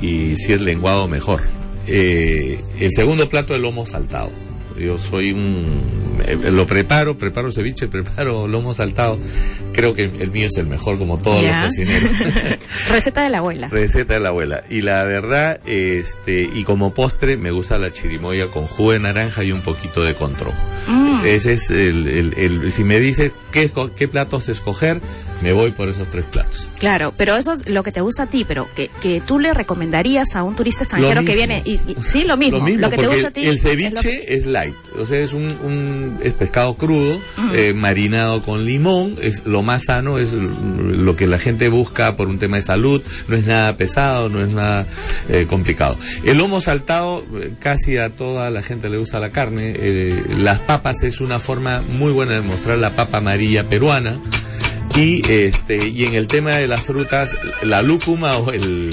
y 0.00 0.36
si 0.36 0.54
es 0.54 0.60
lenguado 0.60 1.06
mejor. 1.06 1.42
Eh, 1.86 2.58
el 2.78 2.90
segundo 2.94 3.28
plato 3.28 3.54
el 3.54 3.62
lomo 3.62 3.84
saltado. 3.84 4.30
Yo 4.78 4.98
soy 4.98 5.32
un 5.32 5.82
eh, 6.24 6.36
lo 6.50 6.66
preparo, 6.66 7.16
preparo 7.18 7.50
ceviche, 7.50 7.88
preparo 7.88 8.46
lomo 8.46 8.74
saltado. 8.74 9.18
Creo 9.72 9.94
que 9.94 10.02
el 10.04 10.30
mío 10.30 10.46
es 10.46 10.56
el 10.58 10.66
mejor, 10.66 10.98
como 10.98 11.16
todos 11.18 11.42
Ya. 11.42 11.64
los 11.64 11.76
cocineros. 11.76 12.10
Receta 12.90 13.22
de 13.22 13.30
la 13.30 13.38
abuela. 13.38 13.68
Receta 13.68 14.14
de 14.14 14.20
la 14.20 14.28
abuela. 14.28 14.64
Y 14.68 14.82
la 14.82 15.02
verdad, 15.04 15.60
este, 15.66 16.42
y 16.42 16.64
como 16.64 16.92
postre, 16.94 17.36
me 17.36 17.50
gusta 17.50 17.78
la 17.78 17.90
chirimoya 17.90 18.48
con 18.48 18.66
jugo 18.66 18.92
de 18.92 18.98
naranja 19.00 19.42
y 19.44 19.52
un 19.52 19.62
poquito 19.62 20.02
de 20.04 20.14
control. 20.14 20.52
Mm. 20.88 21.22
Ese 21.24 21.52
es 21.54 21.70
el, 21.70 22.06
el- 22.08 22.34
el- 22.36 22.72
si 22.72 22.84
me 22.84 22.98
dices 22.98 23.32
qué, 23.52 23.70
qué 23.96 24.08
platos 24.08 24.48
escoger, 24.48 25.00
me 25.42 25.52
voy 25.52 25.70
por 25.72 25.88
esos 25.88 26.08
tres 26.08 26.24
platos. 26.26 26.68
Claro, 26.78 27.12
pero 27.16 27.36
eso 27.36 27.52
es 27.52 27.68
lo 27.68 27.82
que 27.82 27.92
te 27.92 28.00
gusta 28.00 28.24
a 28.24 28.26
ti, 28.26 28.44
pero 28.46 28.68
que, 28.74 28.90
que 29.00 29.20
tú 29.20 29.38
le 29.38 29.52
recomendaría 29.54 30.22
a 30.34 30.42
un 30.42 30.56
turista 30.56 30.84
extranjero 30.84 31.24
que 31.24 31.34
viene 31.34 31.62
y, 31.64 31.72
y- 31.74 31.96
sí, 32.00 32.24
lo 32.24 32.36
mismo, 32.36 32.58
Lo 32.58 32.64
mismo, 32.64 32.90
que 32.90 32.96
te 32.96 33.06
gusta 33.06 33.28
a 33.28 33.30
ti. 33.30 33.44
el 33.46 33.54
es 33.54 33.62
ceviche 33.62 34.00
que- 34.26 34.34
es, 34.34 34.46
light, 34.46 34.74
o 34.98 35.04
sea, 35.04 35.18
es 35.20 35.32
un, 35.32 35.44
un- 35.44 36.18
es 36.22 36.34
pescado 36.34 36.76
crudo, 36.76 37.20
eh, 37.54 37.72
marinado 37.74 38.42
con 38.42 38.64
limón, 38.64 39.16
es 39.20 39.44
lo 39.46 39.62
más 39.62 39.84
sano, 39.84 40.18
es 40.18 40.32
lo 40.32 41.14
que 41.16 41.26
la 41.26 41.38
gente 41.38 41.68
busca 41.68 42.16
por 42.16 42.28
un 42.28 42.38
tema 42.38 42.56
de 42.56 42.62
salud, 42.62 43.02
no 43.28 43.36
es 43.36 43.46
nada 43.46 43.76
pesado, 43.76 44.28
no 44.28 44.42
es 44.44 44.52
nada 44.52 44.86
eh, 45.28 45.46
complicado. 45.48 45.96
El 46.24 46.38
lomo 46.38 46.60
saltado, 46.60 47.24
eh, 47.40 47.52
casi 47.60 47.96
a 47.98 48.10
toda 48.10 48.50
la 48.50 48.62
gente 48.62 48.88
le 48.88 48.98
gusta 48.98 49.18
la 49.20 49.30
carne, 49.30 49.72
eh, 49.76 50.22
las 50.38 50.58
papas 50.60 51.02
es 51.02 51.20
una 51.20 51.38
forma 51.38 51.80
muy 51.82 52.12
buena 52.12 52.32
de 52.34 52.40
mostrar 52.42 52.78
la 52.78 52.90
papa 52.90 53.18
amarilla 53.18 53.64
peruana. 53.64 54.18
Y 54.94 55.22
este 55.26 55.88
y 55.88 56.04
en 56.04 56.14
el 56.14 56.26
tema 56.26 56.52
de 56.52 56.68
las 56.68 56.82
frutas, 56.82 57.34
la 57.62 57.80
lúcuma 57.80 58.36
o 58.36 58.52
el 58.52 58.90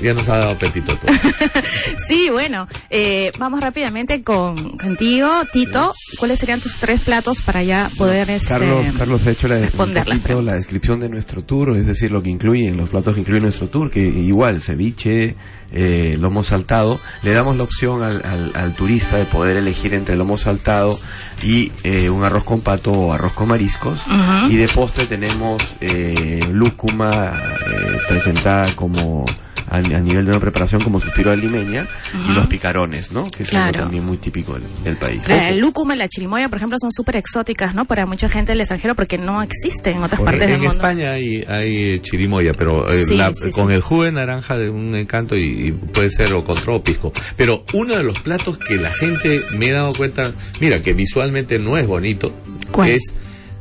ya 0.00 0.14
nos 0.14 0.28
ha 0.28 0.38
dado 0.38 0.50
apetito 0.52 0.96
todo. 0.96 1.12
Sí, 2.08 2.30
bueno, 2.30 2.68
eh, 2.90 3.32
vamos 3.38 3.60
rápidamente 3.60 4.22
con 4.22 4.76
contigo, 4.78 5.28
Tito. 5.52 5.92
¿Cuáles 6.18 6.38
serían 6.38 6.60
tus 6.60 6.76
tres 6.76 7.00
platos 7.00 7.42
para 7.42 7.62
ya 7.62 7.90
poder 7.96 8.30
este, 8.30 8.48
Carlos, 8.48 8.86
Carlos 8.96 9.26
ha 9.26 9.30
hecho 9.30 9.48
la, 9.48 9.58
responder 9.58 10.04
poquito 10.04 10.42
la 10.42 10.54
descripción 10.54 11.00
de 11.00 11.08
nuestro 11.08 11.42
tour, 11.42 11.76
es 11.76 11.86
decir, 11.86 12.10
lo 12.10 12.22
que 12.22 12.30
incluyen, 12.30 12.76
los 12.76 12.88
platos 12.88 13.14
que 13.14 13.20
incluye 13.20 13.40
nuestro 13.40 13.68
tour, 13.68 13.90
que 13.90 14.00
igual, 14.00 14.60
ceviche, 14.62 15.34
eh, 15.72 16.16
lomo 16.18 16.44
saltado, 16.44 17.00
le 17.22 17.32
damos 17.32 17.56
la 17.56 17.64
opción 17.64 18.02
al, 18.02 18.24
al, 18.24 18.52
al 18.54 18.74
turista 18.74 19.16
de 19.16 19.24
poder 19.24 19.56
elegir 19.56 19.94
entre 19.94 20.16
lomo 20.16 20.36
saltado 20.36 20.98
y 21.42 21.72
eh, 21.82 22.08
un 22.08 22.24
arroz 22.24 22.44
con 22.44 22.60
pato 22.60 22.92
o 22.92 23.12
arroz 23.12 23.32
con 23.34 23.48
mariscos. 23.48 24.04
Y 24.48 24.56
de 24.56 24.68
postre 24.68 25.06
tenemos 25.06 25.62
eh, 25.80 26.40
lúcuma 26.50 27.40
eh, 27.66 27.98
presentada 28.08 28.74
como 28.74 29.24
a, 29.68 29.76
a 29.76 29.80
nivel 29.80 30.24
de 30.24 30.30
una 30.30 30.40
preparación 30.40 30.82
como 30.82 31.00
suspiro 31.00 31.30
de 31.30 31.36
limeña 31.38 31.86
y 32.28 32.32
los 32.34 32.46
picarones, 32.46 33.12
¿no? 33.12 33.30
Que 33.30 33.42
es 33.42 33.52
algo 33.54 33.64
Claro. 33.72 33.80
también 33.84 34.04
muy 34.04 34.16
típico 34.18 34.54
del, 34.54 34.62
del 34.84 34.96
país. 34.96 35.26
La 35.28 35.50
lúcuma 35.52 35.94
y 35.94 35.98
la 35.98 36.08
chirimoya, 36.08 36.48
por 36.48 36.58
ejemplo, 36.58 36.76
son 36.80 36.92
súper 36.92 37.16
exóticas, 37.16 37.74
¿no? 37.74 37.84
Para 37.84 38.06
mucha 38.06 38.28
gente 38.28 38.52
del 38.52 38.60
extranjero 38.60 38.94
porque 38.94 39.18
no 39.18 39.42
existen 39.42 39.96
en 39.98 40.04
otras 40.04 40.18
Por- 40.20 40.26
partes 40.26 40.42
en 40.42 40.48
del 40.50 40.58
mundo. 40.60 40.74
España 40.74 41.10
hay, 41.12 41.42
hay 41.48 41.76
eh, 41.94 42.00
chirimoya, 42.02 42.52
pero 42.52 42.88
eh, 42.88 43.04
Sí, 43.06 43.16
la- 43.16 43.32
sí, 43.34 43.50
con 43.50 43.68
sí. 43.68 43.74
el 43.74 43.80
jugo 43.80 44.04
de 44.04 44.12
naranja 44.12 44.56
de 44.58 44.70
un 44.70 44.94
encanto 44.94 45.36
y, 45.36 45.68
y 45.68 45.72
puede 45.72 46.10
ser 46.10 46.32
o 46.34 46.44
control 46.44 46.76
o 46.76 46.82
pisco. 46.84 47.12
Pero 47.36 47.64
uno 47.74 47.96
de 47.96 48.02
los 48.04 48.20
platos 48.20 48.58
que 48.58 48.76
la 48.76 48.90
gente 48.90 49.42
me 49.52 49.66
he 49.68 49.72
dado 49.72 49.92
cuenta, 49.94 50.32
mira, 50.60 50.80
que 50.82 50.92
visualmente 50.92 51.58
no 51.58 51.76
es 51.76 51.86
bonito, 51.86 52.34
¿Cuál? 52.70 52.90
es 52.90 53.02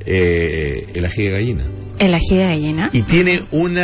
eh, 0.05 0.87
el 0.93 1.05
ají 1.05 1.23
de 1.23 1.31
gallina. 1.31 1.63
El 1.99 2.13
ají 2.13 2.35
de 2.37 2.43
gallina. 2.45 2.89
Y 2.93 3.03
tiene 3.03 3.43
un 3.51 3.77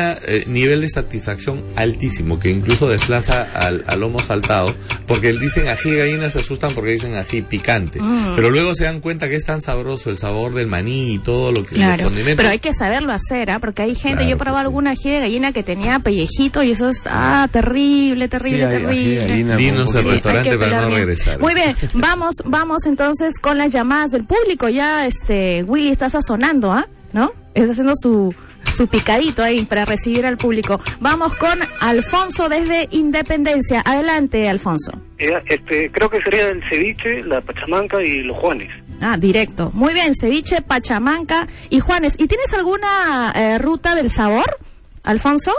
nivel 0.47 0.81
de 0.81 0.89
satisfacción 0.89 1.63
altísimo 1.75 2.39
que 2.39 2.49
incluso 2.49 2.87
desplaza 2.89 3.47
al, 3.53 3.83
al 3.87 3.99
lomo 3.99 4.21
saltado, 4.23 4.75
porque 5.07 5.31
dicen 5.33 5.67
ají 5.67 5.91
de 5.91 5.97
gallina 5.97 6.29
se 6.29 6.39
asustan 6.39 6.73
porque 6.73 6.91
dicen 6.91 7.15
ají 7.15 7.41
picante, 7.41 7.99
Mm. 8.01 8.35
pero 8.35 8.49
luego 8.49 8.73
se 8.75 8.83
dan 8.85 8.99
cuenta 8.99 9.29
que 9.29 9.35
es 9.35 9.45
tan 9.45 9.61
sabroso 9.61 10.09
el 10.09 10.17
sabor 10.17 10.53
del 10.53 10.67
maní 10.67 11.15
y 11.15 11.19
todo 11.19 11.51
lo 11.51 11.63
que 11.63 11.75
Claro, 11.75 12.09
pero 12.35 12.49
hay 12.49 12.59
que 12.59 12.73
saberlo 12.73 13.11
hacer, 13.13 13.49
¿ah? 13.51 13.59
Porque 13.59 13.81
hay 13.83 13.95
gente, 13.95 14.17
Claro 14.17 14.29
yo 14.29 14.35
he 14.35 14.37
probado 14.37 14.59
alguna 14.67 14.91
ají 14.91 15.09
de 15.09 15.19
gallina 15.19 15.51
que 15.51 15.63
tenía 15.63 15.99
pellejito 15.99 16.63
y 16.63 16.71
eso 16.71 16.89
es, 16.89 17.03
ah, 17.05 17.47
terrible, 17.51 18.27
terrible, 18.27 18.59
Sí, 18.59 18.63
hay 18.65 18.71
terrible. 18.83 19.25
gallina 19.27 19.55
Dinos 19.55 19.91
Sí, 19.91 20.07
restaurante 20.09 20.57
para 20.57 20.81
no 20.81 20.89
regresar. 20.95 21.39
Muy 21.39 21.53
bien, 21.53 21.75
vamos, 21.93 22.35
vamos 22.45 22.85
entonces 22.85 23.39
con 23.39 23.57
las 23.57 23.71
llamadas 23.71 24.11
del 24.11 24.25
público. 24.25 24.67
Ya, 24.69 25.05
este, 25.05 25.63
Willy 25.63 25.89
está 25.89 26.09
sazonando, 26.09 26.71
¿ah? 26.71 26.87
¿No? 27.13 27.31
Está 27.53 27.71
haciendo 27.71 27.93
su, 27.95 28.33
su 28.71 28.87
picadito 28.87 29.43
ahí 29.43 29.65
para 29.65 29.85
recibir 29.85 30.25
al 30.25 30.37
público. 30.37 30.79
Vamos 30.99 31.35
con 31.35 31.59
Alfonso 31.81 32.47
desde 32.47 32.87
Independencia. 32.91 33.81
Adelante, 33.85 34.47
Alfonso. 34.47 34.91
Eh, 35.17 35.31
Este, 35.47 35.91
creo 35.91 36.09
que 36.09 36.21
sería 36.21 36.47
el 36.49 36.61
ceviche, 36.69 37.23
la 37.23 37.41
pachamanca 37.41 38.01
y 38.01 38.19
los 38.23 38.37
juanes. 38.37 38.69
Ah, 39.01 39.17
directo. 39.17 39.71
Muy 39.73 39.93
bien, 39.93 40.13
ceviche, 40.13 40.61
pachamanca 40.61 41.47
y 41.69 41.79
Juanes. 41.79 42.13
¿Y 42.19 42.27
tienes 42.27 42.53
alguna 42.53 43.33
eh, 43.35 43.57
ruta 43.57 43.95
del 43.95 44.09
sabor, 44.11 44.57
Alfonso? 45.03 45.51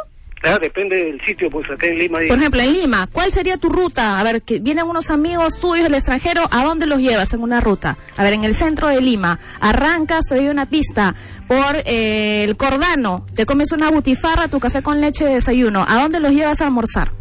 Depende 0.43 0.97
del 0.97 1.21
sitio, 1.25 1.49
pues 1.51 1.71
acá 1.71 1.87
en 1.87 1.99
Lima 1.99 2.19
hay... 2.19 2.29
Por 2.29 2.39
ejemplo, 2.39 2.61
en 2.61 2.73
Lima, 2.73 3.09
¿cuál 3.13 3.31
sería 3.33 3.57
tu 3.57 3.69
ruta? 3.69 4.19
A 4.19 4.25
ver, 4.25 4.43
que 4.43 4.59
vienen 4.59 4.87
unos 4.87 5.11
amigos 5.11 5.61
tuyos 5.61 5.85
del 5.85 5.95
extranjero, 5.95 6.49
¿a 6.51 6.65
dónde 6.65 6.87
los 6.87 7.01
llevas 7.01 7.33
en 7.33 7.43
una 7.43 7.61
ruta? 7.61 7.97
A 8.17 8.25
ver, 8.25 8.33
en 8.33 8.45
el 8.45 8.55
centro 8.55 8.89
de 8.89 9.01
Lima, 9.01 9.39
arrancas, 9.61 10.25
te 10.29 10.35
doy 10.37 10.49
una 10.49 10.67
pista 10.67 11.15
por 11.47 11.77
eh, 11.85 12.43
el 12.43 12.57
Cordano, 12.57 13.25
te 13.35 13.47
comes 13.47 13.71
una 13.71 13.91
butifarra, 13.91 14.49
tu 14.49 14.59
café 14.59 14.83
con 14.83 15.01
leche 15.01 15.25
de 15.25 15.35
desayuno, 15.35 15.85
¿a 15.89 16.03
dónde 16.03 16.19
los 16.19 16.33
llevas 16.33 16.61
a 16.61 16.67
almorzar? 16.67 17.13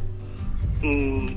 mm, 0.82 1.28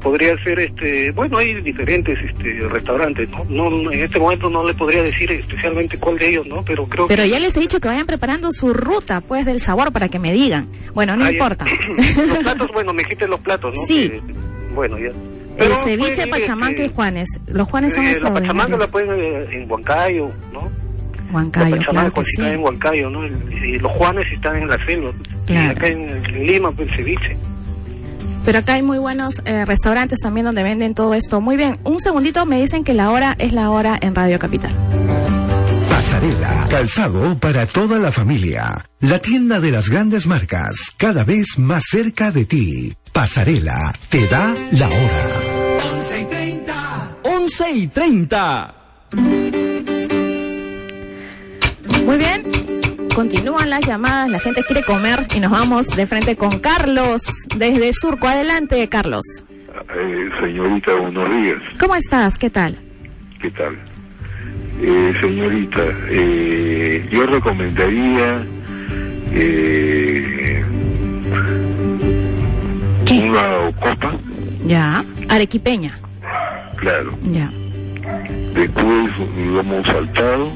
podría 0.00 0.36
ser, 0.42 0.58
este, 0.60 1.10
bueno, 1.12 1.38
hay 1.38 1.60
diferentes 1.62 2.18
este, 2.22 2.60
restaurantes, 2.68 3.28
¿no? 3.30 3.44
No, 3.48 3.90
En 3.90 4.00
este 4.00 4.18
momento 4.18 4.48
no 4.48 4.64
le 4.64 4.74
podría 4.74 5.02
decir 5.02 5.30
especialmente 5.32 5.98
cuál 5.98 6.18
de 6.18 6.30
ellos, 6.30 6.46
¿no? 6.46 6.62
Pero 6.62 6.86
creo 6.86 7.06
Pero 7.06 7.22
que... 7.24 7.28
ya 7.28 7.38
les 7.38 7.56
he 7.56 7.60
dicho 7.60 7.80
que 7.80 7.88
vayan 7.88 8.06
preparando 8.06 8.50
su 8.52 8.72
ruta, 8.72 9.20
pues, 9.20 9.44
del 9.44 9.60
sabor 9.60 9.92
para 9.92 10.08
que 10.08 10.18
me 10.18 10.32
digan. 10.32 10.68
Bueno, 10.94 11.16
no 11.16 11.30
importa. 11.30 11.64
los 12.26 12.38
platos, 12.38 12.70
bueno, 12.72 12.92
me 12.92 13.04
quiten 13.04 13.30
los 13.30 13.40
platos, 13.40 13.72
¿no? 13.74 13.86
Sí. 13.86 14.08
Que- 14.08 14.22
bueno, 14.74 14.96
ya. 14.98 15.12
El 15.58 15.76
ceviche, 15.78 16.22
ir, 16.22 16.30
Pachamanca 16.30 16.82
y 16.82 16.84
este, 16.86 16.94
Juanes. 16.94 17.40
Los 17.48 17.68
Juanes 17.68 17.94
son 17.94 18.04
eh, 18.04 18.14
la 18.22 18.32
pachamanca 18.32 18.76
la 18.76 18.86
pueden 18.86 19.10
eh, 19.10 19.48
en 19.50 19.70
Huancayo, 19.70 20.30
¿no? 20.52 20.70
Huancayo, 21.32 21.76
la 21.76 21.76
claro 21.78 21.86
pachamanca 21.86 22.14
que 22.14 22.24
sí. 22.24 22.30
está 22.42 22.54
en 22.54 22.60
Huancayo, 22.60 23.10
¿no? 23.10 23.26
Y 23.26 23.78
los 23.78 23.92
Juanes 23.92 24.24
están 24.32 24.56
en 24.56 24.68
la 24.68 24.86
selva. 24.86 25.12
Claro. 25.46 25.66
Y 25.66 25.76
acá 25.76 25.86
en, 25.88 26.08
en 26.08 26.46
Lima, 26.46 26.70
pues 26.70 26.88
el 26.90 26.96
ceviche. 26.96 27.36
Pero 28.44 28.58
acá 28.58 28.74
hay 28.74 28.82
muy 28.82 28.98
buenos 28.98 29.42
eh, 29.44 29.64
restaurantes 29.64 30.20
también 30.20 30.46
donde 30.46 30.62
venden 30.62 30.94
todo 30.94 31.14
esto. 31.14 31.40
Muy 31.40 31.56
bien, 31.56 31.78
un 31.84 31.98
segundito, 31.98 32.46
me 32.46 32.60
dicen 32.60 32.84
que 32.84 32.94
la 32.94 33.10
hora 33.10 33.34
es 33.38 33.52
la 33.52 33.70
hora 33.70 33.98
en 34.00 34.14
Radio 34.14 34.38
Capital. 34.38 34.74
Pasarela, 35.88 36.66
calzado 36.70 37.36
para 37.38 37.66
toda 37.66 37.98
la 37.98 38.12
familia. 38.12 38.88
La 39.00 39.18
tienda 39.20 39.60
de 39.60 39.70
las 39.70 39.90
grandes 39.90 40.26
marcas, 40.26 40.92
cada 40.96 41.24
vez 41.24 41.58
más 41.58 41.82
cerca 41.90 42.30
de 42.30 42.44
ti. 42.46 42.96
Pasarela, 43.12 43.92
te 44.08 44.26
da 44.28 44.54
la 44.72 44.86
hora. 44.88 45.24
11 45.92 46.20
y 46.20 46.24
30. 46.26 47.16
11 47.24 47.70
y 47.72 47.86
30. 47.88 48.74
Muy 52.04 52.16
bien, 52.16 52.42
continúan 53.22 53.68
las 53.68 53.84
llamadas, 53.84 54.30
la 54.30 54.38
gente 54.38 54.62
quiere 54.62 54.84
comer 54.84 55.26
y 55.34 55.40
nos 55.40 55.50
vamos 55.50 55.88
de 55.88 56.06
frente 56.06 56.36
con 56.36 56.60
Carlos 56.60 57.20
desde 57.56 57.92
Surco. 57.92 58.28
Adelante, 58.28 58.88
Carlos. 58.88 59.24
Eh, 59.42 60.28
señorita, 60.40 60.94
buenos 60.94 61.28
días. 61.34 61.56
¿Cómo 61.80 61.96
estás? 61.96 62.38
¿Qué 62.38 62.48
tal? 62.48 62.78
¿Qué 63.42 63.50
tal? 63.50 63.76
Eh, 64.80 65.12
señorita, 65.20 65.82
eh, 66.10 67.08
yo 67.10 67.26
recomendaría 67.26 68.46
eh, 69.32 70.64
una 73.10 73.72
copa, 73.80 74.16
Ya, 74.64 75.04
arequipeña. 75.28 75.98
claro. 76.76 77.10
Ya. 77.32 77.50
Después 78.54 79.10
un 79.18 79.54
lomo 79.56 79.84
saltado. 79.86 80.52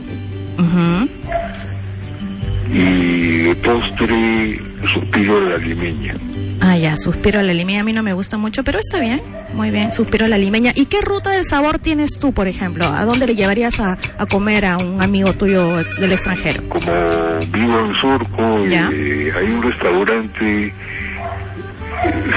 Y 2.72 3.38
de 3.42 3.54
postre 3.56 4.61
suspiro 4.87 5.40
de 5.40 5.50
la 5.50 5.56
limeña. 5.58 6.14
Ah, 6.61 6.76
ya, 6.78 6.96
suspiro 6.96 7.40
a 7.40 7.42
la 7.42 7.52
limeña. 7.52 7.80
A 7.80 7.85
mí 7.85 7.92
no 7.92 8.02
me 8.02 8.12
gusta 8.12 8.37
mucho, 8.38 8.62
pero 8.62 8.78
está 8.78 8.98
bien. 9.00 9.20
Muy 9.52 9.70
bien, 9.70 9.90
suspiro 9.92 10.24
a 10.26 10.28
la 10.28 10.38
limeña. 10.38 10.72
¿Y 10.74 10.87
qué 10.87 11.00
ruta 11.00 11.30
del 11.30 11.44
sabor 11.44 11.78
tienes 11.80 12.18
tú, 12.18 12.32
por 12.32 12.46
ejemplo? 12.48 12.87
¿A 12.87 13.04
dónde 13.04 13.26
le 13.26 13.35
llevarías 13.35 13.78
a, 13.80 13.98
a 14.16 14.26
comer 14.26 14.64
a 14.66 14.76
un 14.78 15.02
amigo 15.02 15.32
tuyo 15.35 15.76
del 15.98 16.12
extranjero? 16.12 16.62
Como 16.68 17.38
vivo 17.52 17.78
en 17.80 17.94
Surco, 17.94 18.58
Ya. 18.68 18.88
eh, 18.92 19.32
hay 19.37 19.46
un 19.46 19.62
restaurante, 19.62 20.66
eh, 20.66 20.72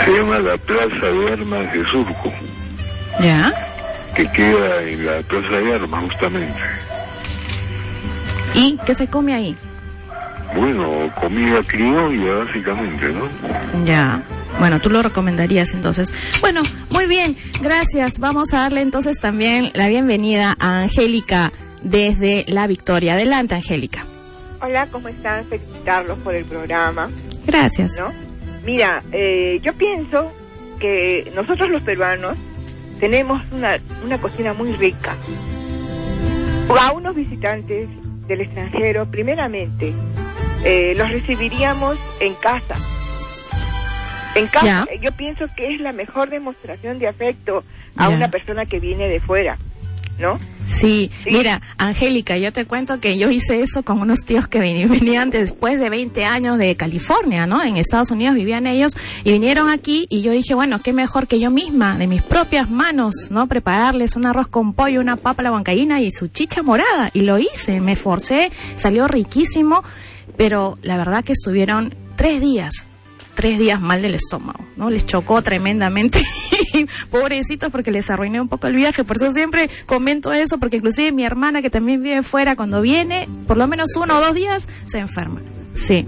se 0.04 0.12
llama 0.12 0.40
la 0.40 0.58
Plaza 0.58 1.06
de 1.06 1.32
Armas 1.32 1.72
de 1.74 1.86
Surco. 1.86 2.34
¿Ya? 3.22 3.54
que 4.16 4.26
queda 4.30 4.82
en 4.82 5.06
la 5.06 5.22
Plaza 5.24 5.50
de 5.62 5.76
Armas 5.76 6.04
justamente. 6.06 6.60
¿Y 8.54 8.78
qué 8.86 8.94
se 8.94 9.08
come 9.08 9.34
ahí? 9.34 9.56
Bueno, 10.56 11.12
comida 11.20 11.62
criolla 11.66 12.46
básicamente, 12.46 13.10
¿no? 13.10 13.86
Ya. 13.86 14.22
Bueno, 14.60 14.80
tú 14.80 14.90
lo 14.90 15.02
recomendarías 15.02 15.74
entonces. 15.74 16.14
Bueno, 16.42 16.62
Muy 16.92 17.08
bien, 17.08 17.36
gracias. 17.62 18.20
Vamos 18.20 18.54
a 18.54 18.60
darle 18.62 18.82
entonces 18.82 19.18
también 19.20 19.72
la 19.74 19.90
bienvenida 19.90 20.56
a 20.60 20.82
Angélica 20.82 21.52
desde 21.84 22.46
La 22.48 22.68
Victoria. 22.68 23.14
Adelante, 23.14 23.56
Angélica. 23.56 24.06
Hola, 24.62 24.88
¿cómo 24.92 25.10
están? 25.10 25.46
Felicitarlos 25.46 26.18
por 26.20 26.34
el 26.36 26.46
programa. 26.46 27.10
Gracias. 27.46 28.00
¿no? 28.00 28.12
Mira, 28.66 29.02
eh, 29.12 29.60
yo 29.62 29.74
pienso 29.74 30.32
que 30.80 31.32
nosotros 31.36 31.70
los 31.70 31.84
peruanos 31.84 32.38
tenemos 33.00 33.42
una, 33.52 33.78
una 34.04 34.18
cocina 34.20 34.54
muy 34.54 34.72
rica. 34.74 35.16
A 36.80 36.92
unos 36.94 37.16
visitantes 37.16 37.90
del 38.28 38.42
extranjero, 38.42 39.06
primeramente, 39.06 39.94
eh, 40.64 40.94
los 40.96 41.12
recibiríamos 41.12 41.98
en 42.20 42.34
casa. 42.36 42.76
En 44.36 44.48
casa, 44.48 44.88
yo 45.02 45.12
pienso 45.14 45.46
que 45.56 45.74
es 45.74 45.82
la 45.82 45.94
mejor 45.94 46.30
demostración 46.30 47.00
de 47.00 47.08
afecto 47.08 47.64
a 47.96 48.10
una 48.10 48.30
persona 48.30 48.66
que 48.66 48.80
viene 48.80 49.08
de 49.08 49.22
fuera, 49.22 49.58
¿no? 50.20 50.38
Sí, 50.66 51.12
mira, 51.26 51.62
Angélica, 51.78 52.38
yo 52.38 52.52
te 52.52 52.66
cuento 52.66 53.00
que 53.00 53.18
yo 53.18 53.30
hice 53.30 53.62
eso 53.62 53.84
con 53.84 54.02
unos 54.02 54.26
tíos 54.26 54.48
que 54.48 54.60
venían 54.60 55.30
después 55.30 55.80
de 55.80 55.90
20 55.90 56.26
años 56.26 56.58
de 56.58 56.76
California, 56.76 57.46
¿no? 57.46 57.64
En 57.64 57.78
Estados 57.78 58.12
Unidos 58.12 58.36
vivían 58.36 58.66
ellos 58.66 58.98
y 59.24 59.32
vinieron 59.32 59.70
aquí 59.70 60.08
y 60.10 60.22
yo 60.22 60.32
dije, 60.32 60.56
bueno, 60.56 60.82
qué 60.82 60.92
mejor 60.92 61.28
que 61.28 61.40
yo 61.40 61.52
misma, 61.52 61.98
de 61.98 62.08
mis 62.08 62.24
propias 62.24 62.70
manos, 62.70 63.28
¿no? 63.30 63.48
Prepararles 63.48 64.16
un 64.16 64.26
arroz 64.26 64.48
con 64.48 64.74
pollo, 64.74 65.00
una 65.00 65.18
papa 65.18 65.42
a 65.42 65.44
la 65.44 65.52
huancaína 65.52 66.02
y 66.02 66.12
su 66.12 66.28
chicha 66.28 66.64
morada. 66.64 67.12
Y 67.14 67.22
lo 67.22 67.38
hice, 67.38 67.80
me 67.80 67.96
forcé, 67.96 68.52
salió 68.76 69.08
riquísimo, 69.08 69.84
pero 70.38 70.76
la 70.82 70.98
verdad 70.98 71.24
que 71.24 71.34
estuvieron 71.34 71.94
tres 72.16 72.40
días 72.42 72.88
tres 73.36 73.60
días 73.60 73.82
mal 73.82 74.02
del 74.02 74.16
estómago, 74.16 74.66
¿no? 74.78 74.90
Les 74.90 75.06
chocó 75.06 75.42
tremendamente, 75.42 76.22
pobrecitos, 77.12 77.70
porque 77.70 77.92
les 77.92 78.10
arruiné 78.10 78.40
un 78.40 78.48
poco 78.48 78.68
el 78.68 78.76
viaje. 78.78 79.04
Por 79.04 79.18
eso 79.18 79.30
siempre 79.32 79.70
comento 79.86 80.32
eso, 80.32 80.58
porque 80.58 80.78
inclusive 80.78 81.12
mi 81.12 81.26
hermana, 81.26 81.62
que 81.62 81.70
también 81.70 82.02
vive 82.02 82.24
fuera, 82.24 82.56
cuando 82.56 82.82
viene, 82.82 83.28
por 83.46 83.58
lo 83.58 83.68
menos 83.68 83.94
uno 83.98 84.18
o 84.18 84.22
dos 84.22 84.36
días, 84.36 84.70
se 84.86 85.00
enferma. 85.00 85.42
Sí. 85.74 86.08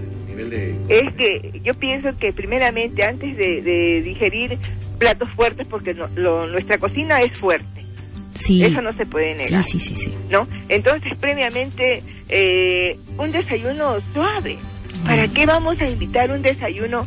Es 0.88 1.02
que 1.18 1.60
yo 1.62 1.74
pienso 1.74 2.08
que 2.18 2.32
primeramente 2.32 3.02
antes 3.04 3.36
de, 3.36 3.60
de 3.60 4.00
digerir 4.02 4.58
platos 4.98 5.28
fuertes, 5.36 5.66
porque 5.68 5.92
no- 5.92 6.08
lo- 6.14 6.46
nuestra 6.46 6.78
cocina 6.78 7.18
es 7.18 7.38
fuerte, 7.38 7.84
Sí. 8.32 8.64
eso 8.64 8.80
no 8.80 8.94
se 8.94 9.04
puede 9.04 9.34
negar. 9.34 9.62
Sí, 9.64 9.78
sí, 9.80 9.94
sí, 9.94 9.96
sí. 10.06 10.14
¿no? 10.30 10.46
Entonces, 10.70 11.12
previamente, 11.20 12.02
eh, 12.28 12.98
un 13.16 13.32
desayuno 13.32 13.98
suave. 14.12 14.58
¿Para 15.04 15.28
qué 15.28 15.46
vamos 15.46 15.80
a 15.80 15.88
invitar 15.88 16.30
un 16.30 16.42
desayuno 16.42 17.06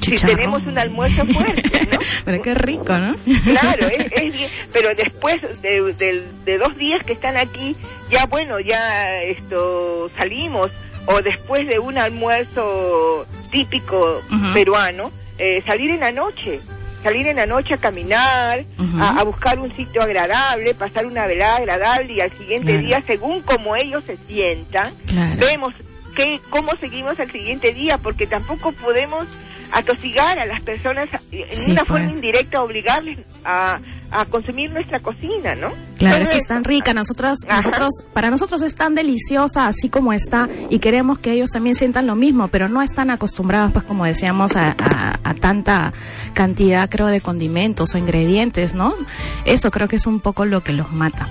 si 0.00 0.16
tenemos 0.16 0.62
un 0.64 0.78
almuerzo 0.78 1.26
fuerte, 1.26 1.86
no? 1.92 1.98
Pero 2.24 2.42
qué 2.42 2.54
rico, 2.54 2.96
¿no? 2.98 3.16
Claro, 3.44 3.88
es, 3.88 4.12
es 4.12 4.32
bien, 4.32 4.50
pero 4.72 4.94
después 4.94 5.42
de, 5.60 6.24
de 6.44 6.58
dos 6.58 6.76
días 6.76 7.04
que 7.04 7.14
están 7.14 7.36
aquí, 7.36 7.76
ya 8.10 8.26
bueno, 8.26 8.60
ya 8.60 9.02
esto 9.24 10.08
salimos, 10.16 10.70
o 11.06 11.20
después 11.20 11.66
de 11.66 11.78
un 11.78 11.98
almuerzo 11.98 13.26
típico 13.50 14.22
peruano, 14.54 15.10
eh, 15.38 15.62
salir 15.66 15.90
en 15.90 16.00
la 16.00 16.12
noche, 16.12 16.60
salir 17.02 17.26
en 17.26 17.36
la 17.36 17.46
noche 17.46 17.74
a 17.74 17.78
caminar, 17.78 18.64
a, 19.00 19.20
a 19.20 19.24
buscar 19.24 19.58
un 19.58 19.74
sitio 19.74 20.02
agradable, 20.02 20.74
pasar 20.74 21.06
una 21.06 21.26
velada 21.26 21.56
agradable 21.56 22.12
y 22.12 22.20
al 22.20 22.32
siguiente 22.32 22.72
Claro. 22.72 22.86
día, 22.86 23.02
según 23.06 23.42
como 23.42 23.76
ellos 23.76 24.04
se 24.04 24.16
sientan, 24.28 24.94
Claro. 25.06 25.36
vemos 25.40 25.74
que, 26.16 26.40
cómo 26.50 26.70
seguimos 26.78 27.18
al 27.20 27.30
siguiente 27.32 27.72
día, 27.72 27.98
porque 27.98 28.26
tampoco 28.26 28.72
podemos 28.72 29.26
atosigar 29.72 30.38
a 30.38 30.44
las 30.46 30.62
personas 30.62 31.08
en 31.30 31.46
Sí, 31.56 31.72
una 31.72 31.84
forma 31.84 32.04
pues. 32.06 32.16
indirecta, 32.16 32.62
obligarles 32.62 33.18
a, 33.44 33.78
a 34.10 34.24
consumir 34.26 34.70
nuestra 34.70 35.00
cocina, 35.00 35.54
¿no? 35.54 35.70
Claro, 35.98 36.28
que 36.28 36.36
es 36.36 36.46
tan 36.46 36.64
rica. 36.64 36.92
Nosotros, 36.94 37.38
nosotros, 37.48 38.06
para 38.12 38.30
nosotros 38.30 38.60
es 38.62 38.74
tan 38.74 38.94
deliciosa 38.94 39.66
así 39.66 39.88
como 39.88 40.12
está 40.12 40.48
y 40.70 40.78
queremos 40.78 41.18
que 41.18 41.32
ellos 41.32 41.50
también 41.50 41.74
sientan 41.74 42.06
lo 42.06 42.14
mismo, 42.14 42.48
pero 42.48 42.68
no 42.68 42.82
están 42.82 43.10
acostumbrados, 43.10 43.72
pues 43.72 43.84
como 43.84 44.04
decíamos, 44.04 44.56
a, 44.56 44.70
a- 44.78 45.18
a 45.24 45.34
tanta 45.34 45.92
cantidad, 46.34 46.88
creo, 46.90 47.06
de 47.06 47.20
condimentos 47.20 47.94
o 47.94 47.98
ingredientes, 47.98 48.74
¿no? 48.74 48.94
Eso 49.44 49.70
creo 49.70 49.88
que 49.88 49.96
es 49.96 50.06
un 50.06 50.20
poco 50.20 50.44
lo 50.44 50.62
que 50.62 50.72
los 50.72 50.92
mata. 50.92 51.28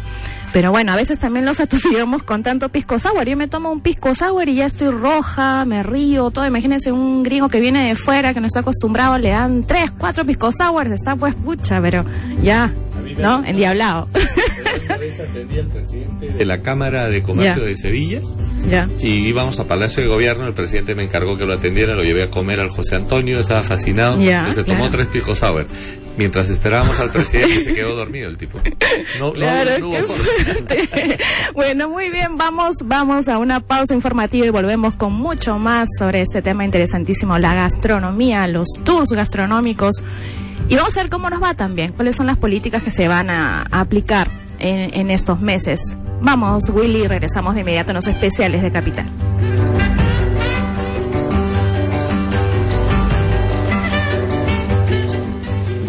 Pero 0.53 0.71
bueno, 0.71 0.91
a 0.91 0.95
veces 0.97 1.17
también 1.17 1.45
los 1.45 1.59
atosigamos 1.61 2.23
con 2.23 2.43
tanto 2.43 2.67
pisco 2.69 2.99
sour. 2.99 3.25
Yo 3.27 3.37
me 3.37 3.47
tomo 3.47 3.71
un 3.71 3.79
pisco 3.81 4.13
sour 4.13 4.49
y 4.49 4.55
ya 4.55 4.65
estoy 4.65 4.89
roja, 4.89 5.63
me 5.65 5.81
río, 5.81 6.29
todo. 6.31 6.45
Imagínense 6.45 6.91
un 6.91 7.23
gringo 7.23 7.47
que 7.47 7.59
viene 7.61 7.87
de 7.87 7.95
fuera, 7.95 8.33
que 8.33 8.41
no 8.41 8.47
está 8.47 8.59
acostumbrado, 8.59 9.17
le 9.17 9.29
dan 9.29 9.63
tres, 9.63 9.91
cuatro 9.97 10.25
pisco 10.25 10.51
sours, 10.51 10.91
está 10.91 11.15
pues 11.15 11.35
pucha, 11.35 11.79
pero 11.81 12.03
ya, 12.41 12.73
¿no? 13.17 13.43
Endiablado. 13.45 14.09
de 16.37 16.45
la 16.45 16.59
Cámara 16.61 17.09
de 17.09 17.23
Comercio 17.23 17.63
de 17.63 17.75
Sevilla 17.75 18.19
ya. 18.69 18.87
y 18.99 19.27
íbamos 19.27 19.59
a 19.59 19.67
Palacio 19.67 20.01
de 20.03 20.09
Gobierno, 20.09 20.47
el 20.47 20.53
presidente 20.53 20.95
me 20.95 21.03
encargó 21.03 21.37
que 21.37 21.45
lo 21.45 21.53
atendiera, 21.53 21.95
lo 21.95 22.03
llevé 22.03 22.23
a 22.23 22.29
comer 22.29 22.59
al 22.59 22.69
José 22.69 22.95
Antonio, 22.95 23.39
estaba 23.39 23.63
fascinado, 23.63 24.21
Ya, 24.21 24.45
y 24.47 24.51
se 24.51 24.63
tomó 24.63 24.81
claro. 24.89 24.91
tres 24.97 25.07
picos 25.07 25.39
sour. 25.39 25.65
Mientras 26.17 26.49
esperábamos 26.49 26.99
al 26.99 27.09
presidente 27.09 27.63
se 27.63 27.73
quedó 27.73 27.95
dormido 27.95 28.27
el 28.29 28.37
tipo. 28.37 28.59
No, 29.19 29.27
no- 29.27 29.31
Claro, 29.33 29.71
no 29.79 29.87
hubo 29.89 29.97
forma. 30.03 30.23
Suerte. 30.43 31.17
Bueno, 31.53 31.89
muy 31.89 32.09
bien, 32.09 32.37
vamos, 32.37 32.75
vamos 32.85 33.27
a 33.27 33.37
una 33.37 33.59
pausa 33.59 33.93
informativa 33.93 34.45
y 34.45 34.49
volvemos 34.49 34.93
con 34.95 35.13
mucho 35.13 35.59
más 35.59 35.87
sobre 35.99 36.21
este 36.21 36.41
tema 36.41 36.63
interesantísimo, 36.63 37.37
la 37.37 37.53
gastronomía, 37.53 38.47
los 38.47 38.67
tours 38.83 39.11
gastronómicos. 39.11 40.03
Y 40.69 40.75
vamos 40.75 40.95
a 40.97 41.01
ver 41.01 41.09
cómo 41.09 41.29
nos 41.29 41.41
va 41.43 41.53
también, 41.53 41.91
cuáles 41.93 42.15
son 42.15 42.27
las 42.27 42.37
políticas 42.37 42.83
que 42.83 42.91
se 42.91 43.07
van 43.07 43.29
a, 43.29 43.65
a 43.69 43.81
aplicar 43.81 44.29
en, 44.61 45.11
estos 45.11 45.39
meses. 45.39 45.97
Vamos, 46.21 46.69
Willy, 46.69 47.07
regresamos 47.07 47.55
de 47.55 47.61
inmediato 47.61 47.91
en 47.91 47.95
los 47.95 48.07
especiales 48.07 48.61
de 48.61 48.71
Capital. 48.71 49.09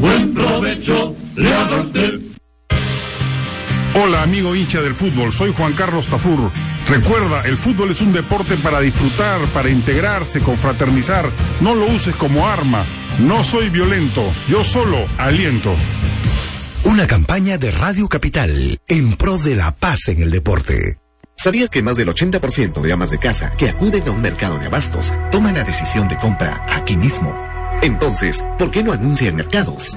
Buen 0.00 0.34
provecho 0.34 1.14
le. 1.36 2.31
Hola 4.04 4.24
amigo 4.24 4.56
hincha 4.56 4.80
del 4.80 4.96
fútbol, 4.96 5.32
soy 5.32 5.52
Juan 5.52 5.74
Carlos 5.74 6.08
Tafur. 6.08 6.50
Recuerda, 6.88 7.42
el 7.42 7.56
fútbol 7.56 7.92
es 7.92 8.00
un 8.00 8.12
deporte 8.12 8.56
para 8.56 8.80
disfrutar, 8.80 9.40
para 9.54 9.70
integrarse, 9.70 10.40
confraternizar. 10.40 11.30
No 11.60 11.72
lo 11.76 11.86
uses 11.86 12.16
como 12.16 12.48
arma. 12.48 12.84
No 13.20 13.44
soy 13.44 13.70
violento, 13.70 14.24
yo 14.48 14.64
solo 14.64 15.06
aliento. 15.18 15.72
Una 16.82 17.06
campaña 17.06 17.58
de 17.58 17.70
Radio 17.70 18.08
Capital 18.08 18.80
en 18.88 19.16
pro 19.16 19.38
de 19.38 19.54
la 19.54 19.70
paz 19.70 20.08
en 20.08 20.20
el 20.20 20.32
deporte. 20.32 20.98
¿Sabías 21.36 21.70
que 21.70 21.82
más 21.82 21.96
del 21.96 22.08
80% 22.08 22.80
de 22.80 22.92
amas 22.92 23.10
de 23.10 23.18
casa 23.18 23.52
que 23.56 23.68
acuden 23.68 24.08
a 24.08 24.10
un 24.10 24.20
mercado 24.20 24.58
de 24.58 24.66
abastos 24.66 25.14
toman 25.30 25.54
la 25.54 25.62
decisión 25.62 26.08
de 26.08 26.18
compra 26.18 26.66
aquí 26.68 26.96
mismo? 26.96 27.51
Entonces, 27.82 28.42
¿por 28.58 28.70
qué 28.70 28.82
no 28.84 28.92
anuncian 28.92 29.34
mercados? 29.34 29.96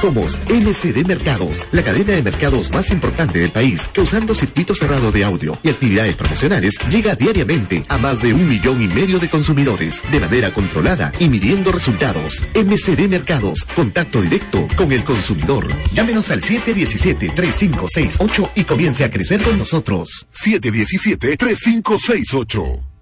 Somos 0.00 0.38
MCD 0.48 1.04
Mercados, 1.04 1.66
la 1.72 1.82
cadena 1.82 2.12
de 2.12 2.22
mercados 2.22 2.70
más 2.70 2.92
importante 2.92 3.40
del 3.40 3.50
país, 3.50 3.88
que 3.92 4.02
usando 4.02 4.32
circuito 4.34 4.72
cerrado 4.72 5.10
de 5.10 5.24
audio 5.24 5.58
y 5.64 5.70
actividades 5.70 6.14
promocionales, 6.14 6.74
llega 6.88 7.16
diariamente 7.16 7.82
a 7.88 7.98
más 7.98 8.22
de 8.22 8.32
un 8.32 8.48
millón 8.48 8.80
y 8.80 8.86
medio 8.86 9.18
de 9.18 9.28
consumidores, 9.28 10.00
de 10.12 10.20
manera 10.20 10.52
controlada 10.52 11.10
y 11.18 11.28
midiendo 11.28 11.72
resultados. 11.72 12.44
MCD 12.54 13.08
Mercados, 13.08 13.64
contacto 13.74 14.22
directo 14.22 14.68
con 14.76 14.92
el 14.92 15.02
consumidor. 15.02 15.66
Llámenos 15.92 16.30
al 16.30 16.40
717-3568 16.40 18.50
y 18.54 18.62
comience 18.62 19.04
a 19.04 19.10
crecer 19.10 19.42
con 19.42 19.58
nosotros. 19.58 20.28
717-3568. 20.34 22.93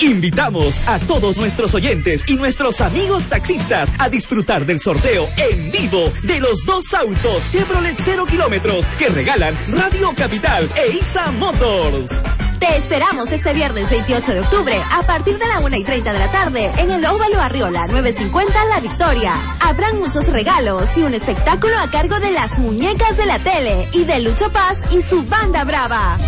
Invitamos 0.00 0.76
a 0.86 0.98
todos 0.98 1.36
nuestros 1.36 1.74
oyentes 1.74 2.24
y 2.26 2.34
nuestros 2.34 2.80
amigos 2.80 3.28
taxistas 3.28 3.90
a 3.98 4.08
disfrutar 4.08 4.66
del 4.66 4.80
sorteo 4.80 5.24
en 5.36 5.70
vivo 5.70 6.10
de 6.22 6.40
los 6.40 6.64
dos 6.66 6.92
autos 6.94 7.50
Chevrolet 7.52 7.96
0 7.98 8.26
kilómetros 8.26 8.86
que 8.98 9.08
regalan 9.08 9.56
Radio 9.68 10.12
Capital 10.16 10.68
e 10.76 10.96
ISA 10.96 11.30
Motors. 11.32 12.10
Te 12.58 12.76
esperamos 12.78 13.30
este 13.30 13.52
viernes 13.52 13.90
28 13.90 14.32
de 14.32 14.40
octubre 14.40 14.82
a 14.90 15.02
partir 15.02 15.38
de 15.38 15.46
la 15.46 15.60
1 15.60 15.76
y 15.76 15.84
30 15.84 16.12
de 16.12 16.18
la 16.18 16.32
tarde 16.32 16.72
en 16.78 16.90
el 16.90 17.04
Óvalo 17.04 17.40
Arriola 17.40 17.84
950 17.86 18.64
La 18.66 18.80
Victoria. 18.80 19.32
Habrán 19.60 20.00
muchos 20.00 20.24
regalos 20.26 20.88
y 20.96 21.02
un 21.02 21.14
espectáculo 21.14 21.78
a 21.78 21.90
cargo 21.90 22.18
de 22.20 22.30
las 22.30 22.58
muñecas 22.58 23.16
de 23.16 23.26
la 23.26 23.38
tele 23.38 23.88
y 23.92 24.04
de 24.04 24.20
Lucho 24.20 24.50
Paz 24.50 24.78
y 24.92 25.02
su 25.02 25.22
banda 25.24 25.64
brava. 25.64 26.18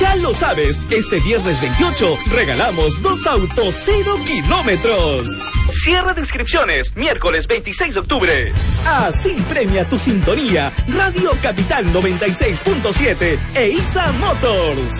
Ya 0.00 0.16
lo 0.16 0.32
sabes, 0.32 0.80
este 0.88 1.20
viernes 1.20 1.60
28 1.60 2.14
regalamos 2.32 3.02
dos 3.02 3.26
autos 3.26 3.74
0 3.84 4.16
kilómetros. 4.26 5.28
Cierre 5.84 6.14
de 6.14 6.20
inscripciones, 6.22 6.96
miércoles 6.96 7.46
26 7.46 7.92
de 7.92 8.00
octubre. 8.00 8.52
Así 8.86 9.36
premia 9.46 9.86
tu 9.86 9.98
sintonía, 9.98 10.72
Radio 10.88 11.32
Capital 11.42 11.92
96.7 11.92 13.38
e 13.54 13.68
ISA 13.72 14.10
Motors. 14.12 14.92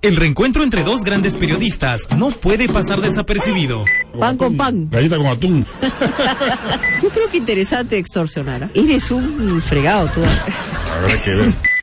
El 0.00 0.14
reencuentro 0.14 0.62
entre 0.62 0.84
dos 0.84 1.02
grandes 1.02 1.36
periodistas 1.36 2.02
no 2.16 2.30
puede 2.30 2.68
pasar 2.68 3.00
desapercibido. 3.00 3.84
Pan 4.16 4.36
con 4.36 4.56
pan. 4.56 4.88
Galleta 4.90 5.16
con 5.16 5.26
atún. 5.26 5.66
Yo 7.02 7.08
creo 7.08 7.28
que 7.28 7.38
interesante 7.38 7.98
extorsionar. 7.98 8.62
¿ah? 8.62 8.70
Eres 8.74 9.10
un 9.10 9.60
fregado 9.60 10.06
tú. 10.08 10.20
Habrá 10.94 11.20
que 11.24 11.30
ver. 11.34 11.73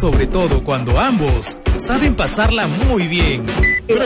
Sobre 0.00 0.26
todo 0.26 0.64
cuando 0.64 0.98
ambos 0.98 1.56
saben 1.76 2.14
pasarla 2.14 2.66
muy 2.66 3.08
bien. 3.08 3.46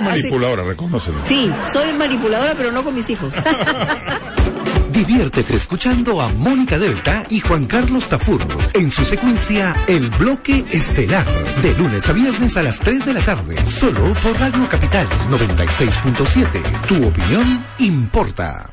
Manipuladora, 0.03 0.65
reconócelo. 0.65 1.19
Sí, 1.25 1.51
soy 1.73 1.93
manipuladora, 1.93 2.55
pero 2.57 2.73
no 2.73 2.83
con 2.85 2.95
mis 2.95 3.09
hijos. 3.09 3.35
Diviértete 4.91 5.57
escuchando 5.57 6.23
a 6.23 6.29
Mónica 6.29 6.79
Delta 6.79 7.25
y 7.29 7.41
Juan 7.41 7.67
Carlos 7.67 8.09
Tafur 8.09 8.41
en 8.73 8.91
su 8.91 9.05
secuencia 9.05 9.85
El 9.87 10.09
Bloque 10.11 10.65
Estelar, 10.71 11.27
de 11.61 11.73
lunes 11.75 12.09
a 12.09 12.15
viernes 12.15 12.57
a 12.57 12.63
las 12.63 12.81
3 12.81 13.05
de 13.05 13.13
la 13.13 13.23
tarde, 13.23 13.57
solo 13.67 14.15
por 14.23 14.39
Radio 14.39 14.67
Capital 14.69 15.07
96.7. 15.29 16.87
Tu 16.87 17.07
opinión 17.07 17.67
importa. 17.79 18.73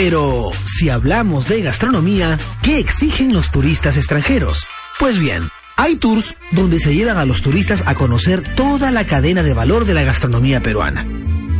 Pero 0.00 0.50
si 0.64 0.90
hablamos 0.90 1.48
de 1.48 1.60
gastronomía, 1.60 2.38
¿qué 2.62 2.78
exigen 2.78 3.32
los 3.32 3.50
turistas 3.50 3.96
extranjeros? 3.96 4.64
Pues 5.00 5.18
bien, 5.18 5.48
hay 5.76 5.96
tours 5.96 6.36
donde 6.52 6.78
se 6.78 6.94
llevan 6.94 7.16
a 7.16 7.24
los 7.24 7.42
turistas 7.42 7.82
a 7.84 7.96
conocer 7.96 8.44
toda 8.54 8.92
la 8.92 9.08
cadena 9.08 9.42
de 9.42 9.54
valor 9.54 9.86
de 9.86 9.94
la 9.94 10.04
gastronomía 10.04 10.60
peruana. 10.60 11.04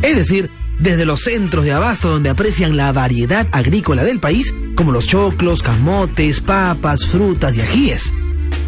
Es 0.03 0.15
decir, 0.15 0.49
desde 0.79 1.05
los 1.05 1.19
centros 1.19 1.65
de 1.65 1.73
abasto 1.73 2.07
donde 2.07 2.29
aprecian 2.29 2.77
la 2.77 2.93
variedad 2.93 3.45
agrícola 3.51 4.05
del 4.05 4.21
país, 4.21 4.55
como 4.77 4.93
los 4.93 5.05
choclos, 5.05 5.61
camotes, 5.61 6.39
papas, 6.39 7.05
frutas 7.07 7.57
y 7.57 7.61
ajíes. 7.61 8.13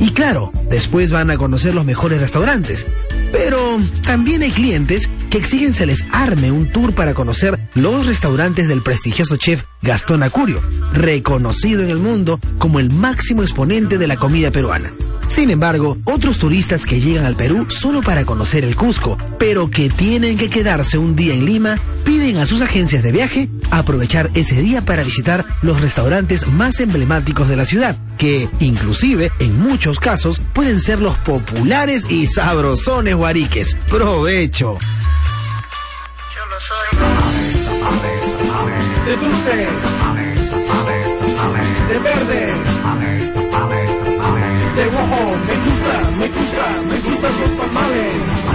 Y 0.01 0.09
claro, 0.09 0.51
después 0.69 1.11
van 1.11 1.32
a 1.32 1.38
conocer 1.38 1.74
los 1.74 1.86
mejores 1.86 2.19
restaurantes. 2.19 2.86
Pero 3.32 3.79
también 4.03 4.43
hay 4.43 4.51
clientes 4.51 5.09
que 5.29 5.38
exigen 5.38 5.73
se 5.73 5.86
les 5.86 6.05
arme 6.11 6.51
un 6.51 6.71
tour 6.71 6.93
para 6.93 7.13
conocer 7.13 7.57
los 7.73 8.05
restaurantes 8.05 8.67
del 8.67 8.84
prestigioso 8.84 9.38
chef 9.38 9.63
Gastón 9.82 10.23
Acurio, 10.23 10.61
reconocido 10.91 11.82
en 11.82 11.89
el 11.89 11.97
mundo 11.97 12.39
como 12.57 12.79
el 12.79 12.91
máximo 12.91 13.41
exponente 13.41 13.97
de 13.97 14.07
la 14.07 14.17
comida 14.17 14.51
peruana. 14.51 14.91
Sin 15.32 15.49
embargo, 15.49 15.97
otros 16.03 16.39
turistas 16.39 16.86
que 16.86 16.99
llegan 16.99 17.25
al 17.25 17.36
Perú 17.36 17.65
solo 17.69 18.01
para 18.01 18.25
conocer 18.25 18.65
el 18.65 18.75
Cusco, 18.75 19.17
pero 19.39 19.69
que 19.69 19.89
tienen 19.89 20.38
que 20.38 20.49
quedarse 20.49 20.97
un 20.97 21.15
día 21.15 21.34
en 21.34 21.45
Lima, 21.45 21.77
piden 22.03 22.38
a 22.38 22.45
sus 22.45 22.61
agencias 22.61 23.01
de 23.01 23.13
viaje 23.13 23.47
aprovechar 23.69 24.29
ese 24.34 24.61
día 24.61 24.82
para 24.82 25.03
visitar 25.03 25.45
los 25.61 25.79
restaurantes 25.79 26.45
más 26.47 26.82
emblemáticos 26.82 27.47
de 27.47 27.55
la 27.55 27.65
ciudad, 27.65 27.95
que 28.17 28.49
inclusive 28.59 29.32
en 29.39 29.57
muchos 29.57 30.01
casos 30.01 30.41
pueden 30.53 30.82
ser 30.82 30.99
los 30.99 31.17
populares 31.19 32.11
y 32.11 32.25
sabrosones 32.25 33.15
guariques. 33.22 33.78
¡Provecho! 33.88 34.80
De 39.05 39.15
dulce, 39.15 39.55
de 41.89 41.99
verde, 41.99 42.39
de 44.76 44.86
rojo, 44.86 45.36
me 45.47 45.55
gusta, 45.55 45.93
me 46.17 46.28
gusta, 46.30 46.63
me 46.89 46.97
gustan 46.99 47.34
los 47.41 47.57
tamales. 47.57 48.51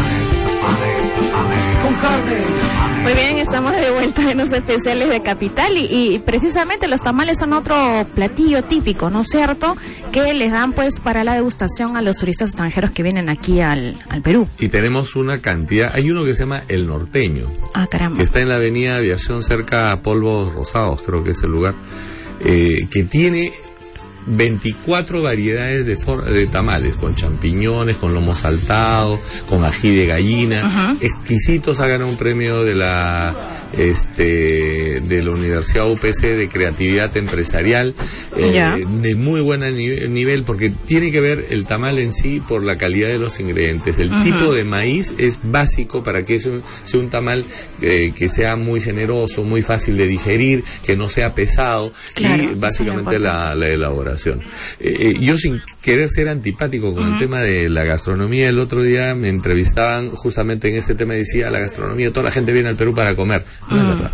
Muy 3.02 3.12
bien, 3.14 3.38
estamos 3.38 3.72
de 3.76 3.90
vuelta 3.92 4.30
en 4.30 4.38
los 4.38 4.52
especiales 4.52 5.08
de 5.08 5.22
Capital 5.22 5.76
y, 5.78 6.14
y 6.14 6.18
precisamente 6.18 6.88
los 6.88 7.00
tamales 7.00 7.38
son 7.38 7.52
otro 7.52 7.76
platillo 8.14 8.62
típico, 8.64 9.10
¿no 9.10 9.20
es 9.20 9.28
cierto? 9.28 9.76
Que 10.10 10.34
les 10.34 10.50
dan 10.50 10.72
pues 10.72 11.00
para 11.00 11.22
la 11.22 11.34
degustación 11.34 11.96
a 11.96 12.02
los 12.02 12.18
turistas 12.18 12.50
extranjeros 12.50 12.90
que 12.90 13.02
vienen 13.04 13.28
aquí 13.28 13.60
al, 13.60 13.96
al 14.08 14.22
Perú. 14.22 14.48
Y 14.58 14.68
tenemos 14.68 15.14
una 15.14 15.40
cantidad. 15.40 15.92
Hay 15.94 16.10
uno 16.10 16.24
que 16.24 16.34
se 16.34 16.40
llama 16.42 16.62
El 16.68 16.86
Norteño, 16.88 17.46
Ah, 17.74 17.86
caramba. 17.86 18.16
que 18.18 18.24
está 18.24 18.40
en 18.40 18.48
la 18.48 18.56
avenida 18.56 18.96
Aviación 18.96 19.42
cerca 19.42 19.92
a 19.92 20.02
Polvos 20.02 20.52
Rosados, 20.52 21.02
creo 21.02 21.22
que 21.22 21.30
es 21.30 21.42
el 21.44 21.50
lugar, 21.50 21.74
eh, 22.40 22.88
que 22.90 23.04
tiene 23.04 23.52
24 24.26 25.22
variedades 25.22 25.86
de, 25.86 25.96
for- 25.96 26.24
de 26.24 26.46
tamales, 26.46 26.96
con 26.96 27.14
champiñones, 27.14 27.96
con 27.96 28.12
lomo 28.12 28.34
saltado, 28.34 29.20
con 29.48 29.64
ají 29.64 29.94
de 29.96 30.06
gallina, 30.06 30.66
Ajá. 30.66 30.96
exquisitos, 31.00 31.80
hagan 31.80 32.02
un 32.02 32.16
premio 32.16 32.64
de 32.64 32.74
la 32.74 33.34
este 33.76 35.00
de 35.00 35.22
la 35.22 35.32
Universidad 35.32 35.90
UPC 35.90 36.22
de 36.36 36.48
creatividad 36.48 37.14
empresarial 37.16 37.94
eh, 38.36 38.84
de 38.88 39.14
muy 39.14 39.40
buen 39.40 39.60
nivel, 39.60 40.12
nivel 40.12 40.42
porque 40.44 40.70
tiene 40.70 41.10
que 41.10 41.20
ver 41.20 41.46
el 41.50 41.66
tamal 41.66 41.98
en 41.98 42.12
sí 42.12 42.40
por 42.46 42.62
la 42.64 42.76
calidad 42.76 43.08
de 43.08 43.18
los 43.18 43.38
ingredientes. 43.40 43.98
El 43.98 44.10
tipo 44.22 44.52
de 44.54 44.64
maíz 44.64 45.14
es 45.18 45.38
básico 45.42 46.02
para 46.02 46.24
que 46.24 46.38
sea 46.38 46.52
un, 46.52 46.62
sea 46.84 47.00
un 47.00 47.10
tamal 47.10 47.44
eh, 47.82 48.12
que 48.16 48.28
sea 48.28 48.56
muy 48.56 48.80
generoso 48.80 49.42
muy 49.42 49.62
fácil 49.62 49.96
de 49.96 50.06
digerir 50.06 50.64
que 50.84 50.96
no 50.96 51.08
sea 51.08 51.34
pesado 51.34 51.92
Claro, 52.14 52.42
y 52.42 52.54
básicamente 52.54 53.18
la, 53.18 53.54
la 53.54 53.68
elaboración 53.68 54.15
Eh, 54.80 54.96
eh, 55.00 55.14
yo 55.20 55.36
sin 55.36 55.60
querer 55.82 56.08
ser 56.10 56.28
antipático 56.28 56.94
con 56.94 57.12
el 57.12 57.18
tema 57.18 57.40
de 57.40 57.68
la 57.68 57.84
gastronomía 57.84 58.48
el 58.48 58.58
otro 58.58 58.82
día 58.82 59.14
me 59.14 59.28
entrevistaban 59.28 60.10
justamente 60.10 60.68
en 60.68 60.76
ese 60.76 60.94
tema 60.94 61.14
y 61.14 61.18
decía 61.18 61.50
la 61.50 61.60
gastronomía 61.60 62.12
toda 62.12 62.24
la 62.24 62.32
gente 62.32 62.52
viene 62.52 62.68
al 62.68 62.76
Perú 62.76 62.94
para 62.94 63.14
comer 63.14 63.44
verdad. 63.70 64.10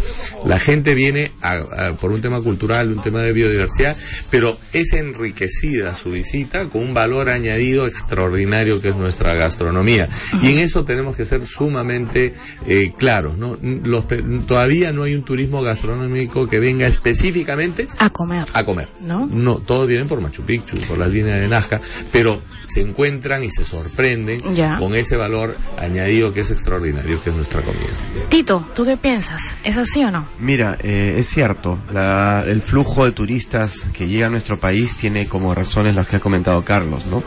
La 0.47 0.59
gente 0.59 0.95
viene 0.95 1.33
a- 1.43 1.89
a- 1.89 1.93
por 1.95 2.11
un 2.13 2.21
tema 2.21 2.41
cultural, 2.43 2.93
un 2.93 3.03
tema 3.03 3.21
de 3.23 3.33
biodiversidad, 3.33 3.97
pero 4.31 4.57
es 4.73 4.93
enriquecida 4.93 5.95
su 5.95 6.11
visita 6.13 6.69
con 6.69 6.83
un 6.83 6.95
valor 6.95 7.29
añadido 7.29 7.87
extraordinario 7.87 8.81
que 8.81 8.89
es 8.91 8.97
nuestra 8.97 9.35
gastronomía. 9.35 10.09
Y 10.43 10.53
en 10.53 10.59
eso 10.59 10.85
tenemos 10.85 11.17
que 11.17 11.25
ser 11.25 11.47
sumamente 11.47 12.35
eh, 12.67 12.91
claros. 12.97 13.39
¿no? 13.39 13.57
Los 13.63 14.05
todavía 14.47 14.93
no 14.93 15.05
hay 15.05 15.15
un 15.15 15.25
turismo 15.25 15.63
gastronómico 15.63 16.47
que 16.47 16.59
venga 16.59 16.87
específicamente 16.87 17.87
A 17.99 18.11
comer. 18.11 18.47
a 18.53 18.65
comer. 18.65 18.89
¿No? 19.01 19.27
No, 19.27 19.59
todos 19.59 19.89
vienen 19.93 20.09
por 20.09 20.21
Machu 20.21 20.43
Picchu, 20.43 20.77
por 20.89 20.99
la 20.99 21.07
línea 21.07 21.37
de 21.37 21.49
Nazca, 21.49 21.81
pero 22.11 22.43
se 22.67 22.81
encuentran 22.81 23.45
y 23.45 23.51
se 23.51 23.65
sorprenden 23.65 24.41
Ya. 24.55 24.79
con 24.79 24.95
ese 24.95 25.17
valor 25.17 25.57
añadido 25.79 26.33
que 26.33 26.41
es 26.41 26.51
extraordinario, 26.51 27.23
que 27.23 27.31
es 27.31 27.37
nuestra 27.37 27.61
comida. 27.63 27.83
Tito, 28.29 28.67
¿tú 28.75 28.85
qué 28.85 28.97
piensas? 28.97 29.57
¿Es 29.65 29.77
así 29.77 30.03
o 30.05 30.11
no? 30.11 30.27
Mira, 30.39 30.79
eh, 30.83 31.17
es 31.19 31.29
cierto, 31.29 31.79
la- 31.93 32.45
el 32.47 32.63
flujo 32.63 33.05
de 33.05 33.13
turistas 33.13 33.75
que 33.93 34.07
llega 34.07 34.27
a 34.27 34.31
nuestro 34.31 34.59
país 34.59 34.97
tiene 34.97 35.27
como 35.27 35.55
razones 35.55 35.95
las 35.95 36.07
que 36.09 36.17
ha 36.17 36.21
comentado 36.21 36.63
Carlos, 36.65 37.05
¿no? 37.07 37.23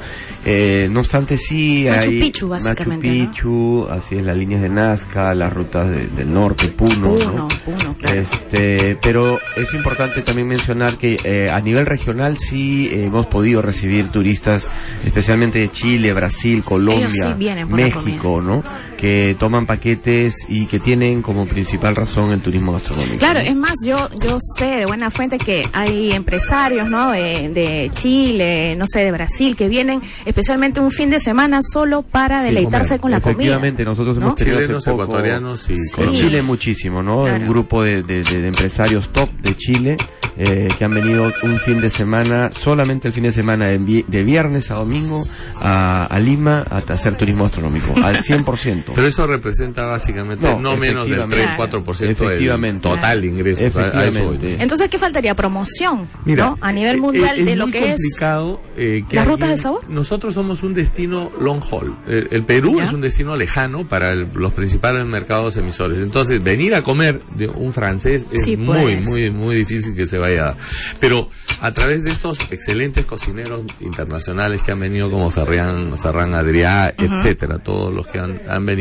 Eh, 0.48 0.88
no 0.92 1.00
obstante, 1.00 1.38
sí 1.38 1.86
Machu 1.90 2.10
hay 2.12 2.20
Picchu, 2.20 2.48
básicamente, 2.48 3.10
¿no? 3.10 3.16
Machu 3.16 3.32
Picchu, 3.34 3.88
así 3.90 4.16
es, 4.18 4.24
las 4.26 4.38
líneas 4.38 4.62
de 4.62 4.70
Nazca, 4.70 5.34
las 5.34 5.52
rutas 5.52 5.90
de- 5.90 6.08
del 6.08 6.32
norte, 6.34 6.68
Puno, 6.68 7.14
Puno, 7.14 7.32
¿no? 7.34 7.48
Puno, 7.66 7.96
claro. 7.98 8.22
Este, 8.22 8.98
pero 9.02 9.40
es 9.56 9.74
importante 9.74 10.22
también 10.22 10.48
mencionar 10.48 10.98
que 10.98 11.18
eh, 11.24 11.50
a 11.52 11.60
nivel 11.62 11.86
regional 11.86 12.38
sí 12.38 12.55
eh, 12.56 13.06
hemos 13.06 13.28
podido 13.28 13.62
recibir 13.62 14.10
turistas, 14.10 14.70
especialmente 15.06 15.60
de 15.60 15.70
Chile, 15.72 16.14
Brasil, 16.14 16.64
Colombia, 16.64 17.10
sí 17.10 17.66
México, 17.70 18.42
¿no? 18.42 18.64
Que 18.98 19.36
toman 19.38 19.66
paquetes 19.66 20.46
y 20.50 20.66
que 20.68 20.80
tienen 20.80 21.22
como 21.22 21.46
principal 21.46 21.96
razón 21.96 22.32
el 22.32 22.42
turismo 22.42 22.72
gastronómico. 22.74 23.18
Claro, 23.18 23.40
es 23.40 23.56
más, 23.56 23.74
yo 23.86 23.98
yo 24.24 24.38
sé 24.58 24.66
de 24.66 24.86
buena 24.86 25.10
fuente 25.10 25.38
que 25.38 25.68
hay 25.74 26.12
empresarios, 26.12 26.90
¿no? 26.90 27.12
De, 27.12 27.50
de 27.50 27.92
Chile, 27.94 28.76
no 28.78 28.86
sé, 28.88 29.02
de 29.02 29.12
Brasil, 29.12 29.56
que 29.56 29.68
vienen 29.68 30.02
especialmente 30.26 30.80
un 30.80 30.92
fin 30.92 31.10
de 31.10 31.20
semana 31.20 31.60
solo 31.62 32.02
para 32.02 32.40
Sí, 32.40 32.46
deleitarse 32.46 32.98
comer. 32.98 33.02
con 33.02 33.12
la 33.12 33.22
comida. 33.22 33.38
Efectivamente, 33.38 33.84
nosotros 33.86 34.18
¿no? 34.18 34.22
hemos 34.28 34.36
tenido 34.36 34.58
hace 34.58 34.66
Chilenos, 34.66 34.86
poco- 34.86 35.04
ecuatorianos 35.04 35.70
y 35.70 35.74
En 35.74 35.80
colombianos. 35.96 36.28
Chile 36.30 36.42
muchísimo, 36.42 37.04
¿no? 37.04 37.24
Claro. 37.24 37.38
Un 37.44 37.48
grupo 37.50 37.84
de, 37.84 38.04
de- 38.04 38.24
de- 38.24 38.42
de 38.42 38.48
empresarios 38.48 39.10
top 39.12 39.30
de 39.42 39.56
Chile 39.56 39.98
eh, 40.38 40.68
que 40.78 40.84
han 40.86 40.94
venido 40.94 41.32
un 41.44 41.60
fin 41.60 41.80
de 41.82 41.90
semana, 41.90 42.50
solamente 42.52 43.08
el 43.08 43.14
fin 43.14 43.24
de 43.24 43.32
semana, 43.32 43.66
de 43.68 44.24
viernes 44.24 44.70
a 44.72 44.76
domingo 44.76 45.24
a, 45.62 46.06
a 46.06 46.20
Lima 46.20 46.66
a 46.70 46.78
hacer 46.94 47.16
turismo 47.16 47.44
gastronómico, 47.44 47.94
al 48.04 48.18
100%. 48.24 48.85
Pero 48.94 49.08
eso 49.08 49.26
representa 49.26 49.86
básicamente 49.86 50.46
no, 50.46 50.60
No, 50.60 50.78
menos 50.78 51.08
del 51.08 51.20
efectivamente. 51.20 51.64
3-4% 51.80 51.98
del 52.00 52.12
Efectivamente. 52.12 52.82
total 52.90 53.22
de 53.22 53.28
ingresos. 53.28 53.64
Efectivamente. 53.64 54.58
Entonces, 54.60 54.90
¿qué 54.90 54.98
faltaría? 54.98 55.34
Promoción, 55.36 56.08
Mira, 56.26 56.46
¿no? 56.46 56.58
A 56.62 56.72
nivel 56.72 56.98
eh, 56.98 57.00
mundial 57.00 57.40
eh, 57.40 57.44
de 57.46 57.52
es 57.54 57.58
lo 57.58 57.68
que 57.68 57.78
es 57.94 58.02
complicado, 58.02 58.62
eh, 58.78 59.04
que 59.10 59.16
las 59.16 59.28
rutas 59.28 59.50
del 59.50 59.58
sabor. 59.58 59.90
Nosotros 59.90 60.34
somos 60.34 60.64
un 60.64 60.74
destino 60.74 61.32
long 61.40 61.62
haul. 61.72 61.96
El, 62.08 62.28
el 62.32 62.46
Perú 62.46 62.78
¿Ya? 62.78 62.86
es 62.86 62.94
un 62.94 63.02
destino 63.02 63.36
lejano 63.36 63.88
para 63.88 64.12
el- 64.12 64.26
los 64.36 64.54
principales 64.54 65.06
mercados 65.06 65.58
emisores. 65.58 66.00
Entonces, 66.00 66.44
venir 66.44 66.76
a 66.76 66.82
comer 66.84 67.22
de 67.36 67.48
un 67.48 67.72
francés 67.74 68.26
es 68.32 68.44
Sí, 68.46 68.58
muy, 68.58 68.82
pues. 68.96 69.06
muy, 69.08 69.30
muy 69.32 69.56
difícil 69.56 69.96
que 69.96 70.08
se 70.08 70.18
vaya 70.18 70.42
a 70.42 70.46
dar. 70.46 70.58
Pero 71.00 71.30
a 71.62 71.72
través 71.72 72.04
de 72.04 72.12
estos 72.12 72.40
excelentes 72.52 73.06
cocineros 73.06 73.62
internacionales 73.80 74.62
que 74.62 74.72
han 74.72 74.80
venido 74.80 75.10
como 75.10 75.30
Ferran, 75.30 75.98
Ferran 76.00 76.34
Adrià, 76.34 76.94
etcétera, 76.98 77.60
todos 77.60 77.94
los 77.94 78.08
que 78.08 78.20
han, 78.20 78.42
han 78.48 78.66
venido, 78.66 78.75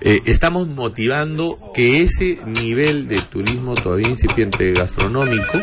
eh, 0.00 0.20
estamos 0.26 0.68
motivando 0.68 1.58
que 1.74 2.02
ese 2.02 2.38
nivel 2.46 3.08
de 3.08 3.22
turismo 3.22 3.74
todavía 3.74 4.08
incipiente 4.08 4.72
gastronómico 4.72 5.60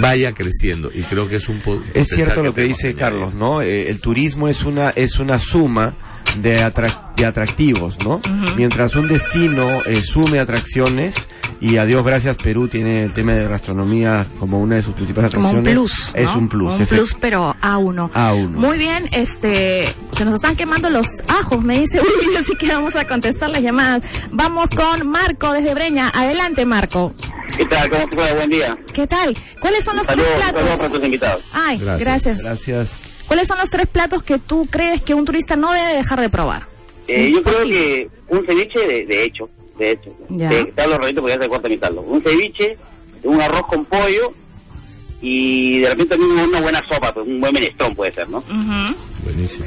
vaya 0.00 0.32
creciendo 0.32 0.90
y 0.92 1.02
creo 1.02 1.28
que 1.28 1.36
es 1.36 1.48
un 1.48 1.60
Es 1.94 2.08
cierto 2.08 2.42
lo 2.42 2.52
que 2.54 2.62
tenemos. 2.62 2.78
dice 2.78 2.94
Carlos, 2.94 3.34
¿no? 3.34 3.60
Eh, 3.62 3.88
el 3.88 4.00
turismo 4.00 4.48
es 4.48 4.62
una 4.62 4.90
es 4.90 5.18
una 5.18 5.38
suma 5.38 5.96
de 6.38 6.62
atrac- 6.62 7.12
y 7.16 7.24
atractivos, 7.24 7.96
¿no? 8.04 8.20
Mientras 8.56 8.94
un 8.94 9.08
destino 9.08 9.82
eh, 9.86 10.02
sume 10.02 10.38
atracciones 10.38 11.14
y 11.62 11.78
a 11.78 11.86
Dios 11.86 12.04
gracias 12.04 12.36
Perú 12.36 12.68
tiene 12.68 13.04
el 13.04 13.14
tema 13.14 13.32
de 13.32 13.48
gastronomía 13.48 14.26
como 14.38 14.60
una 14.60 14.74
de 14.76 14.82
sus 14.82 14.92
principales 14.94 15.32
Como 15.34 15.48
un 15.48 15.56
atracciones. 15.60 15.90
plus. 15.90 16.14
Es 16.14 16.28
un 16.28 16.48
plus. 16.48 16.72
Un 16.80 16.86
plus, 16.86 17.14
pero 17.18 17.54
a 17.58 17.78
uno. 17.78 18.10
A 18.12 18.34
uno. 18.34 18.58
Muy 18.58 18.76
bien, 18.76 19.04
este, 19.12 19.94
se 20.16 20.24
nos 20.26 20.34
están 20.34 20.56
quemando 20.56 20.90
los 20.90 21.06
ajos, 21.26 21.62
me 21.64 21.78
dice 21.80 22.00
Uy, 22.02 22.36
así 22.36 22.54
que 22.56 22.68
vamos 22.68 22.94
a 22.96 23.06
contestar 23.06 23.48
las 23.50 23.62
llamadas. 23.62 24.02
Vamos 24.32 24.68
con 24.70 25.08
Marco 25.08 25.52
desde 25.52 25.72
Breña. 25.74 26.10
Adelante, 26.14 26.66
Marco. 26.66 27.12
¿Qué 27.56 27.64
tal? 27.64 27.88
¿Cómo 27.88 28.06
te 28.08 28.16
va? 28.16 28.32
Buen 28.34 28.50
día. 28.50 28.76
¿Qué 28.92 29.06
tal? 29.06 29.34
¿Cuáles 29.60 29.82
son 29.84 29.96
los 29.96 30.06
Saludos, 30.06 30.28
tres 30.34 30.44
saludos 30.46 30.64
platos? 30.78 30.92
tus 30.92 31.04
invitados. 31.04 31.42
Ay, 31.54 31.78
gracias. 31.78 32.42
Gracias. 32.42 33.05
¿Cuáles 33.26 33.48
son 33.48 33.58
los 33.58 33.70
tres 33.70 33.86
platos 33.86 34.22
que 34.22 34.38
tú 34.38 34.66
crees 34.70 35.02
que 35.02 35.14
un 35.14 35.24
turista 35.24 35.56
no 35.56 35.72
debe 35.72 35.94
dejar 35.94 36.20
de 36.20 36.28
probar? 36.28 36.66
Eh, 37.08 37.30
yo 37.32 37.42
creo 37.42 37.62
que 37.64 38.08
un 38.28 38.44
ceviche, 38.46 38.80
de, 38.86 39.06
de 39.06 39.24
hecho, 39.24 39.48
de 39.78 39.90
hecho. 39.92 40.10
Ya. 40.28 40.48
Te, 40.48 40.64
te 40.64 40.82
hablo 40.82 40.96
rapidito 40.96 41.20
porque 41.22 41.36
ya 41.36 41.42
se 41.42 41.48
corta 41.48 41.68
mi 41.68 41.78
caldo. 41.78 42.00
Un 42.02 42.20
ceviche, 42.20 42.76
un 43.22 43.40
arroz 43.40 43.62
con 43.68 43.84
pollo 43.84 44.32
y 45.20 45.80
de 45.80 45.88
repente 45.90 46.16
también 46.16 46.38
una 46.48 46.60
buena 46.60 46.82
sopa, 46.86 47.12
pues, 47.12 47.26
un 47.26 47.40
buen 47.40 47.52
menestrón 47.52 47.94
puede 47.94 48.12
ser, 48.12 48.28
¿no? 48.28 48.42
Buenísimo. 49.24 49.66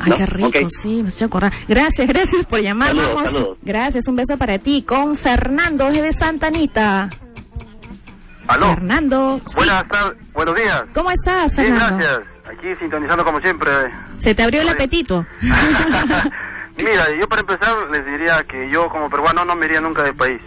Ay, 0.00 0.10
¿No? 0.10 0.16
qué 0.16 0.26
rico, 0.26 0.70
sí, 0.70 1.02
me 1.02 1.08
estoy 1.08 1.26
acordando. 1.26 1.56
Gracias, 1.66 2.06
gracias 2.06 2.46
por 2.46 2.60
llamar. 2.60 2.88
Saludos, 2.94 3.32
saludos. 3.32 3.58
Gracias, 3.62 4.06
un 4.08 4.16
beso 4.16 4.36
para 4.38 4.58
ti. 4.58 4.82
Con 4.82 5.16
Fernando 5.16 5.86
desde 5.86 6.12
Santa 6.12 6.46
Anita. 6.46 7.10
Aló. 8.46 8.74
Fernando. 8.74 9.40
sí. 9.46 9.56
Buenas 9.56 9.88
tardes, 9.88 10.18
buenos 10.32 10.54
días. 10.54 10.84
¿Cómo 10.94 11.10
estás, 11.10 11.56
Bien, 11.56 11.76
Fernando? 11.76 11.96
gracias. 11.98 12.37
Aquí 12.50 12.74
sintonizando 12.78 13.24
como 13.24 13.40
siempre. 13.40 13.70
Se 14.18 14.34
te 14.34 14.42
abrió 14.42 14.62
el 14.62 14.68
apetito. 14.68 15.26
Mira, 16.76 17.06
yo 17.20 17.28
para 17.28 17.40
empezar 17.42 17.74
les 17.90 18.04
diría 18.06 18.42
que 18.44 18.70
yo 18.70 18.88
como 18.88 19.10
peruano 19.10 19.44
no 19.44 19.54
me 19.56 19.66
iría 19.66 19.80
nunca 19.80 20.02
del 20.04 20.14
país. 20.14 20.40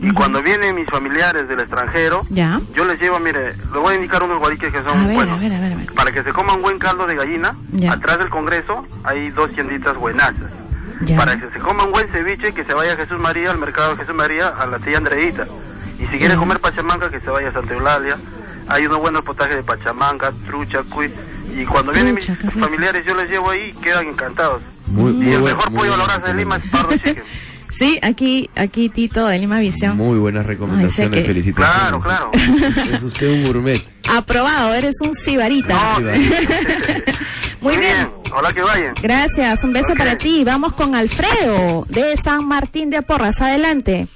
Y 0.00 0.12
cuando 0.12 0.40
vienen 0.42 0.76
mis 0.76 0.86
familiares 0.88 1.48
del 1.48 1.58
extranjero, 1.58 2.22
Ya. 2.28 2.60
yo 2.72 2.84
les 2.84 3.00
llevo, 3.00 3.18
mire, 3.18 3.46
les 3.54 3.72
voy 3.72 3.94
a 3.94 3.96
indicar 3.96 4.22
unos 4.22 4.38
guariques 4.38 4.72
que 4.72 4.82
son 4.84 5.06
ver, 5.08 5.14
buenos. 5.16 5.38
a 5.38 5.40
ver, 5.42 5.52
a 5.52 5.60
ver, 5.60 5.72
a. 5.72 5.92
Para 5.94 6.12
que 6.12 6.22
se 6.22 6.32
coman 6.32 6.62
buen 6.62 6.78
caldo 6.78 7.04
de 7.06 7.16
gallina, 7.16 7.56
Ya. 7.72 7.94
atrás 7.94 8.18
del 8.18 8.28
Congreso 8.28 8.86
hay 9.02 9.30
dos 9.30 9.50
tienditas 9.54 9.96
buenazas. 9.96 10.52
Ya. 11.00 11.16
Para 11.16 11.36
que 11.40 11.50
se 11.50 11.58
coma 11.58 11.84
un 11.84 11.90
buen 11.92 12.08
ceviche, 12.12 12.52
que 12.52 12.64
se 12.64 12.74
vaya 12.74 12.92
a 12.92 12.96
Jesús 12.96 13.18
María, 13.18 13.50
al 13.50 13.58
mercado 13.58 13.90
de 13.90 13.96
Jesús 13.96 14.14
María, 14.14 14.48
a 14.48 14.66
la 14.66 14.78
tía 14.78 14.98
Andreita. 14.98 15.46
Y 15.98 16.02
si 16.06 16.18
quiere 16.18 16.34
Ya. 16.34 16.36
comer 16.38 16.60
pachamanca, 16.60 17.10
que 17.10 17.18
se 17.20 17.30
vaya 17.30 17.48
a 17.48 17.52
Santa 17.52 17.74
Eulalia. 17.74 18.16
Hay 18.68 18.86
unos 18.86 18.98
buenos 19.00 19.22
potajes 19.22 19.56
de 19.56 19.62
pachamanca, 19.62 20.32
trucha, 20.46 20.82
cuy. 20.90 21.10
Y 21.56 21.64
cuando 21.64 21.92
vienen 21.92 22.14
mis 22.14 22.26
familiares, 22.60 23.04
yo 23.06 23.14
les 23.16 23.28
llevo 23.30 23.50
ahí 23.50 23.70
y 23.70 23.72
quedan 23.80 24.08
encantados. 24.08 24.62
Muy, 24.86 25.10
y 25.10 25.14
muy 25.14 25.32
el 25.32 25.40
buen- 25.40 25.56
mejor 25.56 25.72
pollo 25.72 25.94
a 25.94 25.96
la 25.96 26.04
brasa 26.04 26.20
de 26.20 26.34
Lima 26.34 26.56
es 26.56 26.66
Pardo 26.68 26.96
Chicken. 26.96 27.22
Sí, 27.70 27.98
aquí, 28.02 28.48
aquí 28.56 28.88
Tito 28.88 29.26
de 29.26 29.38
Lima 29.38 29.60
Visión. 29.60 29.96
Muy 29.96 30.18
buenas 30.18 30.44
recomendaciones, 30.46 31.14
Ay, 31.16 31.22
que- 31.22 31.28
felicitaciones. 31.28 32.02
Claro, 32.02 32.30
claro. 32.30 32.30
Es 32.96 33.02
usted 33.02 33.28
un 33.30 33.46
gourmet. 33.46 33.84
Aprobado, 34.08 34.74
eres 34.74 34.94
un 35.02 35.12
sibarita. 35.12 35.98
Muy 37.60 37.76
bien. 37.76 38.10
Hola, 38.34 38.52
que 38.52 38.62
vayan. 38.62 38.94
Gracias, 39.00 39.62
un 39.64 39.72
beso 39.72 39.94
para 39.96 40.16
ti. 40.16 40.44
Vamos 40.44 40.72
con 40.72 40.94
Alfredo 40.94 41.84
de 41.88 42.16
San 42.16 42.46
Martín 42.48 42.88
de 42.90 43.02
Porras. 43.02 43.40
Adelante. 43.42 44.08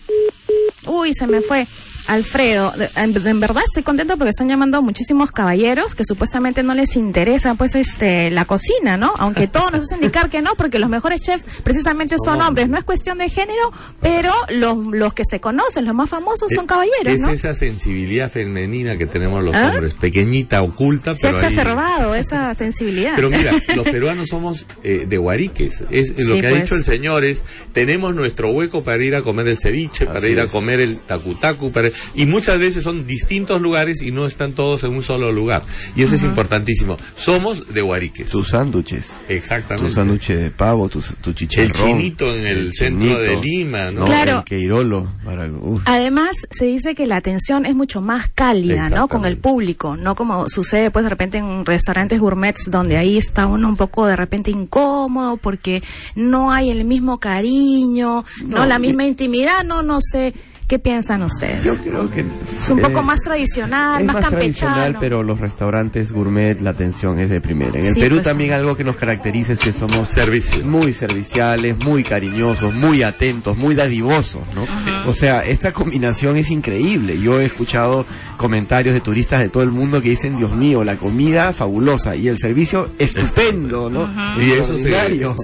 Uy, 0.86 1.12
se 1.12 1.26
me 1.26 1.40
fue. 1.42 1.66
Alfredo, 2.08 2.72
en, 2.96 3.26
en 3.26 3.40
verdad 3.40 3.62
estoy 3.64 3.82
contento 3.82 4.16
porque 4.16 4.30
están 4.30 4.48
llamando 4.48 4.82
muchísimos 4.82 5.30
caballeros 5.32 5.94
que 5.94 6.04
supuestamente 6.04 6.62
no 6.62 6.74
les 6.74 6.96
interesa 6.96 7.54
pues 7.54 7.74
este 7.74 8.30
la 8.30 8.44
cocina, 8.44 8.96
¿no? 8.96 9.12
Aunque 9.18 9.46
todos 9.48 9.72
nos 9.72 9.82
hacen 9.84 9.98
indicar 9.98 10.28
que 10.28 10.42
no, 10.42 10.54
porque 10.56 10.78
los 10.78 10.90
mejores 10.90 11.20
chefs 11.20 11.46
precisamente 11.62 12.16
son 12.24 12.40
hombres. 12.42 12.68
No 12.68 12.78
es 12.78 12.84
cuestión 12.84 13.18
de 13.18 13.28
género, 13.28 13.70
pero 14.00 14.32
los, 14.50 14.78
los 14.88 15.14
que 15.14 15.22
se 15.24 15.40
conocen, 15.40 15.84
los 15.84 15.94
más 15.94 16.10
famosos 16.10 16.48
son 16.54 16.66
caballeros, 16.66 17.14
Es 17.14 17.20
¿no? 17.22 17.30
esa 17.30 17.54
sensibilidad 17.54 18.30
femenina 18.30 18.96
que 18.96 19.06
tenemos 19.06 19.42
los 19.44 19.54
¿Ah? 19.54 19.70
hombres, 19.70 19.94
pequeñita, 19.94 20.62
oculta, 20.62 21.14
Se 21.14 21.28
ha 21.28 21.30
pero 21.30 21.38
ahí- 21.42 21.46
exacerbado 21.48 22.14
esa 22.14 22.52
sensibilidad. 22.54 23.12
Pero 23.16 23.30
mira, 23.30 23.52
los 23.76 23.88
peruanos 23.88 24.28
somos 24.28 24.66
eh, 24.82 25.06
de 25.08 25.18
guariques. 25.18 25.84
Es, 25.90 26.10
lo 26.18 26.34
Sí, 26.34 26.40
que 26.40 26.46
ha 26.46 26.50
pues. 26.50 26.62
dicho 26.62 26.74
el 26.76 26.84
señor 26.84 27.24
es, 27.24 27.44
tenemos 27.72 28.14
nuestro 28.14 28.50
hueco 28.50 28.82
para 28.82 29.02
ir 29.02 29.14
a 29.14 29.22
comer 29.22 29.48
el 29.48 29.56
ceviche, 29.58 30.06
para 30.06 30.18
Así 30.18 30.28
ir 30.32 30.40
a 30.40 30.46
comer 30.48 30.80
el 30.80 30.96
tacutacu, 30.98 31.70
para, 31.70 31.90
y 32.14 32.26
muchas 32.26 32.58
veces 32.58 32.82
son 32.84 33.06
distintos 33.06 33.60
lugares 33.60 34.02
y 34.02 34.10
no 34.10 34.26
están 34.26 34.52
todos 34.52 34.84
en 34.84 34.90
un 34.92 35.02
solo 35.02 35.32
lugar. 35.32 35.62
Y 35.96 36.02
eso 36.02 36.14
es 36.14 36.22
importantísimo. 36.22 36.96
Somos 37.16 37.72
de 37.72 37.80
guariques. 37.80 38.30
Tus 38.30 38.48
sándwiches. 38.48 39.12
Exactamente. 39.28 39.88
Tu 39.88 39.94
sándwich 39.94 40.28
de 40.28 40.50
pavo, 40.50 40.88
tu, 40.88 41.00
tu 41.22 41.32
chicharrón. 41.32 41.70
El 41.70 41.72
chinito 41.72 42.34
en 42.36 42.46
el 42.46 42.72
centro 42.72 43.18
de 43.18 43.36
Lima, 43.40 43.90
¿no? 43.90 44.04
Claro. 44.04 44.38
El 44.38 44.44
queirolo. 44.44 45.12
Para. 45.24 45.48
Además, 45.84 46.30
se 46.50 46.66
dice 46.66 46.94
que 46.94 47.06
la 47.06 47.16
atención 47.16 47.66
es 47.66 47.74
mucho 47.74 48.00
más 48.00 48.28
cálida, 48.34 48.88
¿no? 48.88 49.08
Con 49.08 49.24
el 49.24 49.38
público, 49.38 49.96
no 49.96 50.14
como 50.14 50.48
sucede 50.48 50.90
pues 50.90 51.04
de 51.04 51.08
repente 51.10 51.38
en 51.38 51.64
restaurantes 51.64 52.18
gourmets 52.20 52.70
donde 52.70 52.96
ahí 52.96 53.16
está 53.18 53.46
uno 53.46 53.68
un 53.68 53.76
poco 53.76 54.06
de 54.06 54.16
repente 54.16 54.50
incómodo 54.50 55.36
porque 55.36 55.82
no 56.14 56.52
hay 56.52 56.70
el 56.70 56.84
mismo 56.84 57.18
cariño, 57.18 58.24
no, 58.46 58.58
No, 58.58 58.66
la 58.66 58.78
mi- 58.78 58.88
misma 58.88 59.04
intimidad, 59.06 59.64
no, 59.64 59.82
no 59.82 59.98
sé. 60.00 60.34
¿Qué 60.68 60.78
piensan 60.78 61.22
ustedes? 61.22 61.62
Yo 61.64 61.76
creo 61.76 62.10
que 62.10 62.20
es 62.20 62.70
un 62.70 62.78
poco 62.80 63.00
eh, 63.00 63.02
más 63.02 63.18
tradicional, 63.20 64.00
es 64.00 64.06
más, 64.06 64.14
más 64.22 64.28
tradicional, 64.30 64.74
campechano. 64.76 65.00
pero 65.00 65.22
los 65.22 65.38
restaurantes 65.38 66.12
gourmet, 66.12 66.58
la 66.62 66.70
atención 66.70 67.18
es 67.18 67.28
de 67.28 67.42
primera. 67.42 67.78
En 67.78 67.86
el 67.86 67.94
Sí, 67.94 68.00
Perú 68.00 68.16
pues, 68.16 68.24
también 68.24 68.52
algo 68.52 68.74
que 68.74 68.82
nos 68.84 68.96
caracteriza 68.96 69.52
es 69.52 69.58
que 69.58 69.72
somos 69.72 70.08
Servicio. 70.08 70.64
muy 70.64 70.94
serviciales, 70.94 71.76
muy 71.84 72.02
cariñosos, 72.02 72.72
muy 72.74 73.02
atentos, 73.02 73.58
muy 73.58 73.74
dadivosos, 73.74 74.40
¿no? 74.54 74.64
O 75.06 75.12
sea, 75.12 75.44
esta 75.44 75.72
combinación 75.72 76.38
es 76.38 76.50
increíble. 76.50 77.20
Yo 77.20 77.38
he 77.38 77.44
escuchado 77.44 78.06
comentarios 78.38 78.94
de 78.94 79.00
turistas 79.02 79.40
de 79.40 79.50
todo 79.50 79.64
el 79.64 79.70
mundo 79.72 80.00
que 80.00 80.08
dicen, 80.08 80.36
Dios 80.36 80.52
mío, 80.52 80.84
la 80.84 80.96
comida 80.96 81.52
fabulosa 81.52 82.16
y 82.16 82.28
el 82.28 82.38
servicio 82.38 82.88
estupendo, 82.98 83.90
¿no? 83.90 84.10
Y 84.42 84.52
eso 84.52 84.78
se, 84.78 84.90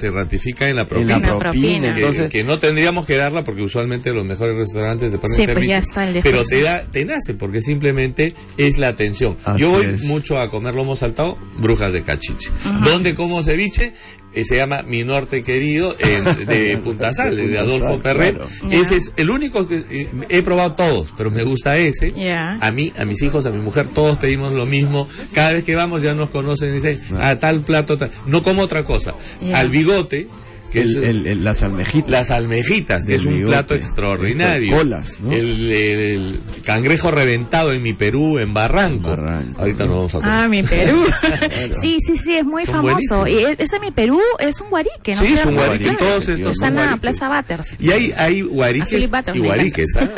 se 0.00 0.10
ratifica 0.10 0.68
en 0.70 0.76
la 0.76 0.82
En 0.82 0.88
propina. 0.88 1.18
la 1.18 1.36
propina, 1.36 1.92
Que- 1.92 1.98
entonces- 2.00 2.30
que, 2.30 2.44
no 2.44 2.58
tendríamos 2.58 3.04
que 3.04 3.16
darla 3.16 3.44
porque 3.44 3.62
usualmente 3.62 4.12
los 4.14 4.24
mejores 4.24 4.56
restaurantes 4.56 5.07
te 5.10 5.18
ponen 5.18 5.36
Sí, 5.36 5.42
pues 5.42 5.46
servicio. 5.46 5.68
ya 5.70 5.78
está 5.78 6.08
el 6.08 6.22
pero 6.22 6.44
te, 6.44 6.60
da, 6.62 6.82
te 6.84 7.04
nace 7.04 7.34
porque 7.34 7.60
simplemente 7.60 8.34
es 8.56 8.78
la 8.78 8.88
atención. 8.88 9.36
Así 9.44 9.60
Yo 9.60 9.70
voy 9.70 9.86
es. 9.86 10.04
mucho 10.04 10.38
a 10.38 10.50
comer 10.50 10.74
lomo 10.74 10.96
saltado, 10.96 11.36
brujas 11.58 11.92
de 11.92 12.02
cachiche. 12.02 12.50
¿Dónde 12.84 13.14
como 13.14 13.42
ceviche? 13.42 13.92
Eh, 14.34 14.44
se 14.44 14.56
llama 14.56 14.82
Mi 14.82 15.04
Norte 15.04 15.42
Querido 15.42 15.96
en- 15.98 16.46
de 16.46 16.76
Punta 16.84 17.10
Sal, 17.12 17.34
De 17.34 17.58
Adolfo 17.58 17.98
Perret. 17.98 18.36
claro. 18.36 18.50
Ese 18.70 18.96
es 18.96 19.12
el 19.16 19.30
único 19.30 19.66
que 19.66 19.84
eh, 19.90 20.08
he 20.28 20.42
probado 20.42 20.72
todos, 20.72 21.14
pero 21.16 21.30
me 21.30 21.42
gusta 21.44 21.78
ese. 21.78 22.12
A 22.60 22.70
mí, 22.70 22.92
a 22.98 23.04
mis 23.06 23.22
hijos, 23.22 23.46
a 23.46 23.50
mi 23.50 23.58
mujer, 23.58 23.88
todos 23.88 24.18
pedimos 24.18 24.52
lo 24.52 24.66
mismo. 24.66 25.08
Cada 25.32 25.54
vez 25.54 25.64
que 25.64 25.74
vamos 25.74 26.02
ya 26.02 26.12
nos 26.14 26.28
conocen 26.28 26.68
y 26.68 26.72
dicen, 26.72 27.00
a 27.18 27.36
tal 27.36 27.62
plato, 27.62 27.96
tal. 27.96 28.10
no 28.26 28.42
como 28.42 28.62
otra 28.62 28.84
cosa. 28.84 29.14
Al 29.54 29.70
bigote, 29.70 30.28
que 30.70 30.80
El- 30.80 30.90
es 30.90 30.96
el- 30.96 31.26
el- 31.26 31.44
las 31.44 31.62
almejitas. 31.62 32.10
las 32.10 32.30
almejitas, 32.30 33.04
que 33.04 33.14
es 33.14 33.24
un 33.24 33.34
bigote. 33.34 33.50
plato 33.50 33.74
extraordinario. 33.74 34.76
Colas, 34.76 35.18
¿no? 35.20 35.32
el, 35.32 35.70
el- 35.72 36.00
el 36.00 36.40
cangrejo 36.64 37.10
reventado 37.10 37.72
en 37.72 37.82
mi 37.82 37.92
Perú, 37.94 38.38
en 38.38 38.52
Barranco. 38.54 39.16
Ahorita 39.58 39.84
nos 39.84 39.94
vamos 39.94 40.14
a 40.14 40.18
comer. 40.18 40.32
Ah, 40.34 40.48
mi 40.48 40.62
Perú. 40.62 41.04
sí, 41.80 41.98
sí, 42.04 42.16
sí, 42.16 42.34
es 42.36 42.44
muy 42.44 42.64
Son 42.66 42.76
famoso. 42.86 43.20
buenísimos. 43.20 43.58
Y 43.58 43.62
ese 43.62 43.80
mi 43.80 43.90
Perú 43.90 44.20
es 44.38 44.60
un 44.60 44.70
guarique, 44.70 45.14
¿no? 45.14 45.24
Sí, 45.24 45.34
es 45.34 45.44
un 45.44 45.54
guarique. 45.54 45.84
Claro. 45.84 45.98
Todos 45.98 46.28
estos 46.28 46.50
Está 46.52 46.52
son 46.52 46.68
en 46.68 46.74
la 46.74 46.82
guariques. 46.82 47.00
Plaza 47.00 47.28
Batters. 47.28 47.76
Y 47.78 47.90
hay, 47.90 48.12
hay 48.16 48.40
A 48.40 48.44
guariques 48.44 49.10
Butters 49.10 49.36
y 49.36 49.40
guariques. 49.40 49.90
¿ah? 49.96 50.08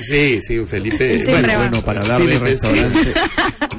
Sí, 0.00 0.38
sí, 0.40 0.58
Felipe. 0.66 1.18
Va. 1.28 1.56
Bueno, 1.58 1.82
para 1.84 2.00
hablar 2.00 2.24
de 2.24 2.38
restaurantes, 2.38 3.14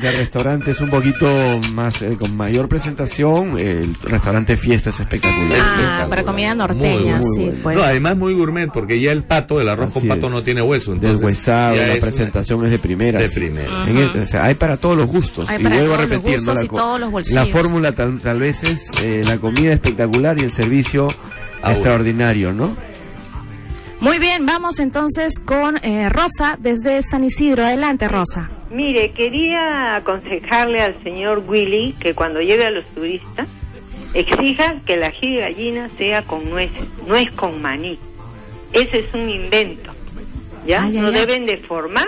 de 0.02 0.12
restaurantes 0.12 0.82
un 0.82 0.90
poquito 0.90 1.60
más, 1.72 2.02
eh, 2.02 2.16
con 2.20 2.36
mayor 2.36 2.68
presentación, 2.68 3.58
el 3.58 3.96
restaurante 4.04 4.58
Fiesta 4.58 4.90
es 4.90 5.00
espectacular. 5.00 5.60
Ah, 5.62 6.08
para 6.22 6.32
comida 6.32 6.56
norteña, 6.56 7.18
Muy, 7.18 7.26
muy 7.26 7.36
sí, 7.36 7.44
bueno. 7.44 7.60
pues. 7.64 7.76
No, 7.78 7.84
además 7.84 8.18
muy 8.18 8.34
gourmet, 8.34 8.70
porque 8.72 9.00
ya 9.00 9.12
el 9.12 9.24
pato, 9.24 9.60
el 9.62 9.70
arroz 9.70 9.92
con 9.94 10.08
pato 10.08 10.28
es. 10.28 10.32
no 10.34 10.42
tiene 10.44 10.62
hueso. 10.62 10.94
Entonces, 10.94 11.20
Deshuesado, 11.22 11.76
la 11.76 11.82
es 11.84 11.90
una- 11.92 12.02
presentación 12.02 12.66
es 12.66 12.72
de 12.72 12.80
primera. 12.80 13.20
De 13.20 13.30
sí. 13.30 13.36
primera. 13.40 13.86
En 13.88 13.98
el- 13.98 14.22
o 14.22 14.26
sea, 14.26 14.46
hay 14.46 14.56
para 14.56 14.78
todos 14.78 14.98
los 14.98 15.08
gustos. 15.08 15.50
Hay 15.50 15.60
y 15.60 15.64
para 15.64 15.76
vuelvo 15.78 15.94
a 15.94 15.98
todos 15.98 16.10
los 16.10 16.18
repetir, 16.18 16.42
¿no? 16.42 16.54
gustos 16.54 16.56
la, 16.58 16.64
y 16.64 16.68
co- 16.68 16.76
todos 16.76 17.00
los 17.00 17.12
bolsillos. 17.12 17.48
la 17.48 17.52
fórmula 17.54 17.92
tal, 17.94 18.20
tal 18.20 18.40
vez 18.40 18.64
es 18.64 18.90
eh, 19.02 19.22
la 19.24 19.40
comida 19.40 19.74
espectacular 19.74 20.40
y 20.42 20.44
el 20.44 20.52
servicio 20.52 21.08
Ah, 21.64 21.72
extraordinario, 21.72 22.54
¿no? 22.54 22.76
Muy 24.00 24.20
bien, 24.20 24.46
vamos 24.46 24.78
entonces 24.78 25.40
con 25.44 25.78
eh, 25.84 26.08
Rosa 26.10 26.56
desde 26.60 27.02
San 27.02 27.24
Isidro. 27.24 27.66
Adelante, 27.66 28.08
Rosa. 28.08 28.52
Mire, 28.70 29.12
quería 29.12 29.96
aconsejarle 29.96 30.82
al 30.82 31.02
señor 31.04 31.44
Willy 31.48 31.96
que 32.00 32.14
cuando 32.14 32.40
lleve 32.40 32.66
a 32.68 32.70
los 32.72 32.86
turistas 32.88 33.50
exija 34.14 34.76
que 34.86 34.98
la 34.98 35.08
ají 35.08 35.36
de 35.36 35.42
gallina 35.42 35.90
sea 35.98 36.24
con 36.24 36.50
nueces, 36.50 36.86
no 37.08 37.16
es 37.16 37.30
con 37.36 37.62
maní. 37.62 38.00
Ese 38.74 39.00
es 39.00 39.14
un 39.14 39.30
invento. 39.30 39.92
¿Ya? 40.66 40.84
Ay, 40.84 40.98
ay, 40.98 41.02
no 41.02 41.08
ay. 41.08 41.14
deben 41.14 41.46
de 41.46 41.58
formar 41.58 42.08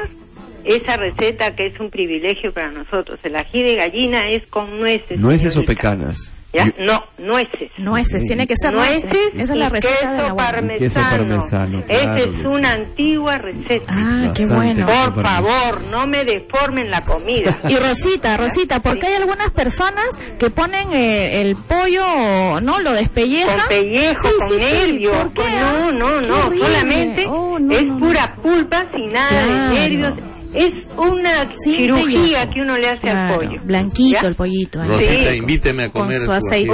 esa 0.65 0.97
receta 0.97 1.55
que 1.55 1.67
es 1.67 1.79
un 1.79 1.89
privilegio 1.89 2.53
para 2.53 2.71
nosotros. 2.71 3.19
El 3.23 3.35
ají 3.35 3.63
de 3.63 3.75
gallina 3.75 4.29
es 4.29 4.45
con 4.47 4.79
nueces. 4.79 5.19
Nueces 5.19 5.55
o 5.57 5.63
pecanas. 5.63 6.33
¿Ya? 6.51 6.65
No, 6.79 7.03
nueces. 7.19 7.71
Nueces, 7.77 8.25
tiene 8.25 8.47
que 8.47 8.55
ser 8.59 8.73
nueces. 8.73 9.03
nueces. 9.05 9.31
Esa 9.35 9.53
es 9.53 9.59
la 9.59 9.69
receta 9.69 9.95
queso 9.99 10.11
de 10.13 10.23
la 10.23 10.35
parmesano. 10.35 10.79
Queso 10.79 10.99
parmesano, 10.99 11.83
Esa 11.87 12.01
claro 12.01 12.17
es 12.17 12.35
que 12.37 12.47
una 12.47 12.71
antigua 12.71 13.37
receta. 13.37 13.85
Ah, 13.95 14.31
qué 14.33 14.45
bueno. 14.47 14.85
Por 14.87 15.23
favor, 15.23 15.81
no 15.91 16.07
me 16.07 16.25
deformen 16.25 16.89
la 16.89 17.01
comida. 17.01 17.55
Y 17.69 17.75
Rosita, 17.75 18.35
Rosita, 18.35 18.79
porque 18.79 19.05
hay 19.07 19.13
algunas 19.13 19.51
personas 19.51 20.05
que 20.39 20.49
ponen 20.49 20.91
eh, 20.91 21.39
el 21.41 21.55
pollo, 21.55 22.59
¿no? 22.61 22.79
Lo 22.79 22.93
despellejan. 22.93 23.59
Con 23.59 23.67
pellejo, 23.67 24.23
Sí, 24.23 24.29
con 24.39 24.49
sí, 24.49 24.59
sí. 24.59 24.73
nervios. 24.73 25.17
¿Por 25.17 25.33
qué? 25.33 25.51
No, 25.51 25.91
no, 25.91 26.21
no. 26.21 26.55
Solamente 26.57 27.25
Oh, 27.27 27.59
no, 27.59 27.73
es 27.75 27.85
no, 27.85 27.93
no. 27.99 28.05
pura 28.07 28.35
pulpa 28.41 28.85
sin 28.91 29.13
nada 29.13 29.29
Claro. 29.29 29.53
de 29.53 29.69
nervios. 29.89 30.13
Es 30.53 30.71
una 30.97 31.43
Sin 31.63 31.75
cirugía 31.77 32.49
que 32.49 32.61
uno 32.61 32.77
le 32.77 32.89
hace 32.89 33.01
Claro, 33.01 33.33
al 33.33 33.39
pollo. 33.47 33.61
Blanquito 33.63 34.19
¿Ya? 34.21 34.27
el 34.27 34.35
pollito. 34.35 34.81
ahí. 34.81 34.87
Rosita, 34.89 35.31
Sí. 35.31 35.37
invíteme 35.37 35.83
a 35.83 35.89
Con 35.89 36.01
comer 36.03 36.19
su 36.19 36.25
tu 36.25 36.31
aceite. 36.31 36.73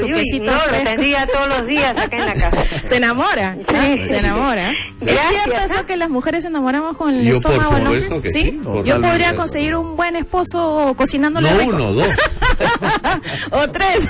su 0.00 0.06
quesito 0.06 0.50
no, 0.50 0.66
lo 0.66 0.84
tendría 0.84 1.26
todos 1.26 1.48
los 1.48 1.66
días 1.66 1.90
acá 1.96 2.16
en 2.16 2.26
la 2.26 2.34
casa. 2.34 2.64
Se 2.88 2.96
enamora, 2.96 3.56
¿ah? 3.68 3.94
se 4.04 4.16
enamora. 4.18 4.70
¿Es 4.70 5.06
Gracias, 5.06 5.28
cierto 5.44 5.60
¿ah? 5.60 5.64
eso 5.64 5.86
que 5.86 5.96
las 5.96 6.08
mujeres 6.10 6.42
se 6.44 6.48
enamoramos 6.48 6.96
con 6.96 7.12
el 7.14 7.24
Yo, 7.26 7.40
por 7.40 7.52
estómago? 7.52 7.74
al 7.76 7.82
supuesto 7.84 8.14
hombre? 8.14 8.30
que 8.32 8.38
sí, 8.38 8.60
Yo 8.84 9.00
podría 9.00 9.34
conseguir 9.36 9.74
un 9.76 9.94
buen 9.96 10.16
esposo 10.16 10.94
cocinándole 10.96 11.50
No 11.50 11.58
rico. 11.58 11.70
uno, 11.74 11.92
dos. 11.92 12.08
o 13.50 13.68
tres. 13.70 14.08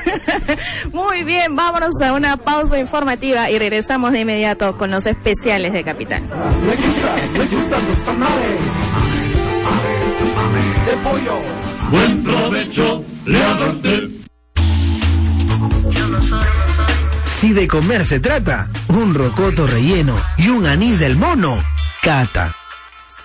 Muy 0.92 1.24
bien, 1.24 1.54
vámonos 1.54 2.00
a 2.02 2.12
una 2.12 2.36
pausa 2.36 2.78
informativa 2.78 3.50
y 3.50 3.58
regresamos 3.58 4.12
de 4.12 4.20
inmediato 4.20 4.76
con 4.76 4.90
los 4.90 5.06
especiales 5.06 5.72
de 5.72 5.84
Capital. 5.84 6.22
Buen 11.90 12.22
provecho 12.22 13.04
le 13.26 13.42
haga 13.42 13.72
usted. 13.72 14.08
Si 17.40 17.52
de 17.52 17.66
comer 17.66 18.04
se 18.04 18.20
trata, 18.20 18.68
un 18.88 19.14
rocoto 19.14 19.66
relleno 19.66 20.16
y 20.38 20.48
un 20.48 20.66
anís 20.66 21.00
del 21.00 21.16
mono, 21.16 21.58
Cata. 22.00 22.54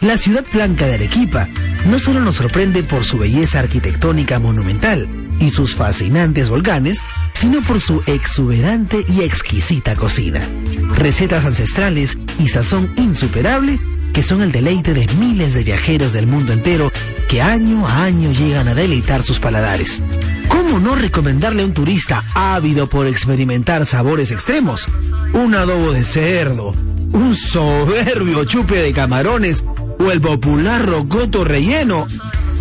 La 0.01 0.17
ciudad 0.17 0.45
blanca 0.51 0.85
de 0.85 0.95
Arequipa 0.95 1.47
no 1.87 1.97
solo 1.99 2.19
nos 2.19 2.35
sorprende 2.35 2.83
por 2.83 3.03
su 3.03 3.17
belleza 3.17 3.59
arquitectónica 3.59 4.39
monumental 4.39 5.07
y 5.39 5.49
sus 5.49 5.75
fascinantes 5.75 6.49
volcanes, 6.49 6.99
sino 7.33 7.61
por 7.61 7.79
su 7.81 8.01
exuberante 8.05 9.05
y 9.07 9.21
exquisita 9.21 9.95
cocina. 9.95 10.47
Recetas 10.95 11.45
ancestrales 11.45 12.17
y 12.39 12.47
sazón 12.47 12.91
insuperable 12.97 13.79
que 14.17 14.23
son 14.23 14.41
el 14.41 14.51
deleite 14.51 14.95
de 14.95 15.05
miles 15.19 15.53
de 15.53 15.63
viajeros 15.63 16.11
del 16.11 16.25
mundo 16.25 16.51
entero 16.51 16.91
que 17.29 17.41
año 17.41 17.85
a 17.85 18.03
año 18.03 18.31
llegan 18.31 18.67
a 18.67 18.73
deleitar 18.73 19.21
sus 19.21 19.39
paladares. 19.39 20.01
¿Cómo 20.49 20.79
no 20.79 20.95
recomendarle 20.95 21.61
a 21.61 21.65
un 21.65 21.73
turista 21.73 22.23
ávido 22.33 22.87
por 22.87 23.05
experimentar 23.05 23.85
sabores 23.85 24.31
extremos? 24.31 24.87
Un 25.33 25.53
adobo 25.53 25.91
de 25.91 26.03
cerdo, 26.03 26.73
un 27.11 27.35
soberbio 27.35 28.45
chupe 28.45 28.77
de 28.77 28.91
camarones 28.91 29.63
o 29.99 30.09
el 30.09 30.19
popular 30.19 30.83
rocoto 30.83 31.43
relleno. 31.43 32.07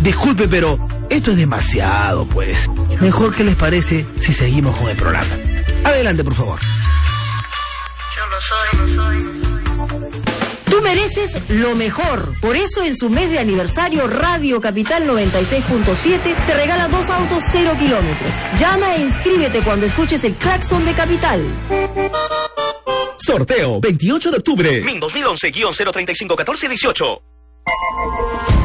Disculpe, 0.01 0.47
pero 0.47 0.77
esto 1.09 1.31
es 1.31 1.37
demasiado, 1.37 2.27
pues. 2.27 2.69
Mejor 3.01 3.35
que 3.35 3.43
les 3.43 3.55
parece 3.55 4.05
si 4.19 4.31
seguimos 4.33 4.77
con 4.77 4.89
el 4.89 4.95
programa. 4.97 5.35
Adelante, 5.83 6.23
por 6.23 6.35
favor. 6.35 6.59
Tú 10.69 10.81
mereces 10.81 11.49
lo 11.49 11.75
mejor. 11.75 12.33
Por 12.39 12.55
eso 12.55 12.83
en 12.83 12.95
su 12.97 13.09
mes 13.09 13.29
de 13.31 13.39
aniversario 13.39 14.07
Radio 14.07 14.61
Capital 14.61 15.05
96.7 15.07 16.45
te 16.45 16.53
regala 16.53 16.87
dos 16.87 17.09
autos 17.09 17.43
cero 17.51 17.73
kilómetros. 17.79 18.31
Llama 18.59 18.95
e 18.95 19.01
inscríbete 19.01 19.61
cuando 19.61 19.85
escuches 19.85 20.23
el 20.23 20.35
claxon 20.35 20.85
de 20.85 20.93
Capital. 20.93 21.41
Sorteo 23.17 23.79
28 23.81 24.31
de 24.31 24.37
octubre. 24.37 24.81
MIN 24.81 25.01
2011-035-1418. 25.01 27.21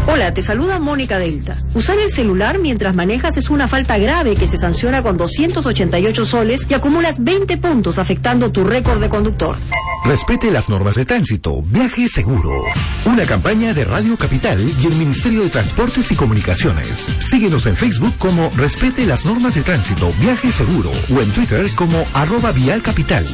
Hola, 0.06 0.34
te 0.34 0.42
saluda 0.42 0.80
Mónica 0.80 1.18
Delta. 1.18 1.54
Usar 1.74 1.98
el 1.98 2.10
celular 2.10 2.58
mientras 2.58 2.96
manejas 2.96 3.36
es 3.36 3.50
una 3.50 3.68
falta 3.68 3.98
grave 3.98 4.34
que 4.34 4.48
se 4.48 4.56
sanciona 4.56 5.00
con 5.02 5.16
288 5.16 6.24
soles 6.24 6.66
y 6.68 6.74
acumulas 6.74 7.22
20 7.22 7.56
puntos 7.58 7.98
afectando 7.98 8.50
tu 8.50 8.64
récord 8.64 9.00
de 9.00 9.08
conductor. 9.08 9.56
Respete 10.04 10.50
las 10.50 10.68
normas 10.68 10.96
de 10.96 11.04
tránsito. 11.04 11.62
Viaje 11.62 12.08
seguro. 12.08 12.64
Una 13.06 13.24
campaña 13.24 13.72
de 13.72 13.84
Radio 13.84 14.16
Capital 14.16 14.58
y 14.82 14.86
el 14.86 14.94
Ministerio 14.96 15.44
de 15.44 15.50
Transportes 15.50 16.10
y 16.10 16.16
Comunicaciones. 16.16 16.88
Síguenos 17.20 17.66
en 17.66 17.76
Facebook 17.76 18.14
como 18.18 18.50
Respete 18.56 19.06
las 19.06 19.24
normas 19.24 19.54
de 19.54 19.62
tránsito. 19.62 20.12
Viaje 20.18 20.50
seguro. 20.50 20.90
O 21.14 21.20
en 21.20 21.30
Twitter 21.30 21.64
como 21.76 22.04
arroba 22.14 22.50
Vial 22.50 22.82
Capital. 22.82 23.24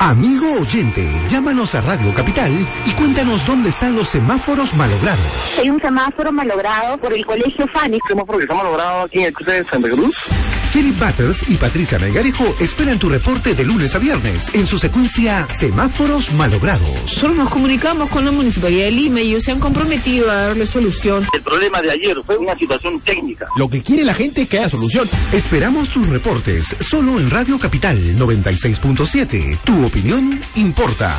Amigo 0.00 0.52
oyente, 0.60 1.04
llámanos 1.28 1.74
a 1.74 1.80
Radio 1.80 2.14
Capital 2.14 2.52
y 2.86 2.92
cuéntanos 2.92 3.44
dónde 3.44 3.70
están 3.70 3.96
los 3.96 4.08
semáforos 4.08 4.72
malogrados. 4.74 5.58
Hay 5.58 5.68
un 5.70 5.80
semáforo 5.80 6.30
malogrado 6.30 6.96
por 6.98 7.12
el 7.12 7.26
colegio 7.26 7.66
Fanny. 7.72 7.98
semáforo 8.06 8.38
que 8.38 8.44
está 8.44 8.54
malogrado 8.54 9.02
aquí 9.02 9.18
en 9.18 9.26
el 9.26 9.32
cruce 9.32 9.52
de 9.52 9.64
Santa 9.64 9.88
Cruz? 9.90 10.16
Philip 10.72 10.98
Butters 10.98 11.48
y 11.48 11.56
Patricia 11.56 11.98
Melgarejo 11.98 12.54
esperan 12.60 12.98
tu 12.98 13.08
reporte 13.08 13.54
de 13.54 13.64
lunes 13.64 13.94
a 13.94 13.98
viernes 13.98 14.50
en 14.52 14.66
su 14.66 14.78
secuencia 14.78 15.46
Semáforos 15.48 16.32
Malogrados. 16.32 16.88
Solo 17.06 17.34
nos 17.34 17.48
comunicamos 17.48 18.10
con 18.10 18.24
la 18.24 18.30
Municipalidad 18.30 18.84
de 18.84 18.90
Lima 18.90 19.20
y 19.20 19.28
ellos 19.28 19.44
se 19.44 19.52
han 19.52 19.60
comprometido 19.60 20.30
a 20.30 20.48
darle 20.48 20.66
solución. 20.66 21.24
El 21.32 21.42
problema 21.42 21.80
de 21.80 21.90
ayer 21.90 22.16
fue 22.24 22.36
una 22.36 22.54
situación 22.56 23.00
técnica. 23.00 23.46
Lo 23.56 23.68
que 23.68 23.82
quiere 23.82 24.04
la 24.04 24.14
gente 24.14 24.42
es 24.42 24.48
que 24.48 24.58
haya 24.58 24.68
solución. 24.68 25.08
Esperamos 25.32 25.88
tus 25.88 26.06
reportes 26.06 26.76
solo 26.80 27.18
en 27.18 27.30
Radio 27.30 27.58
Capital 27.58 28.16
96.7. 28.18 29.60
Tu 29.64 29.86
opinión 29.86 30.40
importa. 30.56 31.18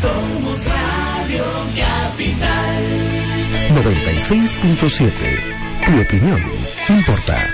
Somos 0.00 0.64
Radio 0.64 1.44
Capital. 1.74 3.08
96.7. 3.74 5.57
Tu 5.88 5.98
opinión 5.98 6.38
importa. 6.90 7.48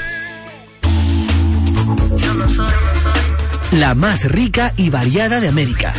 la 3.70 3.94
más 3.94 4.24
rica 4.24 4.74
y 4.76 4.90
variada 4.90 5.40
de 5.40 5.48
América. 5.48 5.92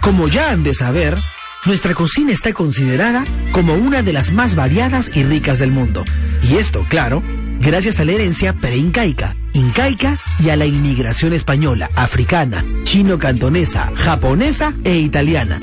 Como 0.00 0.26
ya 0.26 0.50
han 0.50 0.64
de 0.64 0.74
saber, 0.74 1.16
nuestra 1.64 1.94
cocina 1.94 2.32
está 2.32 2.52
considerada 2.52 3.22
como 3.52 3.74
una 3.74 4.02
de 4.02 4.12
las 4.12 4.32
más 4.32 4.56
variadas 4.56 5.08
y 5.14 5.22
ricas 5.22 5.60
del 5.60 5.70
mundo. 5.70 6.04
Y 6.42 6.56
esto, 6.56 6.84
claro, 6.88 7.22
gracias 7.60 8.00
a 8.00 8.04
la 8.04 8.12
herencia 8.12 8.52
preincaica, 8.52 9.36
incaica 9.52 10.18
y 10.40 10.50
a 10.50 10.56
la 10.56 10.66
inmigración 10.66 11.32
española, 11.32 11.88
africana, 11.94 12.64
chino-cantonesa, 12.82 13.92
japonesa 13.94 14.74
e 14.82 14.96
italiana. 14.96 15.60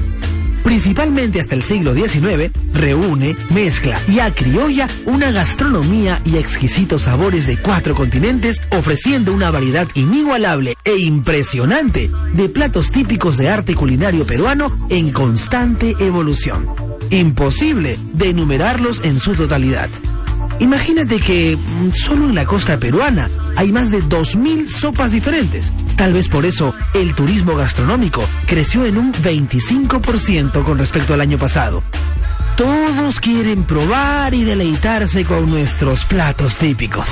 Principalmente 0.64 1.40
hasta 1.40 1.56
el 1.56 1.62
siglo 1.62 1.94
XIX, 1.94 2.52
reúne, 2.74 3.36
mezcla 3.54 4.00
y 4.08 4.20
acriolla 4.20 4.88
una 5.06 5.32
gastronomía 5.32 6.22
y 6.26 6.38
exquisitos 6.38 7.04
sabores 7.04 7.46
de 7.46 7.58
cuatro 7.58 7.96
continentes, 7.96 8.62
ofreciendo 8.72 9.34
una 9.34 9.52
variedad 9.52 9.88
inigualable 9.94 10.76
e 10.86 10.98
impresionante 10.98 12.10
de 12.34 12.50
platos 12.50 12.92
típicos 12.92 13.38
de 13.38 13.50
arte 13.50 13.76
culinario 13.76 14.26
peruano 14.26 14.72
en 14.90 15.12
constante 15.12 15.96
evolución. 16.00 16.68
Imposible 17.10 17.98
de 18.14 18.30
enumerarlos 18.30 19.02
en 19.04 19.20
su 19.20 19.34
totalidad. 19.34 19.90
Imagínate 20.60 21.20
que 21.20 21.58
solo 21.94 22.26
en 22.26 22.36
la 22.36 22.46
costa 22.46 22.80
peruana 22.80 23.30
hay 23.56 23.72
más 23.72 23.90
de 23.92 24.04
2.000 24.04 24.68
sopas 24.68 25.12
diferentes. 25.12 25.74
Tal 25.98 26.14
vez 26.14 26.28
por 26.30 26.46
eso 26.46 26.74
el 26.94 27.16
turismo 27.16 27.56
gastronómico 27.56 28.24
creció 28.48 28.86
en 28.86 28.98
un 28.98 29.14
25% 29.14 30.64
con 30.64 30.78
respecto 30.78 31.14
al 31.14 31.22
año 31.22 31.38
pasado. 31.38 31.84
Todos 32.56 33.20
quieren 33.20 33.64
probar 33.64 34.34
y 34.34 34.44
deleitarse 34.44 35.26
con 35.26 35.50
nuestros 35.50 36.06
platos 36.06 36.58
típicos. 36.58 37.08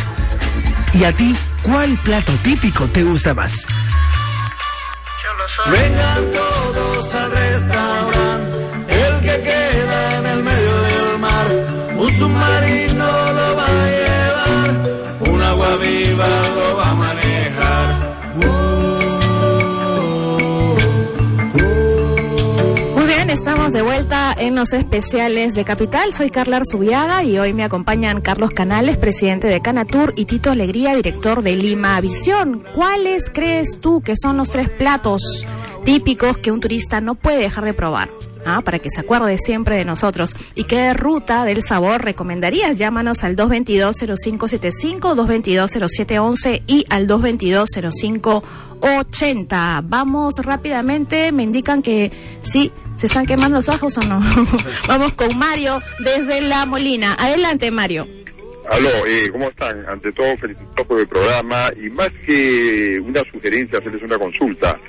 ¿Y 0.94 1.04
a 1.04 1.14
ti 1.14 1.36
cuál 1.64 1.98
plato 2.04 2.34
típico 2.44 2.88
te 2.88 3.04
gusta 3.04 3.34
más? 3.34 3.66
Vengan 5.72 6.32
todos 6.32 7.16
al 7.16 7.32
restaurante, 7.32 7.81
los 24.62 24.74
especiales 24.74 25.56
de 25.56 25.66
Capital. 25.66 26.14
Soy 26.14 26.30
Carla 26.30 26.58
Arzubiaga 26.58 27.24
y 27.24 27.40
hoy 27.40 27.52
me 27.52 27.64
acompañan 27.64 28.22
Carlos 28.22 28.52
Canales, 28.52 29.00
presidente 29.00 29.48
de 29.48 29.60
Canatur, 29.60 30.14
y 30.16 30.26
Tito 30.26 30.52
Alegría, 30.52 30.94
director 30.94 31.42
de 31.42 31.56
Lima 31.56 32.00
Visión. 32.00 32.64
¿Cuáles 32.76 33.32
crees 33.34 33.80
tú 33.82 34.02
que 34.02 34.14
son 34.16 34.38
los 34.38 34.52
tres 34.52 34.70
platos 34.70 35.48
típicos 35.84 36.38
que 36.38 36.52
un 36.52 36.60
turista 36.60 37.02
no 37.02 37.16
puede 37.16 37.40
dejar 37.40 37.66
de 37.66 37.74
probar? 37.74 38.12
¿ah? 38.46 38.62
para 38.62 38.80
que 38.80 38.90
se 38.90 39.02
acuerde 39.02 39.38
siempre 39.38 39.76
de 39.78 39.84
nosotros. 39.86 40.36
¿Y 40.56 40.64
qué 40.66 40.94
ruta 40.94 41.46
del 41.46 41.64
sabor 41.64 42.04
recomendarías? 42.04 42.78
Llámanos 42.78 43.24
al 43.24 43.36
222-0575, 43.36 45.00
222-0711 45.00 46.64
y 46.68 46.86
al 46.90 47.08
222-0580. 47.08 49.82
Vamos 49.86 50.36
rápidamente, 50.38 51.32
me 51.32 51.44
indican 51.44 51.82
que 51.82 52.12
sí, 52.42 52.72
¿se 52.96 53.08
están 53.08 53.26
quemando 53.26 53.58
los 53.58 53.70
ojos 53.70 53.98
o 53.98 54.02
no? 54.02 54.20
Vamos 54.88 55.14
con 55.14 55.38
Mario 55.38 55.82
desde 56.00 56.42
La 56.42 56.66
Molina. 56.66 57.16
Adelante, 57.20 57.72
Mario. 57.72 58.08
Aló, 58.70 59.06
eh, 59.08 59.28
¿cómo 59.32 59.50
están? 59.50 59.86
Ante 59.90 60.12
todo, 60.12 60.38
felicitados 60.38 60.88
por 60.88 61.00
el 61.00 61.08
programa 61.08 61.70
y 61.76 61.90
más 61.90 62.10
que 62.26 63.00
una 63.04 63.22
sugerencia, 63.32 63.80
hacerles 63.80 64.04
una 64.04 64.18
consulta. 64.18 64.80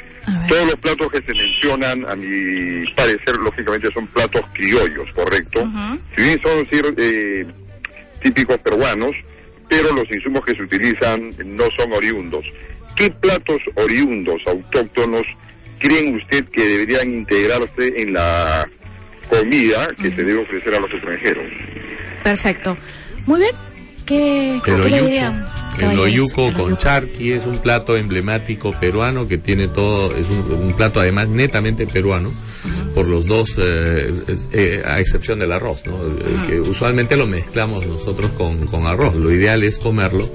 Todos 0.48 0.66
los 0.66 0.76
platos 0.76 1.10
que 1.10 1.18
se 1.18 1.34
mencionan, 1.34 2.08
a 2.08 2.14
mi 2.14 2.86
parecer, 2.94 3.34
lógicamente 3.42 3.88
son 3.92 4.06
platos 4.08 4.42
criollos, 4.52 5.10
¿correcto? 5.14 5.68
Si 6.14 6.22
bien 6.22 6.40
son 6.42 6.64
eh, 6.96 7.44
típicos 8.22 8.58
peruanos, 8.58 9.16
pero 9.68 9.92
los 9.92 10.04
insumos 10.14 10.44
que 10.44 10.54
se 10.54 10.62
utilizan 10.62 11.30
no 11.44 11.64
son 11.76 11.92
oriundos. 11.92 12.44
¿Qué 12.94 13.10
platos 13.10 13.58
oriundos, 13.74 14.40
autóctonos, 14.46 15.24
creen 15.82 16.16
usted 16.16 16.44
que 16.46 16.64
deberían 16.64 17.12
integrarse 17.12 17.92
en 17.96 18.12
la 18.12 18.68
comida 19.28 19.88
que 20.00 20.10
se 20.10 20.22
debe 20.22 20.42
ofrecer 20.42 20.74
a 20.74 20.80
los 20.80 20.90
extranjeros? 20.90 21.44
Perfecto. 22.22 22.76
Muy 23.26 23.40
bien. 23.40 23.52
¿Qué, 24.06 24.56
El 24.56 24.62
qué 24.62 24.72
le 24.72 25.02
dirían? 25.02 25.48
el 25.80 25.98
oyuco 25.98 26.52
con 26.52 26.76
charqui 26.76 27.32
es 27.32 27.46
un 27.46 27.58
plato 27.58 27.96
emblemático 27.96 28.72
peruano 28.78 29.26
que 29.26 29.38
tiene 29.38 29.68
todo, 29.68 30.14
es 30.16 30.28
un, 30.28 30.52
un 30.52 30.72
plato 30.74 31.00
además 31.00 31.28
netamente 31.28 31.86
peruano, 31.86 32.32
por 32.94 33.08
los 33.08 33.26
dos, 33.26 33.50
eh, 33.58 34.12
eh, 34.52 34.82
a 34.84 35.00
excepción 35.00 35.38
del 35.38 35.52
arroz, 35.52 35.82
¿no? 35.86 35.98
Eh, 36.18 36.22
que 36.48 36.60
usualmente 36.60 37.16
lo 37.16 37.26
mezclamos 37.26 37.86
nosotros 37.86 38.32
con, 38.32 38.66
con 38.66 38.86
arroz. 38.86 39.14
Lo 39.16 39.32
ideal 39.32 39.62
es 39.64 39.78
comerlo. 39.78 40.28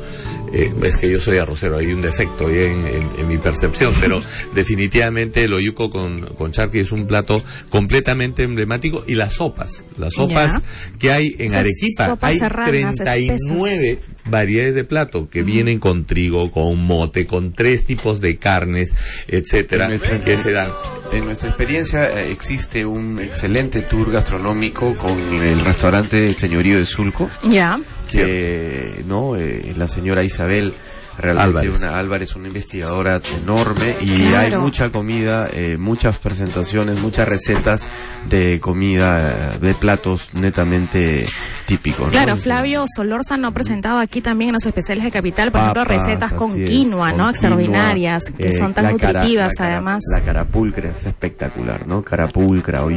eh, 0.54 0.72
es 0.84 0.96
que 0.98 1.10
yo 1.12 1.20
soy 1.20 1.38
arrocero, 1.40 1.78
hay 1.78 1.88
un 1.88 2.02
defecto 2.02 2.48
ahí 2.48 2.64
en, 2.64 2.88
en- 2.88 3.10
en 3.20 3.28
mi 3.28 3.38
percepción, 3.38 3.94
pero 4.00 4.22
definitivamente 4.56 5.44
el 5.44 5.54
oyuco 5.54 5.90
con, 5.90 6.22
con 6.36 6.52
charqui 6.52 6.80
es 6.80 6.92
un 6.94 7.06
plato 7.06 7.44
completamente 7.70 8.44
emblemático 8.44 9.04
y 9.08 9.16
las 9.16 9.34
sopas, 9.34 9.84
las 9.98 10.14
sopas 10.14 10.62
que 11.00 11.12
hay 11.12 11.28
en 11.38 11.48
Esas 11.48 11.60
Arequipa, 11.60 12.18
hay 12.22 12.38
serranas, 12.38 12.96
39 12.96 14.00
variedades 14.30 14.76
de 14.76 14.84
plato 14.84 15.30
que 15.30 15.42
vienen 15.44 15.80
con 15.80 16.06
trigo, 16.06 16.52
con 16.52 16.78
mote, 16.84 17.26
con 17.26 17.54
tres 17.54 17.84
tipos 17.86 18.20
de 18.20 18.38
carnes, 18.38 18.94
etcétera, 19.28 19.86
En 19.86 19.92
nuestra- 19.92 20.20
que 20.20 20.38
se 20.38 20.52
dan. 20.52 20.72
En 21.12 21.24
nuestra 21.26 21.48
experiencia 21.50 22.10
eh, 22.17 22.17
existe 22.22 22.86
un 22.86 23.20
excelente 23.20 23.82
tour 23.82 24.12
gastronómico 24.12 24.96
con 24.96 25.18
el 25.20 25.60
restaurante 25.62 26.28
El 26.28 26.36
Señorío 26.36 26.78
de 26.78 26.86
Sulco. 26.86 27.30
Ya. 27.44 27.80
que 28.12 29.04
no 29.06 29.36
Eh, 29.36 29.74
la 29.78 29.88
señora 29.88 30.24
Isabel 30.24 30.74
realmente 31.18 31.60
Álvarez. 31.60 31.78
una 31.82 31.98
Álvarez 31.98 32.36
una 32.36 32.48
investigadora 32.48 33.20
enorme 33.42 33.96
y 34.02 34.18
Claro. 34.28 34.58
hay 34.58 34.62
mucha 34.64 34.90
comida 34.90 35.48
eh, 35.52 35.78
muchas 35.78 36.18
presentaciones 36.20 37.00
muchas 37.02 37.28
recetas 37.28 37.88
de 38.30 38.60
comida 38.60 39.54
eh, 39.56 39.60
de 39.60 39.74
platos 39.74 40.34
netamente 40.34 41.26
típicos 41.66 42.06
¿no? 42.08 42.12
Claro, 42.12 42.36
Flavio 42.36 42.86
Solórzano 42.96 43.48
ha 43.48 43.52
presentado 43.52 44.00
aquí 44.00 44.22
también 44.22 44.50
en 44.50 44.54
los 44.56 44.66
especiales 44.66 45.04
de 45.04 45.12
Capital, 45.12 45.52
por 45.52 45.62
ejemplo, 45.62 45.84
Papas, 45.84 46.04
recetas 46.06 46.34
con 46.34 46.56
quinoa, 46.64 47.10
con 47.12 47.18
¿no? 47.18 47.24
quinoa, 47.26 47.30
Extraordinarias, 47.32 48.24
que 48.38 48.48
eh, 48.48 48.54
son 48.58 48.74
tan 48.74 48.92
nutritivas 48.92 49.54
cara- 49.58 49.74
además. 49.74 50.04
la 50.16 50.24
carapulcra 50.24 50.92
es 50.92 51.06
espectacular 51.06 51.86
no 51.88 52.02
carapulcra 52.04 52.84
o 52.86 52.92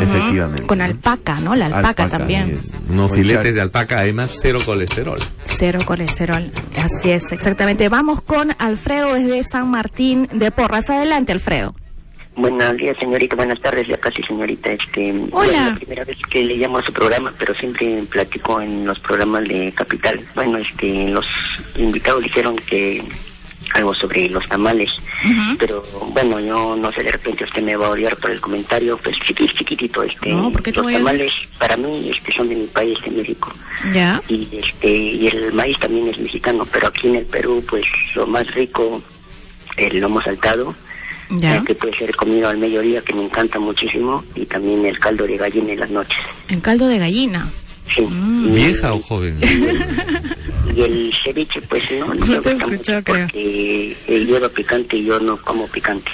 efectivamente 0.00 0.66
Con 0.66 0.80
alpaca, 0.80 1.40
¿no? 1.40 1.54
La 1.54 1.66
alpaca, 1.66 2.08
también. 2.08 2.58
Unos 2.88 3.12
filetes 3.12 3.54
de 3.54 3.60
alpaca, 3.60 3.98
además 4.00 4.36
cero 4.40 4.58
colesterol. 4.64 5.18
Cero 5.42 5.78
colesterol. 5.84 6.52
Así 6.76 7.10
es, 7.10 7.32
exactamente. 7.32 7.88
Vamos 7.88 8.20
con 8.20 8.50
Alfredo 8.58 9.14
desde 9.14 9.42
San 9.44 9.70
Martín 9.70 10.28
de 10.32 10.50
Porras. 10.50 10.90
Adelante, 10.90 11.32
Alfredo. 11.32 11.74
Buenos 12.36 12.76
días, 12.76 12.96
señorita. 12.98 13.36
Buenas 13.36 13.60
tardes, 13.60 13.86
ya 13.86 13.96
casi, 13.96 14.20
señorita. 14.22 14.72
Este, 14.72 15.10
Hola. 15.10 15.28
bueno, 15.30 15.52
es 15.52 15.72
la 15.72 15.76
primera 15.76 16.04
vez 16.04 16.18
que 16.28 16.42
le 16.42 16.56
llamo 16.56 16.78
a 16.78 16.82
su 16.84 16.92
programa, 16.92 17.32
pero 17.38 17.54
siempre 17.54 18.02
platico 18.10 18.60
en 18.60 18.84
los 18.84 18.98
programas 18.98 19.44
de 19.44 19.72
Capital. 19.72 20.20
Bueno, 20.34 20.58
este, 20.58 21.08
los 21.10 21.26
invitados 21.76 22.24
dijeron 22.24 22.56
que 22.56 23.04
algo 23.72 23.94
sobre 23.94 24.28
los 24.28 24.46
tamales, 24.48 24.90
pero 25.58 25.82
bueno, 26.12 26.38
yo 26.38 26.76
no 26.76 26.92
sé, 26.92 27.02
de 27.02 27.12
repente 27.12 27.44
usted 27.44 27.62
me 27.62 27.74
va 27.76 27.86
a 27.86 27.90
odiar 27.90 28.16
por 28.18 28.30
el 28.30 28.40
comentario, 28.40 28.96
pues 28.98 29.16
chiquitito, 29.18 29.54
chiquitito, 29.58 30.02
este, 30.02 30.30
No, 30.30 30.50
¿por 30.52 30.62
qué 30.62 30.70
te 30.72 30.80
los 30.82 30.92
tamales 30.92 31.32
para 31.58 31.76
mí 31.76 32.10
este, 32.14 32.32
son 32.36 32.48
de 32.48 32.56
mi 32.56 32.66
país, 32.66 32.96
de 33.04 33.10
México 33.10 33.52
Ya. 33.92 34.20
y 34.28 34.48
este 34.56 34.88
y 34.94 35.26
el 35.28 35.52
maíz 35.52 35.78
también 35.78 36.08
es 36.08 36.18
mexicano 36.18 36.66
pero 36.70 36.88
aquí 36.88 37.08
en 37.08 37.16
el 37.16 37.24
Perú 37.26 37.64
pues 37.68 37.84
lo 38.14 38.26
más 38.26 38.44
rico 38.54 39.02
el 39.76 39.98
lomo 40.00 40.20
saltado 40.22 40.74
Ya. 41.30 41.62
que 41.64 41.74
puede 41.74 41.96
ser 41.96 42.14
comido 42.14 42.48
al 42.48 42.58
mediodía 42.58 43.00
que 43.00 43.14
me 43.14 43.24
encanta 43.24 43.58
muchísimo 43.58 44.22
y 44.34 44.44
también 44.46 44.84
el 44.84 44.98
caldo 45.00 45.24
de 45.26 45.36
gallina 45.36 45.72
en 45.72 45.80
las 45.80 45.90
noches 45.90 46.18
En 46.48 46.60
caldo 46.60 46.86
de 46.86 46.98
gallina. 46.98 47.50
Sí 47.94 48.02
Mm. 48.02 48.52
¿Vieja 48.54 48.92
o 48.94 49.00
joven? 49.00 49.38
y 50.74 50.80
el 50.80 51.12
ceviche 51.24 51.60
pues 51.62 51.82
no 51.98 52.14
no, 52.14 52.40
te 52.40 52.54
mucho 52.54 53.02
creo. 53.02 53.02
porque 53.04 53.96
él 54.08 54.26
lleva 54.26 54.48
picante 54.48 54.96
y 54.96 55.04
yo 55.04 55.18
no 55.20 55.36
como 55.38 55.66
picante 55.68 56.10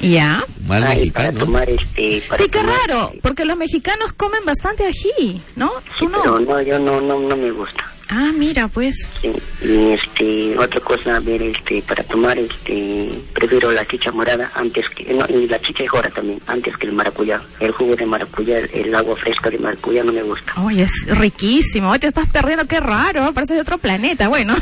Ya. 0.00 0.44
Mal 0.66 0.84
Ah, 0.84 0.94
y 0.94 0.98
mexicano. 0.98 1.28
para 1.32 1.44
tomar 1.44 1.70
este 1.70 2.22
para 2.28 2.42
Sí, 2.42 2.48
qué 2.50 2.58
tomar, 2.60 2.76
raro, 2.88 3.12
porque 3.22 3.44
los 3.44 3.56
mexicanos 3.56 4.12
comen 4.12 4.44
bastante 4.44 4.84
ají, 4.86 5.42
¿no? 5.56 5.72
Tú 5.98 6.08
no. 6.08 6.22
pero 6.22 6.38
no 6.40 6.60
yo 6.62 6.78
no 6.78 7.00
no 7.00 7.18
no 7.18 7.36
me 7.36 7.50
gusta 7.50 7.92
Ah, 8.10 8.32
mira, 8.34 8.68
pues. 8.68 9.10
Sí, 9.20 9.30
y 9.60 9.92
este, 9.92 10.58
otra 10.58 10.80
cosa, 10.80 11.16
a 11.16 11.20
ver, 11.20 11.42
este, 11.42 11.82
para 11.82 12.02
tomar, 12.04 12.38
este, 12.38 13.10
prefiero 13.34 13.70
la 13.70 13.84
chicha 13.86 14.10
morada 14.12 14.50
antes 14.54 14.88
que, 14.90 15.12
no, 15.12 15.26
y 15.28 15.46
la 15.46 15.60
chicha 15.60 15.82
de 15.82 15.88
jora 15.88 16.10
también, 16.10 16.40
antes 16.46 16.74
que 16.78 16.86
el 16.86 16.94
maracuyá. 16.94 17.42
El 17.60 17.72
jugo 17.72 17.94
de 17.94 18.06
maracuyá, 18.06 18.60
el, 18.60 18.94
agua 18.94 19.14
fresca 19.16 19.50
de 19.50 19.58
maracuyá 19.58 20.02
no 20.04 20.12
me 20.12 20.22
gusta. 20.22 20.54
Oye, 20.64 20.84
es 20.84 21.06
riquísimo. 21.06 21.90
Hoy 21.90 21.98
te 21.98 22.06
estás 22.06 22.28
perdiendo, 22.30 22.66
qué 22.66 22.80
raro. 22.80 23.32
Parece 23.34 23.54
de 23.54 23.60
otro 23.60 23.76
planeta. 23.76 24.28
Bueno, 24.28 24.54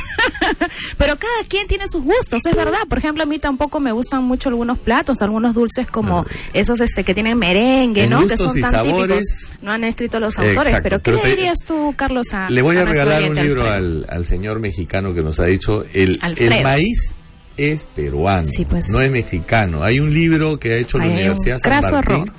pero 0.99 1.17
cada 1.17 1.49
quien 1.49 1.69
tiene 1.69 1.87
sus 1.87 2.03
gustos, 2.03 2.45
es 2.45 2.57
verdad. 2.57 2.81
Por 2.89 2.99
ejemplo, 2.99 3.23
a 3.23 3.27
mí 3.27 3.39
tampoco 3.39 3.79
me 3.79 3.93
gustan 3.93 4.25
mucho 4.25 4.49
algunos 4.49 4.79
platos, 4.79 5.23
algunos 5.23 5.55
dulces 5.55 5.87
como 5.87 6.25
esos 6.53 6.81
este 6.81 7.05
que 7.05 7.15
tienen 7.15 7.39
merengue, 7.39 8.05
En 8.05 8.11
¿no? 8.11 8.19
Que 8.27 8.35
gustos 8.35 8.41
son 8.41 8.59
y 8.59 8.61
tan 8.61 8.73
sabores. 8.73 9.25
típicos. 9.25 9.63
No 9.63 9.71
han 9.71 9.85
escrito 9.85 10.19
los 10.19 10.37
autores. 10.37 10.67
Exacto, 10.67 10.83
pero 10.83 10.99
¿qué 10.99 11.11
pero 11.13 11.25
le 11.25 11.37
dirías 11.37 11.59
tú, 11.67 11.95
Carlos, 11.97 12.35
a 12.35 12.51
Le 12.51 12.63
voy 12.63 12.77
a, 12.77 12.85
nuestro 12.85 13.05
regalar 13.05 13.36
un 13.43 13.47
libro 13.47 13.71
al, 13.71 14.07
al 14.09 14.25
señor 14.25 14.61
mexicano 14.61 15.15
que 15.15 15.23
nos 15.23 15.41
ha 15.41 15.45
dicho 15.47 15.85
el, 15.93 16.19
el 16.37 16.63
maíz 16.63 17.15
es 17.57 17.85
peruano, 17.85 18.47
Sí, 18.47 18.65
pues. 18.65 18.89
no 18.91 19.01
es 19.01 19.11
mexicano. 19.11 19.83
Hay 19.83 19.99
un 19.99 20.13
libro 20.13 20.59
que 20.59 20.75
ha 20.75 20.77
hecho 20.77 20.99
la 20.99 21.05
hay 21.05 21.11
un 21.11 21.17
Universidad 21.17 21.59
San 21.59 21.71
Martín 21.81 21.99
error. 21.99 22.33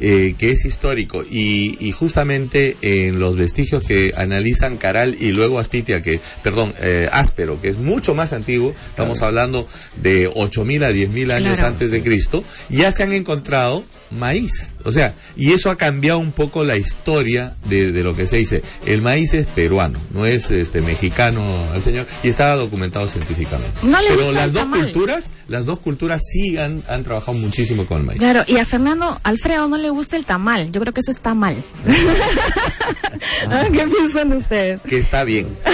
Eh, 0.00 0.34
que 0.38 0.50
es 0.50 0.64
histórico 0.64 1.22
y, 1.28 1.76
y 1.80 1.92
justamente 1.92 2.76
en 2.82 3.18
los 3.20 3.36
vestigios 3.36 3.84
que 3.84 4.12
analizan 4.16 4.76
Caral 4.76 5.16
y 5.20 5.32
luego 5.32 5.58
Aspitia, 5.58 6.00
que, 6.00 6.20
perdón, 6.42 6.74
eh, 6.80 7.08
Áspero, 7.12 7.60
que 7.60 7.68
es 7.68 7.78
mucho 7.78 8.14
más 8.14 8.32
antiguo, 8.32 8.74
estamos 8.90 9.22
hablando 9.22 9.66
de 10.00 10.28
8.000 10.30 10.84
a 10.84 10.90
10.000 10.90 11.32
años 11.32 11.58
Claro. 11.58 11.68
antes 11.68 11.90
de 11.90 12.02
Cristo, 12.02 12.44
ya 12.68 12.90
se 12.92 13.02
han 13.02 13.12
encontrado 13.12 13.84
maíz. 14.10 14.74
O 14.84 14.92
sea, 14.92 15.14
y 15.36 15.52
eso 15.52 15.70
ha 15.70 15.76
cambiado 15.76 16.18
un 16.18 16.32
poco 16.32 16.64
la 16.64 16.76
historia 16.76 17.54
de, 17.68 17.92
de 17.92 18.02
lo 18.02 18.14
que 18.14 18.26
se 18.26 18.36
dice. 18.38 18.62
El 18.86 19.00
maíz 19.02 19.32
es 19.34 19.46
peruano, 19.46 19.98
no 20.12 20.26
es 20.26 20.50
este 20.50 20.80
mexicano 20.80 21.66
el 21.74 21.82
señor, 21.82 22.06
y 22.22 22.28
está 22.28 22.54
documentado 22.56 23.06
científicamente. 23.08 23.72
No 23.82 24.00
le 24.00 24.08
Pero 24.08 24.32
las 24.32 24.52
dos 24.52 24.66
culturas, 24.66 25.30
las 25.48 25.64
dos 25.64 25.78
culturas 25.80 26.20
sí 26.30 26.56
han, 26.58 26.82
han 26.88 27.02
trabajado 27.02 27.36
muchísimo 27.38 27.86
con 27.86 27.98
el 27.98 28.04
maíz. 28.04 28.18
Claro, 28.18 28.42
y 28.46 28.56
a 28.58 28.64
Fernando 28.64 29.18
Alfredo 29.22 29.68
no 29.68 29.76
le 29.76 29.81
gusta 29.90 30.16
el 30.16 30.24
tamal. 30.24 30.70
Yo 30.70 30.80
creo 30.80 30.92
que 30.92 31.00
eso 31.00 31.10
está 31.10 31.34
mal. 31.34 31.62
¿Qué 33.72 33.84
piensan 33.88 34.32
ustedes? 34.32 34.80
Que 34.82 34.98
está 34.98 35.24
bien. 35.24 35.56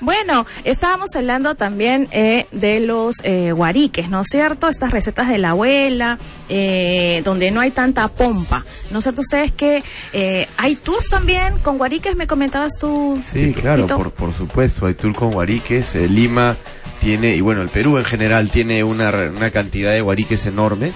Bueno, 0.00 0.46
estábamos 0.64 1.10
hablando 1.14 1.54
también 1.54 2.08
eh, 2.10 2.46
de 2.50 2.80
los 2.80 3.14
eh, 3.22 3.52
guariques, 3.52 4.08
¿no 4.10 4.22
es 4.22 4.26
cierto? 4.32 4.68
Estas 4.68 4.90
recetas 4.90 5.28
de 5.28 5.38
la 5.38 5.50
abuela, 5.50 6.18
eh, 6.48 7.22
donde 7.24 7.52
no 7.52 7.60
hay 7.60 7.70
tanta 7.70 8.08
pompa. 8.08 8.64
¿No 8.90 8.98
es 8.98 9.04
cierto 9.04 9.20
ustedes 9.20 9.52
que 9.52 9.80
eh, 10.12 10.48
hay 10.56 10.74
tours 10.74 11.08
también 11.08 11.58
con 11.58 11.78
guariques? 11.78 12.16
Me 12.16 12.26
comentabas 12.26 12.72
tú. 12.80 13.22
Sí, 13.32 13.52
claro, 13.52 13.86
por, 13.86 14.10
por 14.10 14.34
supuesto. 14.34 14.86
Hay 14.86 14.94
tour 14.94 15.14
con 15.14 15.30
guariques. 15.30 15.94
eh, 15.94 16.08
Lima 16.08 16.56
tiene, 17.00 17.36
y 17.36 17.40
bueno, 17.40 17.62
el 17.62 17.68
Perú 17.68 17.96
en 17.98 18.04
general 18.04 18.50
tiene 18.50 18.82
una, 18.82 19.12
re- 19.12 19.30
una 19.30 19.52
cantidad 19.52 19.92
de 19.92 20.00
guariques 20.00 20.46
enormes. 20.46 20.94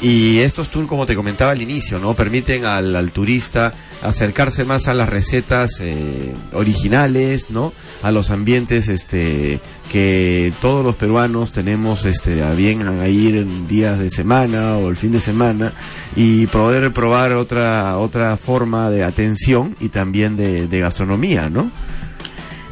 Y 0.00 0.38
estos 0.38 0.68
tours, 0.68 0.86
como 0.86 1.06
te 1.06 1.16
comentaba 1.16 1.50
al 1.50 1.60
inicio, 1.60 1.98
¿no? 1.98 2.14
Permiten 2.14 2.64
al, 2.64 3.10
turista 3.10 3.72
acercarse 4.00 4.64
más 4.64 4.86
a 4.86 4.94
las 4.94 5.08
recetas 5.08 5.80
eh, 5.80 6.34
originales, 6.52 7.50
¿no? 7.50 7.72
A 8.02 8.12
los 8.12 8.30
ambientes 8.30 8.88
este 8.88 9.60
que 9.90 10.52
todos 10.60 10.84
los 10.84 10.96
peruanos 10.96 11.50
tenemos 11.50 12.04
este 12.04 12.42
a 12.44 12.50
bien 12.50 12.80
ir 13.08 13.36
en 13.36 13.66
días 13.66 13.98
de 13.98 14.10
semana 14.10 14.76
o 14.76 14.90
el 14.90 14.96
fin 14.96 15.12
de 15.12 15.20
semana 15.20 15.72
y 16.14 16.46
poder 16.46 16.92
probar 16.92 17.32
otra 17.32 17.96
otra 17.96 18.36
forma 18.36 18.90
de 18.90 19.02
atención 19.02 19.76
y 19.80 19.88
también 19.88 20.36
de, 20.36 20.68
de 20.68 20.80
gastronomía, 20.80 21.48
¿no? 21.48 21.72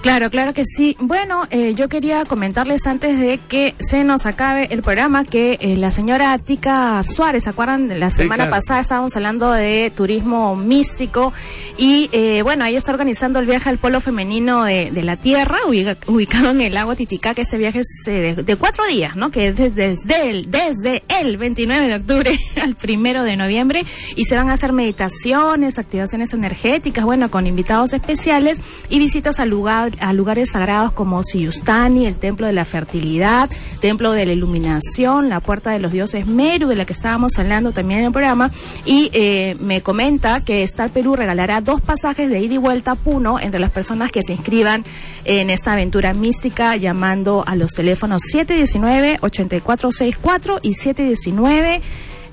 Claro, 0.02 0.30
claro 0.30 0.54
que 0.54 0.64
sí. 0.64 0.96
Bueno, 1.00 1.42
eh, 1.50 1.74
yo 1.74 1.88
quería 1.88 2.24
comentarles 2.26 2.86
antes 2.86 3.18
de 3.18 3.38
que 3.48 3.74
se 3.80 4.04
nos 4.04 4.24
acabe 4.24 4.68
el 4.70 4.80
programa 4.82 5.24
que 5.24 5.56
eh, 5.60 5.74
la 5.76 5.90
señora 5.90 6.38
Tica 6.38 7.02
Suárez, 7.02 7.42
¿se 7.42 7.50
acuerdan? 7.50 7.98
La 7.98 8.10
semana 8.10 8.44
claro. 8.44 8.50
pasada 8.52 8.80
estábamos 8.80 9.16
hablando 9.16 9.50
de 9.50 9.90
turismo 9.96 10.54
místico 10.54 11.32
y 11.76 12.08
eh, 12.12 12.42
bueno, 12.42 12.64
ella 12.66 12.78
está 12.78 12.92
organizando 12.92 13.40
el 13.40 13.46
viaje 13.46 13.68
al 13.68 13.78
polo 13.78 14.00
femenino 14.00 14.62
de, 14.62 14.92
de 14.92 15.02
la 15.02 15.16
Tierra, 15.16 15.58
ubica- 15.66 15.96
ubicado 16.06 16.50
en 16.50 16.60
el 16.60 16.74
lago 16.74 16.94
Titicaca. 16.94 17.42
Este 17.42 17.58
viaje 17.58 17.80
es 17.80 17.88
eh, 18.06 18.34
de, 18.36 18.42
de 18.44 18.56
cuatro 18.56 18.86
días, 18.86 19.16
¿no? 19.16 19.32
Que 19.32 19.48
es 19.48 19.56
desde, 19.56 19.88
desde, 19.88 20.30
el, 20.30 20.50
desde 20.52 21.02
el 21.20 21.36
29 21.36 21.88
de 21.88 21.94
octubre 21.96 22.38
al 22.62 22.76
primero 22.76 23.24
de 23.24 23.36
noviembre 23.36 23.84
y 24.14 24.24
se 24.26 24.36
van 24.36 24.50
a 24.50 24.52
hacer 24.52 24.72
meditaciones, 24.72 25.80
activaciones 25.80 26.32
energéticas, 26.32 27.04
bueno, 27.04 27.28
con 27.28 27.48
invitados 27.48 27.92
especiales 27.92 28.60
y 28.88 29.00
visitas 29.00 29.40
al 29.40 29.48
lugar 29.48 29.95
a 30.00 30.12
lugares 30.12 30.50
sagrados 30.50 30.92
como 30.92 31.22
Siyustani, 31.22 32.06
el 32.06 32.16
templo 32.16 32.46
de 32.46 32.52
la 32.52 32.64
fertilidad, 32.64 33.50
templo 33.80 34.12
de 34.12 34.26
la 34.26 34.32
iluminación, 34.32 35.28
la 35.28 35.40
puerta 35.40 35.70
de 35.70 35.78
los 35.78 35.92
dioses 35.92 36.26
Meru, 36.26 36.68
de 36.68 36.76
la 36.76 36.84
que 36.84 36.92
estábamos 36.92 37.38
hablando 37.38 37.72
también 37.72 38.00
en 38.00 38.06
el 38.06 38.12
programa, 38.12 38.50
y 38.84 39.10
eh, 39.12 39.56
me 39.60 39.82
comenta 39.82 40.44
que 40.44 40.62
Star 40.62 40.90
Perú 40.90 41.16
regalará 41.16 41.60
dos 41.60 41.80
pasajes 41.80 42.30
de 42.30 42.40
ida 42.40 42.54
y 42.54 42.58
vuelta 42.58 42.92
a 42.92 42.94
Puno 42.94 43.40
entre 43.40 43.60
las 43.60 43.70
personas 43.70 44.12
que 44.12 44.22
se 44.22 44.32
inscriban 44.32 44.84
en 45.24 45.50
esta 45.50 45.72
aventura 45.72 46.12
mística 46.12 46.76
llamando 46.76 47.42
a 47.46 47.56
los 47.56 47.72
teléfonos 47.72 48.22
719-8464 48.32 50.60
y 50.62 50.74
719 50.74 51.82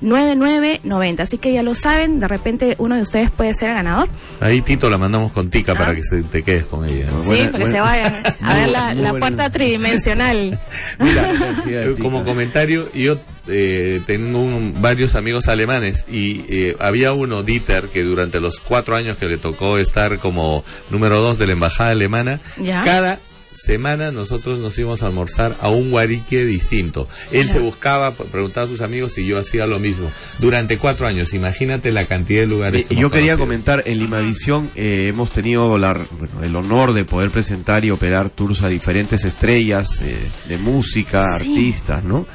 9990. 0.00 1.22
Así 1.22 1.38
que 1.38 1.52
ya 1.52 1.62
lo 1.62 1.74
saben, 1.74 2.20
de 2.20 2.28
repente 2.28 2.74
uno 2.78 2.96
de 2.96 3.02
ustedes 3.02 3.30
puede 3.30 3.54
ser 3.54 3.70
el 3.70 3.74
ganador. 3.76 4.08
Ahí 4.40 4.60
Tito 4.62 4.88
la 4.90 4.98
mandamos 4.98 5.32
con 5.32 5.48
Tica 5.48 5.74
para 5.74 5.94
que 5.94 6.02
se, 6.04 6.22
te 6.22 6.42
quedes 6.42 6.64
con 6.66 6.84
ella. 6.88 7.06
sí, 7.22 7.48
para 7.50 7.64
que 7.64 7.70
se 7.70 7.80
vayan 7.80 8.14
a 8.40 8.54
ver 8.54 8.68
la, 8.68 8.92
buena. 8.94 9.14
puerta 9.18 9.50
tridimensional. 9.50 10.60
Eh, 11.66 11.94
Como 12.00 12.24
comentario, 12.24 12.90
yo 12.92 13.18
eh, 13.48 14.00
tengo 14.06 14.38
un- 14.40 14.80
varios 14.80 15.14
amigos 15.14 15.48
alemanes 15.48 16.06
y 16.10 16.44
eh, 16.48 16.76
había 16.80 17.12
uno, 17.12 17.42
Dieter, 17.42 17.88
que 17.88 18.02
durante 18.02 18.40
los 18.40 18.60
cuatro 18.60 18.96
años 18.96 19.16
que 19.18 19.26
le 19.26 19.38
tocó 19.38 19.78
estar 19.78 20.18
como 20.18 20.64
número 20.90 21.20
dos 21.20 21.38
de 21.38 21.46
la 21.46 21.52
embajada 21.52 21.90
alemana, 21.90 22.40
Ya. 22.60 22.82
cada 22.82 23.18
semana 23.54 24.10
nosotros 24.12 24.58
nos 24.58 24.76
íbamos 24.78 25.02
a 25.02 25.06
almorzar 25.06 25.56
a 25.60 25.70
un 25.70 25.90
guarique 25.90 26.44
distinto. 26.44 27.08
Él 27.32 27.46
se 27.48 27.58
buscaba, 27.58 28.12
preguntaba 28.14 28.66
a 28.66 28.68
sus 28.70 28.80
amigos 28.80 29.16
y 29.18 29.26
yo 29.26 29.38
hacía 29.38 29.66
lo 29.66 29.78
mismo. 29.78 30.10
Durante 30.38 30.78
cuatro 30.78 31.06
años, 31.06 31.32
imagínate 31.34 31.92
la 31.92 32.04
cantidad 32.06 32.40
de 32.40 32.46
lugares. 32.46 32.86
que 32.86 32.94
Y 32.94 32.98
yo 32.98 33.10
quería 33.10 33.32
conocido. 33.36 33.38
comentar, 33.46 33.82
en 33.86 33.98
Limavisión 33.98 34.70
eh, 34.74 35.06
hemos 35.08 35.30
tenido 35.32 35.78
la- 35.78 35.94
bueno, 35.94 36.42
el 36.42 36.56
honor 36.56 36.92
de 36.92 37.04
poder 37.04 37.30
presentar 37.30 37.84
y 37.84 37.90
operar 37.90 38.30
tours 38.30 38.62
a 38.62 38.68
diferentes 38.68 39.24
estrellas 39.24 40.00
eh, 40.02 40.16
de 40.48 40.58
música, 40.58 41.38
Sí. 41.38 41.50
artistas, 41.52 42.04
¿no? 42.04 42.26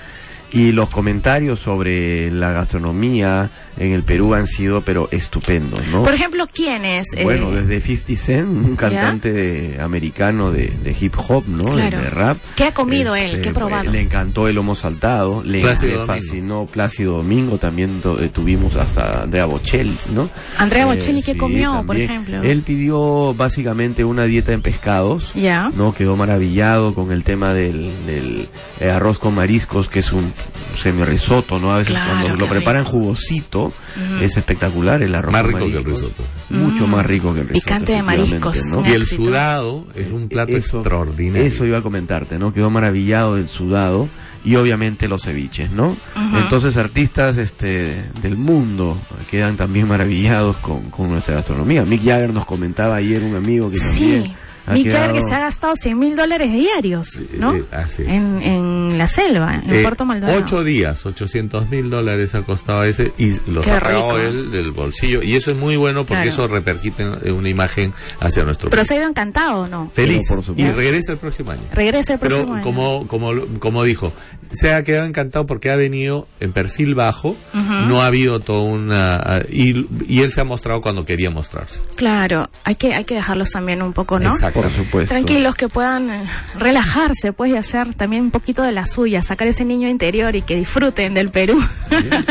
Y 0.51 0.71
los 0.71 0.89
comentarios 0.89 1.59
sobre 1.59 2.31
la 2.31 2.51
gastronomía 2.51 3.51
en 3.77 3.93
el 3.93 4.03
Perú 4.03 4.33
han 4.33 4.47
sido, 4.47 4.81
pero 4.81 5.07
estupendos, 5.11 5.79
¿no? 5.91 6.03
Por 6.03 6.13
ejemplo, 6.13 6.45
¿quién 6.51 6.85
es? 6.85 7.05
Eh, 7.15 7.23
Bueno, 7.23 7.51
desde 7.51 7.79
50 7.79 8.15
Cent, 8.21 8.47
un 8.49 8.75
cantante 8.75 9.31
de- 9.31 9.79
americano 9.79 10.51
de, 10.51 10.73
de 10.83 10.95
hip 10.99 11.13
hop, 11.27 11.43
¿no? 11.47 11.75
De- 11.75 11.87
Claro. 11.89 12.01
De, 12.01 12.09
rap. 12.09 12.37
¿Qué 12.55 12.63
ha 12.65 12.73
comido 12.73 13.15
él? 13.15 13.27
Este, 13.27 13.41
¿Qué 13.41 13.49
ha 13.49 13.53
probado? 13.53 13.91
Le 13.91 14.01
encantó 14.01 14.47
el 14.47 14.55
lomo 14.55 14.73
saltado, 14.75 15.43
le, 15.43 15.61
Plácido 15.61 15.91
Domingo. 15.99 16.07
fascinó 16.13 16.65
Plácido 16.65 17.17
Domingo, 17.17 17.57
también 17.57 18.01
to- 18.01 18.19
eh, 18.21 18.29
tuvimos 18.29 18.75
hasta 18.75 19.23
Andrea 19.23 19.45
Bocelli, 19.45 19.95
¿no? 20.13 20.29
Andrea 20.57 20.83
Eh, 20.83 20.85
Bocelli, 20.87 21.21
¿qué 21.21 21.33
sí, 21.33 21.37
comió, 21.37 21.83
por 21.85 21.95
ejemplo? 21.95 22.41
Él 22.41 22.63
pidió 22.63 23.33
básicamente 23.35 24.03
una 24.03 24.23
dieta 24.25 24.51
en 24.51 24.61
pescados, 24.61 25.31
Ya. 25.35 25.69
¿no? 25.75 25.93
Quedó 25.93 26.17
maravillado 26.17 26.93
con 26.93 27.11
el 27.11 27.23
tema 27.23 27.53
del, 27.53 27.91
del, 28.07 28.47
arroz 28.91 29.19
con 29.19 29.35
mariscos, 29.35 29.87
que 29.89 29.99
es 29.99 30.11
un 30.11 30.33
semi 30.75 31.03
risotto, 31.03 31.59
¿no? 31.59 31.71
A 31.71 31.77
veces 31.79 31.91
Claro, 31.93 32.19
cuando 32.21 32.37
lo 32.39 32.47
preparan 32.47 32.83
jugosito, 32.85 33.73
es 34.21 34.37
espectacular 34.37 35.01
el 35.03 35.13
arroz 35.15 35.33
Más 35.33 35.45
rico 35.45 35.67
que 35.69 35.77
el 35.77 35.83
risotto. 35.83 36.23
Mucho 36.49 36.87
Mm. 36.87 36.91
más 36.91 37.05
rico 37.05 37.33
que 37.33 37.41
el 37.41 37.47
risotto. 37.49 37.65
Picante 37.65 37.93
de 37.93 38.03
mariscos, 38.03 38.65
¿no? 38.67 38.87
Y 38.87 38.91
el 38.93 39.05
sudado 39.05 39.87
es 39.95 40.07
un 40.09 40.29
plato 40.29 40.55
Eso- 40.55 40.77
extraordinario. 40.79 41.45
Eso 41.47 41.65
iba 41.65 41.79
a 41.79 41.81
comentarte, 41.81 42.39
¿no? 42.39 42.53
Quedó 42.53 42.69
maravillado 42.69 43.35
del 43.35 43.49
sudado 43.49 44.07
y 44.45 44.55
obviamente 44.55 45.07
los 45.09 45.23
ceviches, 45.23 45.71
¿no? 45.71 45.97
Entonces 46.41 46.77
artistas 46.77 47.37
este 47.37 48.05
del 48.21 48.37
mundo 48.37 48.97
quedan 49.29 49.57
también 49.57 49.87
maravillados 49.87 50.55
con, 50.57 50.89
con 50.89 51.09
nuestra 51.09 51.35
gastronomía. 51.35 51.83
Mick 51.83 52.03
Jagger 52.05 52.33
nos 52.33 52.45
comentaba 52.45 52.95
ayer 52.95 53.21
un 53.23 53.35
amigo 53.35 53.69
que 53.69 53.79
también 53.79 54.23
Sí, 54.23 54.33
ha 54.33 54.58
Mick 54.73 54.91
Jagger 54.91 55.09
quedado- 55.11 55.13
que 55.13 55.29
se 55.29 55.35
ha 55.35 55.39
gastado 55.39 55.75
100 55.75 55.97
mil 55.99 56.15
dólares 56.15 56.51
diarios, 56.51 57.19
¿no? 57.33 57.55
eh, 57.55 57.65
así 57.71 58.03
es. 58.03 58.09
En, 58.09 58.41
en 58.41 58.97
la 58.97 59.07
selva, 59.07 59.61
en 59.63 59.73
Eh, 59.73 59.81
Puerto 59.81 60.05
Maldonado. 60.05 60.39
Ocho 60.39 60.63
días, 60.63 61.05
800 61.05 61.69
mil 61.69 61.89
dólares 61.89 62.35
ha 62.35 62.41
costado 62.41 62.83
ese 62.83 63.11
y 63.17 63.31
los 63.49 63.63
Qué 63.65 63.71
ha 63.71 63.79
pagado 63.79 64.17
rico. 64.17 64.19
él 64.19 64.51
del 64.51 64.71
bolsillo. 64.71 65.21
Y 65.23 65.35
eso 65.35 65.51
es 65.51 65.57
muy 65.59 65.75
bueno 65.77 66.01
porque 66.01 66.23
Claro. 66.23 66.29
eso 66.29 66.47
repercute 66.47 67.03
en 67.03 67.33
una 67.33 67.49
imagen 67.49 67.93
hacia 68.19 68.43
nuestro 68.43 68.69
Pero 68.69 68.81
país. 68.81 68.87
se 68.87 68.93
ha 68.95 68.97
ido 68.97 69.07
encantado, 69.07 69.61
¿o 69.61 69.67
¿no? 69.67 69.89
Feliz. 69.93 70.27
Por 70.27 70.43
y 70.57 70.63
regresa 70.71 71.11
el 71.13 71.17
próximo 71.17 71.51
año. 71.51 71.61
Regresa 71.73 72.13
el 72.13 72.19
próximo 72.19 72.43
Pero 72.45 72.53
año. 72.55 72.63
como, 72.63 73.07
como, 73.07 73.31
como 73.59 73.83
dijo, 73.83 74.13
se 74.51 74.73
ha 74.73 74.83
quedado 74.83 75.05
encantado 75.05 75.45
porque 75.45 75.69
ha 75.71 75.75
venido 75.75 76.27
en 76.39 76.51
perfil 76.53 76.95
bajo, 76.95 77.35
no 77.53 78.01
ha 78.01 78.07
habido 78.07 78.39
toda 78.39 78.63
una... 78.63 79.43
Y, 79.49 79.85
y 80.07 80.21
él 80.21 80.31
se 80.31 80.41
ha 80.41 80.43
mostrado 80.43 80.81
cuando 80.81 81.05
quería 81.05 81.29
mostrarse. 81.29 81.79
Claro, 81.95 82.49
hay 82.63 82.75
que, 82.75 82.93
hay 82.93 83.03
que 83.03 83.15
dejarlos 83.15 83.49
también 83.51 83.81
un 83.81 83.93
poco, 83.93 84.19
¿no? 84.19 84.31
Exacto. 84.33 84.58
Por 84.61 84.71
supuesto. 84.71 85.09
Tranquilos, 85.15 85.55
que 85.55 85.67
puedan 85.69 86.09
eh, 86.11 86.23
relajarse, 86.57 87.33
pues, 87.33 87.51
y 87.51 87.55
hacer 87.55 87.93
también 87.93 88.23
un 88.23 88.31
poquito 88.31 88.61
de 88.61 88.71
la 88.71 88.85
suya, 88.85 89.21
sacar 89.21 89.47
ese 89.47 89.65
niño 89.65 89.87
interior 89.87 90.35
y 90.35 90.41
que 90.41 90.55
disfruten 90.55 91.13
del 91.13 91.29
Perú. 91.29 91.57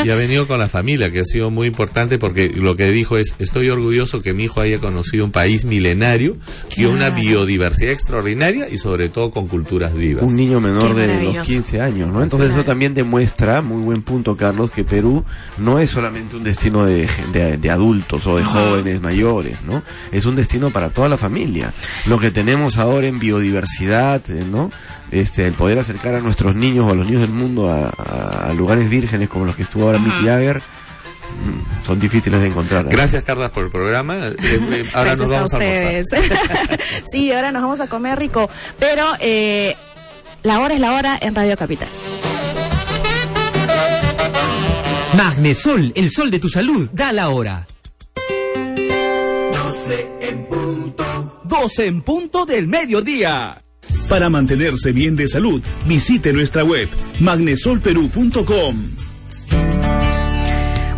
Y 0.04 0.10
ha 0.10 0.14
venido 0.16 0.46
con 0.46 0.58
la 0.58 0.68
familia, 0.68 1.10
que 1.10 1.20
ha 1.20 1.24
sido 1.24 1.50
muy 1.50 1.66
importante 1.66 2.18
porque 2.18 2.48
lo 2.48 2.74
que 2.76 2.88
dijo 2.90 3.16
es, 3.18 3.34
estoy 3.38 3.70
orgulloso 3.70 4.20
que 4.20 4.32
mi 4.32 4.44
hijo 4.44 4.60
haya 4.60 4.78
conocido 4.78 5.24
un 5.24 5.32
país 5.32 5.64
milenario 5.64 6.36
y 6.76 6.84
una 6.84 7.10
biodiversidad 7.10 7.92
extraordinaria 7.92 8.68
y 8.70 8.78
sobre 8.78 9.08
todo 9.08 9.30
con 9.30 9.46
culturas 9.46 9.94
vivas. 9.94 10.22
un 10.24 10.36
niño 10.36 10.60
menor 10.60 10.94
de 10.94 11.22
los 11.22 11.38
15 11.46 11.80
años, 11.80 12.08
¿no? 12.12 12.22
Entonces 12.22 12.48
Claro. 12.48 12.60
eso 12.62 12.64
también 12.70 12.94
demuestra, 12.94 13.60
muy 13.62 13.82
buen 13.82 14.02
punto 14.02 14.36
Carlos, 14.36 14.70
que 14.70 14.84
Perú 14.84 15.24
no 15.58 15.78
es 15.78 15.90
solamente 15.90 16.36
un 16.36 16.44
destino 16.44 16.84
de, 16.86 17.08
de- 17.32 17.56
de 17.56 17.70
adultos 17.70 18.26
o 18.26 18.36
de 18.36 18.44
jóvenes 18.44 19.00
mayores, 19.02 19.58
¿no? 19.66 19.82
Es 20.12 20.26
un 20.26 20.36
destino 20.36 20.70
para 20.70 20.90
toda 20.90 21.08
la 21.08 21.16
familia. 21.16 21.72
Lo 22.06 22.17
que 22.20 22.30
tenemos 22.30 22.78
ahora 22.78 23.06
en 23.06 23.18
biodiversidad, 23.18 24.22
eh, 24.30 24.44
¿no? 24.50 24.70
Este, 25.10 25.46
el 25.46 25.54
poder 25.54 25.78
acercar 25.78 26.14
a 26.14 26.20
nuestros 26.20 26.54
niños 26.54 26.84
o 26.86 26.90
a 26.90 26.94
los 26.94 27.06
niños 27.06 27.22
del 27.22 27.30
mundo 27.30 27.70
a, 27.70 27.88
a- 27.88 28.48
a 28.50 28.52
lugares 28.54 28.88
vírgenes 28.90 29.28
como 29.28 29.44
los 29.46 29.56
que 29.56 29.62
estuvo 29.62 29.84
ahora 29.84 29.98
Mick 29.98 30.12
Jagger, 30.24 30.58
mm, 30.58 31.84
son 31.86 31.98
difíciles 31.98 32.40
de 32.40 32.46
encontrar. 32.48 32.84
¿eh? 32.84 32.88
Gracias, 32.90 33.24
Carla, 33.24 33.50
por 33.50 33.64
el 33.64 33.70
programa. 33.70 34.28
Eh, 34.28 34.36
eh, 34.40 34.82
ahora 34.94 35.14
Gracias 35.14 35.20
nos 35.20 35.30
vamos 35.30 35.54
a, 35.54 35.56
ustedes. 35.56 36.06
sí, 37.12 37.32
ahora 37.32 37.52
nos 37.52 37.62
vamos 37.62 37.80
a 37.80 37.86
comer 37.86 38.18
rico. 38.18 38.48
Pero 38.78 39.04
eh, 39.20 39.74
la 40.42 40.60
hora 40.60 40.74
es 40.74 40.80
la 40.80 40.92
hora 40.94 41.18
en 41.20 41.34
Radio 41.34 41.56
Capital. 41.56 41.88
Magnesol, 45.16 45.92
el 45.96 46.10
sol 46.10 46.30
de 46.30 46.38
tu 46.38 46.48
salud, 46.48 46.88
da 46.92 47.12
la 47.12 47.30
hora. 47.30 47.66
12 51.48 51.86
en 51.86 52.02
punto 52.02 52.44
del 52.44 52.68
mediodía. 52.68 53.62
Para 54.08 54.28
mantenerse 54.28 54.92
bien 54.92 55.16
de 55.16 55.28
salud, 55.28 55.62
visite 55.86 56.32
nuestra 56.32 56.62
web 56.62 56.88
magnesolperú.com. 57.20 58.76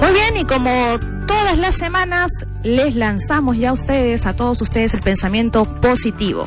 Muy 0.00 0.12
bien, 0.12 0.36
y 0.36 0.44
como 0.44 0.98
todas 1.26 1.58
las 1.58 1.76
semanas, 1.76 2.30
les 2.64 2.96
lanzamos 2.96 3.56
ya 3.56 3.70
a 3.70 3.72
ustedes, 3.72 4.26
a 4.26 4.34
todos 4.34 4.60
ustedes, 4.60 4.94
el 4.94 5.00
pensamiento 5.00 5.64
positivo. 5.80 6.46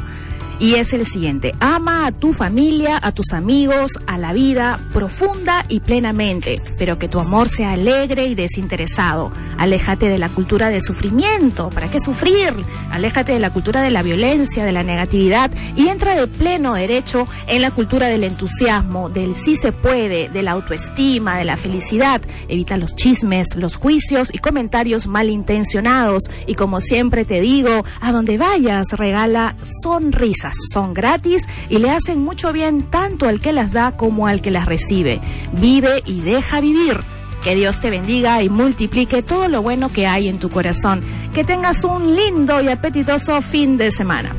Y 0.59 0.75
es 0.75 0.93
el 0.93 1.05
siguiente, 1.05 1.51
ama 1.59 2.07
a 2.07 2.11
tu 2.11 2.31
familia, 2.31 2.99
a 3.01 3.11
tus 3.11 3.33
amigos, 3.33 3.99
a 4.07 4.17
la 4.17 4.33
vida 4.33 4.79
profunda 4.93 5.65
y 5.67 5.79
plenamente, 5.79 6.61
pero 6.77 6.97
que 6.97 7.09
tu 7.09 7.19
amor 7.19 7.49
sea 7.49 7.71
alegre 7.71 8.27
y 8.27 8.35
desinteresado. 8.35 9.31
Aléjate 9.57 10.09
de 10.09 10.17
la 10.17 10.29
cultura 10.29 10.69
del 10.69 10.81
sufrimiento, 10.81 11.69
¿para 11.69 11.89
qué 11.89 11.99
sufrir? 11.99 12.53
Aléjate 12.91 13.33
de 13.33 13.39
la 13.39 13.51
cultura 13.51 13.81
de 13.81 13.91
la 13.91 14.01
violencia, 14.01 14.65
de 14.65 14.71
la 14.71 14.83
negatividad 14.83 15.51
y 15.75 15.87
entra 15.87 16.15
de 16.15 16.27
pleno 16.27 16.73
derecho 16.73 17.27
en 17.47 17.61
la 17.61 17.71
cultura 17.71 18.07
del 18.07 18.23
entusiasmo, 18.23 19.09
del 19.09 19.35
sí 19.35 19.55
se 19.55 19.71
puede, 19.71 20.29
de 20.29 20.41
la 20.41 20.51
autoestima, 20.51 21.37
de 21.37 21.45
la 21.45 21.57
felicidad 21.57 22.21
evita 22.47 22.77
los 22.77 22.95
chismes, 22.95 23.55
los 23.55 23.75
juicios 23.75 24.29
y 24.33 24.39
comentarios 24.39 25.07
malintencionados. 25.07 26.23
Y 26.47 26.55
como 26.55 26.79
siempre 26.79 27.25
te 27.25 27.41
digo, 27.41 27.83
a 28.01 28.11
donde 28.11 28.37
vayas, 28.37 28.87
regala 28.93 29.55
sonrisas. 29.81 30.53
Son 30.71 30.93
gratis 30.93 31.47
y 31.69 31.77
le 31.77 31.89
hacen 31.89 32.23
mucho 32.23 32.51
bien 32.51 32.89
tanto 32.89 33.27
al 33.27 33.39
que 33.39 33.53
las 33.53 33.71
da 33.73 33.95
como 33.95 34.27
al 34.27 34.41
que 34.41 34.51
las 34.51 34.65
recibe. 34.65 35.21
Vive 35.53 36.03
y 36.05 36.21
deja 36.21 36.61
vivir. 36.61 36.99
Que 37.43 37.55
Dios 37.55 37.79
te 37.79 37.89
bendiga 37.89 38.41
y 38.41 38.49
multiplique 38.49 39.21
todo 39.21 39.49
lo 39.49 39.61
bueno 39.61 39.91
que 39.91 40.07
hay 40.07 40.29
en 40.29 40.39
tu 40.39 40.49
corazón. 40.49 41.01
Que 41.33 41.43
tengas 41.43 41.83
un 41.83 42.15
lindo 42.15 42.61
y 42.61 42.69
apetitoso 42.69 43.41
fin 43.41 43.77
de 43.77 43.91
semana. 43.91 44.33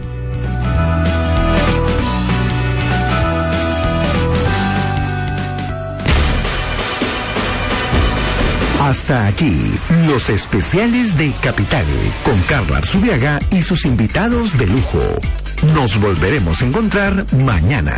Hasta 8.81 9.27
aquí, 9.27 9.73
los 10.07 10.29
especiales 10.29 11.17
de 11.17 11.33
Capital, 11.41 11.87
con 12.23 12.39
Carla 12.43 12.79
Arzubiaga 12.79 13.39
y 13.51 13.63
sus 13.63 13.87
invitados 13.87 14.57
de 14.59 14.67
lujo. 14.67 15.01
Nos 15.75 15.99
volveremos 15.99 16.61
a 16.61 16.67
encontrar 16.67 17.25
mañana. 17.33 17.97